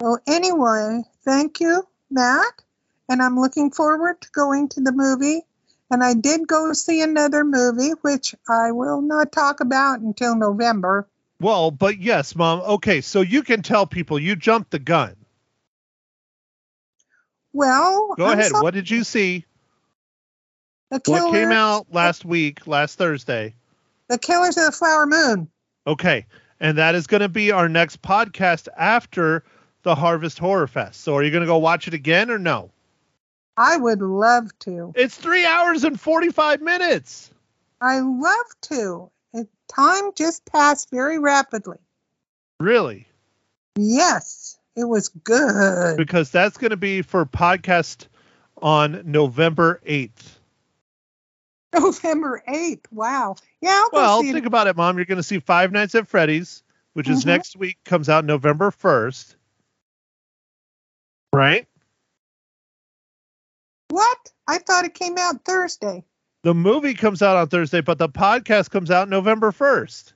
Well, 0.00 0.18
anyway, 0.26 1.02
thank 1.24 1.60
you, 1.60 1.86
Matt. 2.10 2.62
And 3.08 3.22
I'm 3.22 3.38
looking 3.38 3.70
forward 3.70 4.20
to 4.22 4.30
going 4.30 4.68
to 4.70 4.80
the 4.80 4.92
movie. 4.92 5.42
And 5.90 6.02
I 6.02 6.14
did 6.14 6.48
go 6.48 6.72
see 6.72 7.02
another 7.02 7.44
movie, 7.44 7.90
which 8.00 8.34
I 8.48 8.72
will 8.72 9.02
not 9.02 9.30
talk 9.30 9.60
about 9.60 10.00
until 10.00 10.34
November. 10.34 11.06
Well, 11.40 11.70
but 11.70 11.98
yes, 11.98 12.34
mom. 12.34 12.60
Okay, 12.60 13.02
so 13.02 13.20
you 13.20 13.42
can 13.42 13.62
tell 13.62 13.86
people 13.86 14.18
you 14.18 14.34
jumped 14.34 14.70
the 14.70 14.78
gun. 14.78 15.14
Well, 17.52 18.14
Go 18.16 18.26
I'm 18.26 18.38
ahead. 18.38 18.52
What 18.52 18.74
did 18.74 18.90
you 18.90 19.04
see? 19.04 19.44
The 20.90 21.00
What 21.06 21.32
came 21.32 21.50
out 21.50 21.86
last 21.92 22.24
week, 22.24 22.66
last 22.66 22.98
Thursday? 22.98 23.54
The 24.08 24.18
Killers 24.18 24.56
of 24.56 24.66
the 24.66 24.72
Flower 24.72 25.06
Moon. 25.06 25.48
Okay. 25.86 26.26
And 26.60 26.78
that 26.78 26.94
is 26.94 27.06
going 27.06 27.20
to 27.20 27.28
be 27.28 27.50
our 27.50 27.68
next 27.68 28.00
podcast 28.00 28.68
after 28.76 29.44
the 29.82 29.94
Harvest 29.94 30.38
Horror 30.38 30.66
Fest. 30.66 31.00
So 31.00 31.16
are 31.16 31.22
you 31.22 31.30
going 31.30 31.42
to 31.42 31.46
go 31.46 31.58
watch 31.58 31.88
it 31.88 31.94
again 31.94 32.30
or 32.30 32.38
no? 32.38 32.70
I 33.56 33.76
would 33.76 34.00
love 34.00 34.50
to. 34.60 34.92
It's 34.96 35.16
three 35.16 35.44
hours 35.46 35.84
and 35.84 36.00
45 36.00 36.60
minutes. 36.60 37.30
I 37.80 38.00
love 38.00 38.46
to. 38.62 39.10
It, 39.32 39.48
time 39.68 40.12
just 40.16 40.44
passed 40.46 40.90
very 40.90 41.18
rapidly. 41.18 41.78
Really? 42.60 43.06
Yes, 43.76 44.58
it 44.76 44.84
was 44.84 45.08
good. 45.08 45.96
Because 45.96 46.30
that's 46.30 46.56
going 46.56 46.70
to 46.70 46.76
be 46.76 47.02
for 47.02 47.26
podcast 47.26 48.06
on 48.60 49.02
November 49.04 49.80
8th. 49.86 50.33
November 51.80 52.42
8th. 52.48 52.84
Wow. 52.90 53.36
Yeah, 53.60 53.70
I'll 53.84 53.90
Well, 53.92 54.22
think 54.22 54.36
it. 54.36 54.46
about 54.46 54.66
it, 54.66 54.76
Mom. 54.76 54.96
You're 54.96 55.04
going 55.06 55.16
to 55.16 55.22
see 55.22 55.40
Five 55.40 55.72
Nights 55.72 55.94
at 55.94 56.08
Freddy's, 56.08 56.62
which 56.92 57.08
is 57.08 57.24
Mhm. 57.24 57.28
next 57.28 57.56
week, 57.56 57.78
comes 57.84 58.08
out 58.08 58.24
November 58.24 58.70
1st. 58.70 59.36
Right? 61.32 61.66
What? 63.88 64.32
I 64.46 64.58
thought 64.58 64.84
it 64.84 64.94
came 64.94 65.16
out 65.18 65.44
Thursday. 65.44 66.04
The 66.42 66.54
movie 66.54 66.94
comes 66.94 67.22
out 67.22 67.36
on 67.36 67.48
Thursday, 67.48 67.80
but 67.80 67.98
the 67.98 68.08
podcast 68.08 68.70
comes 68.70 68.90
out 68.90 69.08
November 69.08 69.50
1st. 69.50 70.12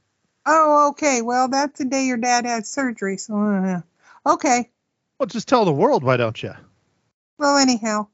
Oh, 0.46 0.88
okay. 0.90 1.22
Well, 1.22 1.48
that's 1.48 1.78
the 1.78 1.84
day 1.84 2.04
your 2.06 2.16
dad 2.16 2.44
had 2.46 2.66
surgery. 2.66 3.16
So, 3.16 3.36
uh, 3.36 3.80
okay. 4.26 4.70
Well, 5.18 5.26
just 5.26 5.48
tell 5.48 5.64
the 5.64 5.72
world, 5.72 6.02
why 6.04 6.16
don't 6.16 6.40
you? 6.42 6.52
Well, 7.38 7.56
anyhow. 7.56 8.08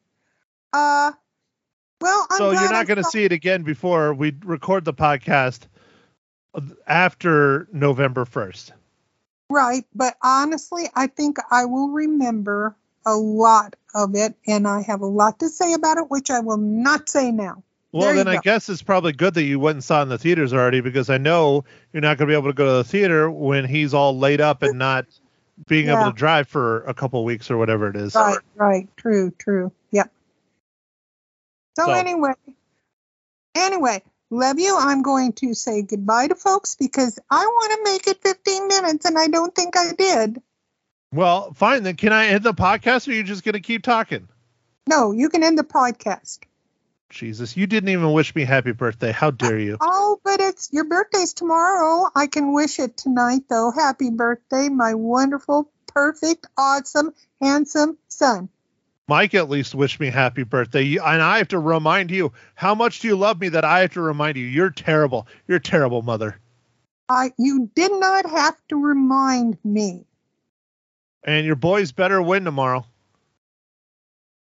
Uh, 0.73 1.13
well, 2.01 2.27
I'm 2.31 2.39
so 2.39 2.51
you're 2.51 2.73
not 2.73 2.87
going 2.87 3.03
to 3.03 3.05
see 3.05 3.25
it 3.25 3.33
again 3.33 3.63
before 3.63 4.15
we 4.15 4.37
record 4.45 4.85
the 4.85 4.95
podcast 4.95 5.67
after 6.87 7.69
November 7.73 8.25
1st. 8.25 8.73
Right, 9.51 9.85
but 9.95 10.17
honestly, 10.23 10.85
I 10.95 11.07
think 11.07 11.37
I 11.51 11.65
will 11.67 11.91
remember 11.91 12.77
a 13.07 13.15
lot 13.15 13.77
of 13.95 14.15
it, 14.15 14.35
and 14.47 14.67
I 14.67 14.83
have 14.83 15.01
a 15.03 15.07
lot 15.07 15.41
to 15.41 15.49
say 15.49 15.75
about 15.75 15.99
it, 15.99 16.11
which 16.11 16.31
I 16.31 16.41
will 16.41 16.57
not 16.57 17.09
say 17.09 17.31
now. 17.31 17.63
Well, 17.93 18.07
There 18.07 18.25
then 18.25 18.29
I 18.29 18.41
guess 18.41 18.69
it's 18.69 18.83
probably 18.83 19.13
good 19.13 19.35
that 19.35 19.45
you 19.45 19.61
went 19.61 19.77
and 19.77 19.85
saw 19.85 20.01
it 20.01 20.05
in 20.05 20.09
the 20.09 20.19
theaters 20.19 20.53
already 20.53 20.81
because 20.81 21.11
I 21.11 21.19
know 21.19 21.65
you're 21.93 22.01
not 22.01 22.19
going 22.19 22.27
to 22.29 22.33
be 22.33 22.37
able 22.37 22.49
to 22.49 22.55
go 22.55 22.65
to 22.67 22.73
the 22.79 22.85
theater 22.85 23.31
when 23.31 23.67
he's 23.67 23.95
all 23.95 24.19
laid 24.19 24.41
up 24.41 24.63
and 24.63 24.79
not 24.79 25.07
being 25.69 25.87
Yeah. 25.87 26.01
able 26.01 26.11
to 26.11 26.17
drive 26.17 26.49
for 26.49 26.83
a 26.87 26.95
couple 26.95 27.21
of 27.21 27.25
weeks 27.25 27.53
or 27.53 27.57
whatever 27.57 27.89
it 27.89 27.95
is. 27.95 28.17
Right, 28.17 28.39
right, 28.57 28.89
true, 28.97 29.31
true. 29.39 29.71
So, 31.77 31.87
So- 31.87 31.93
anyway, 31.93 32.33
anyway, 33.55 34.03
love 34.31 34.59
you. 34.59 34.77
I'm 34.79 35.03
going 35.03 35.33
to 35.35 35.55
say 35.55 35.83
goodbye 35.83 36.29
to 36.29 36.35
folks 36.35 36.77
because 36.77 37.19
I 37.31 37.45
want 37.45 37.73
to 37.73 37.93
make 37.93 38.07
it 38.07 38.23
15 38.23 38.69
minutes, 38.69 39.05
and 39.05 39.19
I 39.19 39.29
don't 39.29 39.55
think 39.55 39.77
I 39.77 39.93
did. 39.93 40.41
Well, 41.13 41.53
fine. 41.53 41.85
Then 41.85 41.97
can 41.97 42.13
I 42.13 42.27
end 42.27 42.43
the 42.43 42.55
podcast 42.55 43.07
or 43.07 43.13
are 43.13 43.15
you 43.15 43.23
just 43.23 43.45
going 43.45 43.53
to 43.53 43.61
keep 43.61 43.83
talking? 43.85 44.29
No, 44.89 45.13
you 45.13 45.29
can 45.29 45.45
end 45.45 45.57
the 45.59 45.65
podcast. 45.65 46.41
Jesus, 47.09 47.57
you 47.57 47.69
didn't 47.69 47.91
even 47.91 48.13
wish 48.13 48.35
me 48.35 48.43
happy 48.43 48.73
birthday. 48.73 49.13
How 49.13 49.31
dare 49.31 49.59
you? 49.59 49.77
Oh, 49.81 50.19
but 50.25 50.41
it's 50.41 50.73
your 50.73 50.85
birthday's 50.85 51.33
tomorrow. 51.33 52.11
I 52.15 52.27
can 52.27 52.53
wish 52.53 52.81
it 52.81 52.97
tonight, 52.97 53.43
though. 53.49 53.71
Happy 53.71 54.11
birthday, 54.11 54.69
my 54.69 54.95
wonderful, 54.95 55.71
perfect, 55.87 56.47
awesome, 56.57 57.15
handsome 57.41 57.97
son. 58.09 58.49
Mike 59.07 59.35
at 59.35 59.51
least 59.51 59.75
wished 59.75 60.01
me 60.01 60.09
happy 60.09 60.45
birthday. 60.45 60.97
And 60.97 61.23
I 61.23 61.39
have 61.39 61.49
to 61.49 61.59
remind 61.59 62.11
you, 62.11 62.33
how 62.55 62.75
much 62.75 63.01
do 63.01 63.09
you 63.09 63.17
love 63.17 63.41
me 63.41 63.51
that 63.51 63.65
I 63.65 63.81
have 63.81 63.93
to 63.95 64.01
remind 64.01 64.37
you? 64.37 64.47
You're 64.47 64.71
terrible. 64.71 65.27
You're 65.47 65.59
terrible 65.59 66.03
mother. 66.03 66.39
I, 67.09 67.33
you 67.39 67.71
did 67.75 67.93
not 67.93 68.29
have 68.29 68.57
to 68.69 68.77
remind 68.77 69.59
me. 69.63 70.07
And 71.23 71.45
your 71.45 71.57
boys 71.57 71.93
better 71.93 72.21
win 72.23 72.45
tomorrow. 72.45 72.87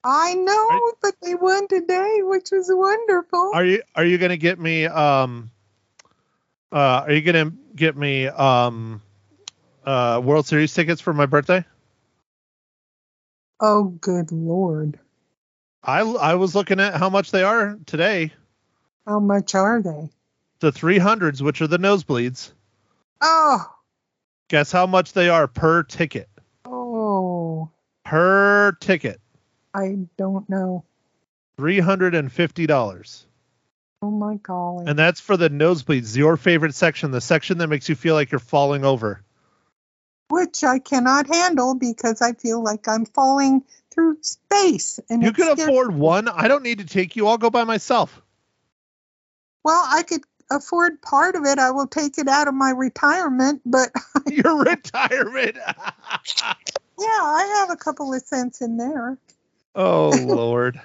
I 0.03 0.33
know, 0.33 0.93
but 1.01 1.15
they 1.21 1.35
won 1.35 1.67
today, 1.67 2.19
which 2.23 2.49
was 2.51 2.69
wonderful. 2.73 3.51
Are 3.53 3.63
you 3.63 3.83
are 3.95 4.03
you 4.03 4.17
gonna 4.17 4.37
get 4.37 4.59
me 4.59 4.85
um 4.87 5.51
uh 6.71 7.03
are 7.05 7.11
you 7.11 7.21
gonna 7.21 7.51
get 7.75 7.95
me 7.95 8.25
um 8.27 9.01
uh 9.85 10.19
World 10.23 10.47
Series 10.47 10.73
tickets 10.73 11.01
for 11.01 11.13
my 11.13 11.27
birthday? 11.27 11.63
Oh, 13.61 13.83
good 13.85 14.31
lord. 14.31 14.99
I 15.83 16.01
I 16.01 16.35
was 16.35 16.53
looking 16.55 16.79
at 16.79 16.95
how 16.95 17.09
much 17.09 17.31
they 17.31 17.43
are 17.43 17.77
today. 17.85 18.33
How 19.07 19.19
much 19.19 19.55
are 19.55 19.81
they? 19.81 20.09
The 20.59 20.71
300s, 20.71 21.41
which 21.41 21.61
are 21.61 21.67
the 21.67 21.79
nosebleeds, 21.79 22.51
Oh, 23.19 23.65
guess 24.47 24.71
how 24.71 24.85
much 24.85 25.13
they 25.13 25.29
are 25.29 25.47
per 25.47 25.81
ticket? 25.83 26.29
oh, 26.65 27.69
Per 28.05 28.73
ticket. 28.79 29.19
I 29.73 29.97
don't 30.17 30.47
know. 30.49 30.83
$350. 31.57 33.25
Oh 34.03 34.09
my 34.11 34.35
golly. 34.35 34.85
And 34.87 34.97
that's 34.97 35.19
for 35.19 35.37
the 35.37 35.49
nosebleeds, 35.49 36.15
your 36.17 36.37
favorite 36.37 36.73
section, 36.75 37.11
the 37.11 37.21
section 37.21 37.57
that 37.59 37.67
makes 37.67 37.87
you 37.89 37.95
feel 37.95 38.15
like 38.15 38.31
you're 38.31 38.39
falling 38.39 38.83
over. 38.83 39.21
Which 40.31 40.63
I 40.63 40.79
cannot 40.79 41.27
handle 41.27 41.75
because 41.75 42.21
I 42.21 42.33
feel 42.33 42.63
like 42.63 42.87
I'm 42.87 43.05
falling 43.05 43.63
through 43.91 44.17
space. 44.21 44.99
And 45.09 45.21
You 45.21 45.33
can 45.33 45.49
afford 45.59 45.93
one. 45.93 46.27
I 46.27 46.47
don't 46.47 46.63
need 46.63 46.79
to 46.79 46.85
take 46.85 47.15
you. 47.15 47.27
I'll 47.27 47.37
go 47.37 47.49
by 47.49 47.63
myself. 47.65 48.21
Well, 49.63 49.83
I 49.87 50.03
could 50.03 50.21
afford 50.49 51.01
part 51.01 51.35
of 51.35 51.45
it. 51.45 51.59
I 51.59 51.71
will 51.71 51.87
take 51.87 52.17
it 52.17 52.27
out 52.27 52.47
of 52.47 52.53
my 52.53 52.71
retirement, 52.71 53.61
but 53.65 53.89
Your 54.27 54.63
retirement. 54.63 55.57
yeah, 56.37 57.05
I 57.07 57.57
have 57.59 57.69
a 57.69 57.75
couple 57.77 58.13
of 58.13 58.21
cents 58.23 58.61
in 58.61 58.77
there. 58.77 59.17
oh, 59.75 60.09
Lord. 60.25 60.79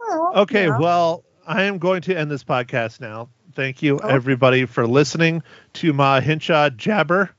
Well, 0.00 0.32
Okay, 0.36 0.66
yeah. 0.66 0.78
well, 0.78 1.24
I 1.46 1.64
am 1.64 1.78
going 1.78 2.02
to 2.02 2.16
end 2.16 2.30
this 2.30 2.44
podcast 2.44 3.00
now. 3.00 3.28
Thank 3.54 3.82
you, 3.82 3.96
Okay. 3.96 4.08
everybody, 4.12 4.66
for 4.66 4.86
listening 4.86 5.42
to 5.74 5.92
my 5.92 6.20
Hinshaw 6.20 6.70
Jabber. 6.70 7.30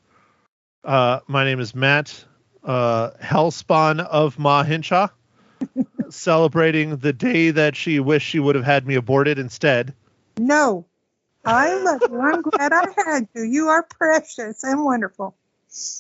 Uh, 0.88 1.20
my 1.28 1.44
name 1.44 1.60
is 1.60 1.76
Matt, 1.76 2.24
uh, 2.64 3.10
Hellspawn 3.22 4.00
of 4.00 4.40
Ma 4.40 4.64
Hinshaw, 4.64 5.10
celebrating 6.10 6.96
the 6.96 7.12
day 7.12 7.52
that 7.52 7.76
she 7.76 8.00
wished 8.00 8.26
she 8.26 8.40
would 8.40 8.56
have 8.56 8.64
had 8.64 8.88
me 8.88 8.96
aborted 8.96 9.38
instead. 9.38 9.94
No, 10.38 10.86
I 11.44 11.76
love 11.84 12.02
you. 12.10 12.22
I'm 12.22 12.42
glad 12.42 12.72
I 12.72 12.86
had 13.06 13.28
you. 13.36 13.44
You 13.44 13.68
are 13.68 13.84
precious 13.84 14.64
and 14.64 14.86
wonderful. 14.86 15.36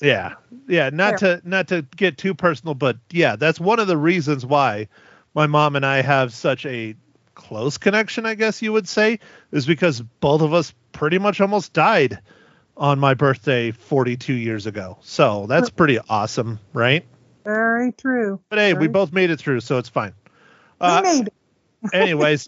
Yeah, 0.01 0.35
yeah. 0.69 0.89
Not 0.89 1.17
to 1.17 1.41
not 1.43 1.67
to 1.67 1.81
get 1.81 2.17
too 2.17 2.33
personal, 2.33 2.73
but 2.73 2.95
yeah, 3.11 3.35
that's 3.35 3.59
one 3.59 3.79
of 3.79 3.87
the 3.87 3.97
reasons 3.97 4.45
why 4.45 4.87
my 5.35 5.47
mom 5.47 5.75
and 5.75 5.85
I 5.85 6.01
have 6.01 6.33
such 6.33 6.65
a 6.65 6.95
close 7.35 7.77
connection. 7.77 8.25
I 8.25 8.35
guess 8.35 8.61
you 8.61 8.71
would 8.71 8.87
say 8.87 9.19
is 9.51 9.65
because 9.65 9.99
both 9.99 10.41
of 10.41 10.53
us 10.53 10.73
pretty 10.93 11.19
much 11.19 11.41
almost 11.41 11.73
died 11.73 12.21
on 12.77 12.99
my 12.99 13.13
birthday 13.13 13.71
42 13.71 14.33
years 14.33 14.65
ago. 14.67 14.97
So 15.01 15.45
that's 15.47 15.69
pretty 15.69 15.99
awesome, 16.09 16.59
right? 16.73 17.05
Very 17.43 17.91
true. 17.91 18.39
But 18.49 18.59
hey, 18.59 18.73
we 18.73 18.87
both 18.87 19.11
made 19.11 19.29
it 19.29 19.39
through, 19.39 19.61
so 19.61 19.77
it's 19.77 19.89
fine. 19.89 20.13
We 20.79 20.87
Uh, 20.87 21.01
made 21.01 21.27
it. 21.27 21.33
anyways, 21.93 22.47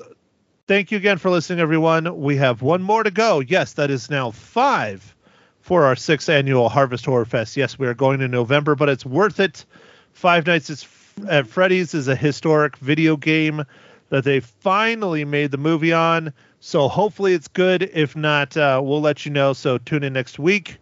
thank 0.67 0.91
you 0.91 0.97
again 0.97 1.17
for 1.17 1.29
listening, 1.29 1.59
everyone. 1.59 2.19
We 2.19 2.35
have 2.37 2.61
one 2.61 2.81
more 2.81 3.03
to 3.03 3.11
go. 3.11 3.39
Yes, 3.39 3.73
that 3.73 3.89
is 3.91 4.09
now 4.09 4.31
five 4.31 5.15
for 5.61 5.85
our 5.85 5.95
sixth 5.95 6.29
annual 6.29 6.69
Harvest 6.69 7.05
Horror 7.05 7.25
Fest. 7.25 7.55
Yes, 7.57 7.77
we 7.77 7.87
are 7.87 7.93
going 7.93 8.21
in 8.21 8.31
November, 8.31 8.75
but 8.75 8.89
it's 8.89 9.05
worth 9.05 9.39
it. 9.39 9.65
Five 10.13 10.47
Nights 10.47 10.85
at 11.27 11.47
Freddy's 11.47 11.93
is 11.93 12.07
a 12.07 12.15
historic 12.15 12.77
video 12.77 13.17
game 13.17 13.63
that 14.09 14.23
they 14.23 14.39
finally 14.39 15.25
made 15.25 15.51
the 15.51 15.57
movie 15.57 15.93
on. 15.93 16.33
So 16.59 16.87
hopefully 16.87 17.33
it's 17.33 17.47
good. 17.47 17.83
If 17.83 18.15
not, 18.15 18.55
uh, 18.57 18.81
we'll 18.83 19.01
let 19.01 19.25
you 19.25 19.31
know. 19.31 19.53
So 19.53 19.77
tune 19.77 20.03
in 20.03 20.13
next 20.13 20.39
week. 20.39 20.77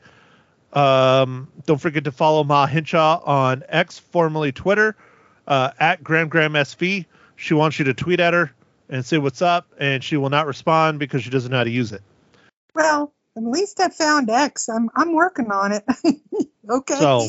Um, 0.74 1.50
don't 1.66 1.80
forget 1.80 2.04
to 2.06 2.12
follow 2.12 2.44
Ma 2.44 2.68
Hinshaw 2.68 3.22
on 3.24 3.64
X, 3.68 4.00
formerly 4.00 4.52
Twitter, 4.52 4.96
uh, 5.48 5.72
at 5.80 6.04
Gram 6.04 6.28
Gram 6.28 6.54
SV. 6.54 7.06
She 7.36 7.54
wants 7.54 7.80
you 7.80 7.86
to 7.86 7.94
tweet 7.94 8.20
at 8.20 8.34
her 8.34 8.52
and 8.90 9.06
say 9.06 9.18
what's 9.18 9.42
up, 9.42 9.68
and 9.80 10.04
she 10.04 10.18
will 10.18 10.30
not 10.30 10.48
respond 10.48 11.00
because 11.00 11.24
she 11.24 11.30
doesn't 11.30 11.52
know 11.52 11.58
how 11.58 11.64
to 11.64 11.70
use 11.70 11.94
it. 11.94 12.02
Well, 12.74 13.14
at 13.36 13.44
least 13.44 13.80
I 13.80 13.90
found 13.90 14.30
X. 14.30 14.70
I'm 14.70 14.90
I'm 14.96 15.14
working 15.14 15.52
on 15.52 15.72
it. 15.72 15.86
okay. 16.70 16.96
So, 16.96 17.28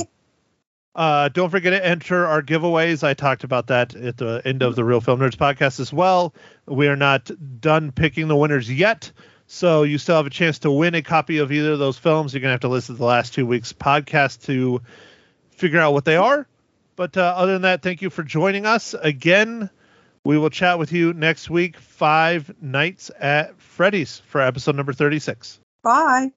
uh, 0.99 1.29
don't 1.29 1.51
forget 1.51 1.73
to 1.73 1.87
enter 1.87 2.27
our 2.27 2.43
giveaways. 2.43 3.05
I 3.05 3.15
talked 3.15 3.45
about 3.45 3.69
that 3.69 3.95
at 3.95 4.17
the 4.17 4.43
end 4.45 4.63
of 4.63 4.75
the 4.75 4.83
Reel 4.83 5.01
Film 5.01 5.21
Nerds 5.21 5.37
podcast 5.37 5.79
as 5.79 5.93
well. 5.93 6.35
We 6.67 6.89
are 6.89 6.97
not 6.97 7.31
done 7.61 7.93
picking 7.93 8.27
the 8.27 8.35
winners 8.35 8.69
yet. 8.69 9.13
So 9.47 9.85
you 9.85 9.99
still 9.99 10.17
have 10.17 10.27
a 10.27 10.31
chance 10.31 10.59
to 10.61 10.73
win 10.73 10.97
a 10.97 11.03
copy 11.03 11.39
of 11.39 11.53
either 11.53 11.71
of 11.71 11.79
those 11.79 11.97
films. 11.97 12.35
You're 12.35 12.41
going 12.41 12.49
to 12.49 12.55
have 12.55 12.63
to 12.63 12.69
listen 12.69 12.97
to 12.97 12.99
the 12.99 13.05
last 13.05 13.33
two 13.33 13.47
weeks' 13.47 13.73
podcast 13.73 14.47
to 14.47 14.83
figure 15.51 15.79
out 15.79 15.93
what 15.93 16.05
they 16.05 16.17
are. 16.17 16.49
But 16.97 17.17
uh, 17.17 17.33
other 17.37 17.53
than 17.53 17.63
that, 17.63 17.81
thank 17.81 18.03
you 18.03 18.11
for 18.11 18.25
joining 18.25 18.67
us. 18.67 18.93
Again, 19.01 19.71
we 20.25 20.37
will 20.37 20.51
chat 20.51 20.81
with 20.81 20.91
you 20.91 21.13
next 21.13 21.49
week, 21.49 21.77
Five 21.77 22.53
Nights 22.61 23.13
at 23.21 23.61
Freddy's 23.61 24.19
for 24.27 24.41
episode 24.41 24.75
number 24.75 24.93
36. 24.93 25.61
Bye. 25.81 26.33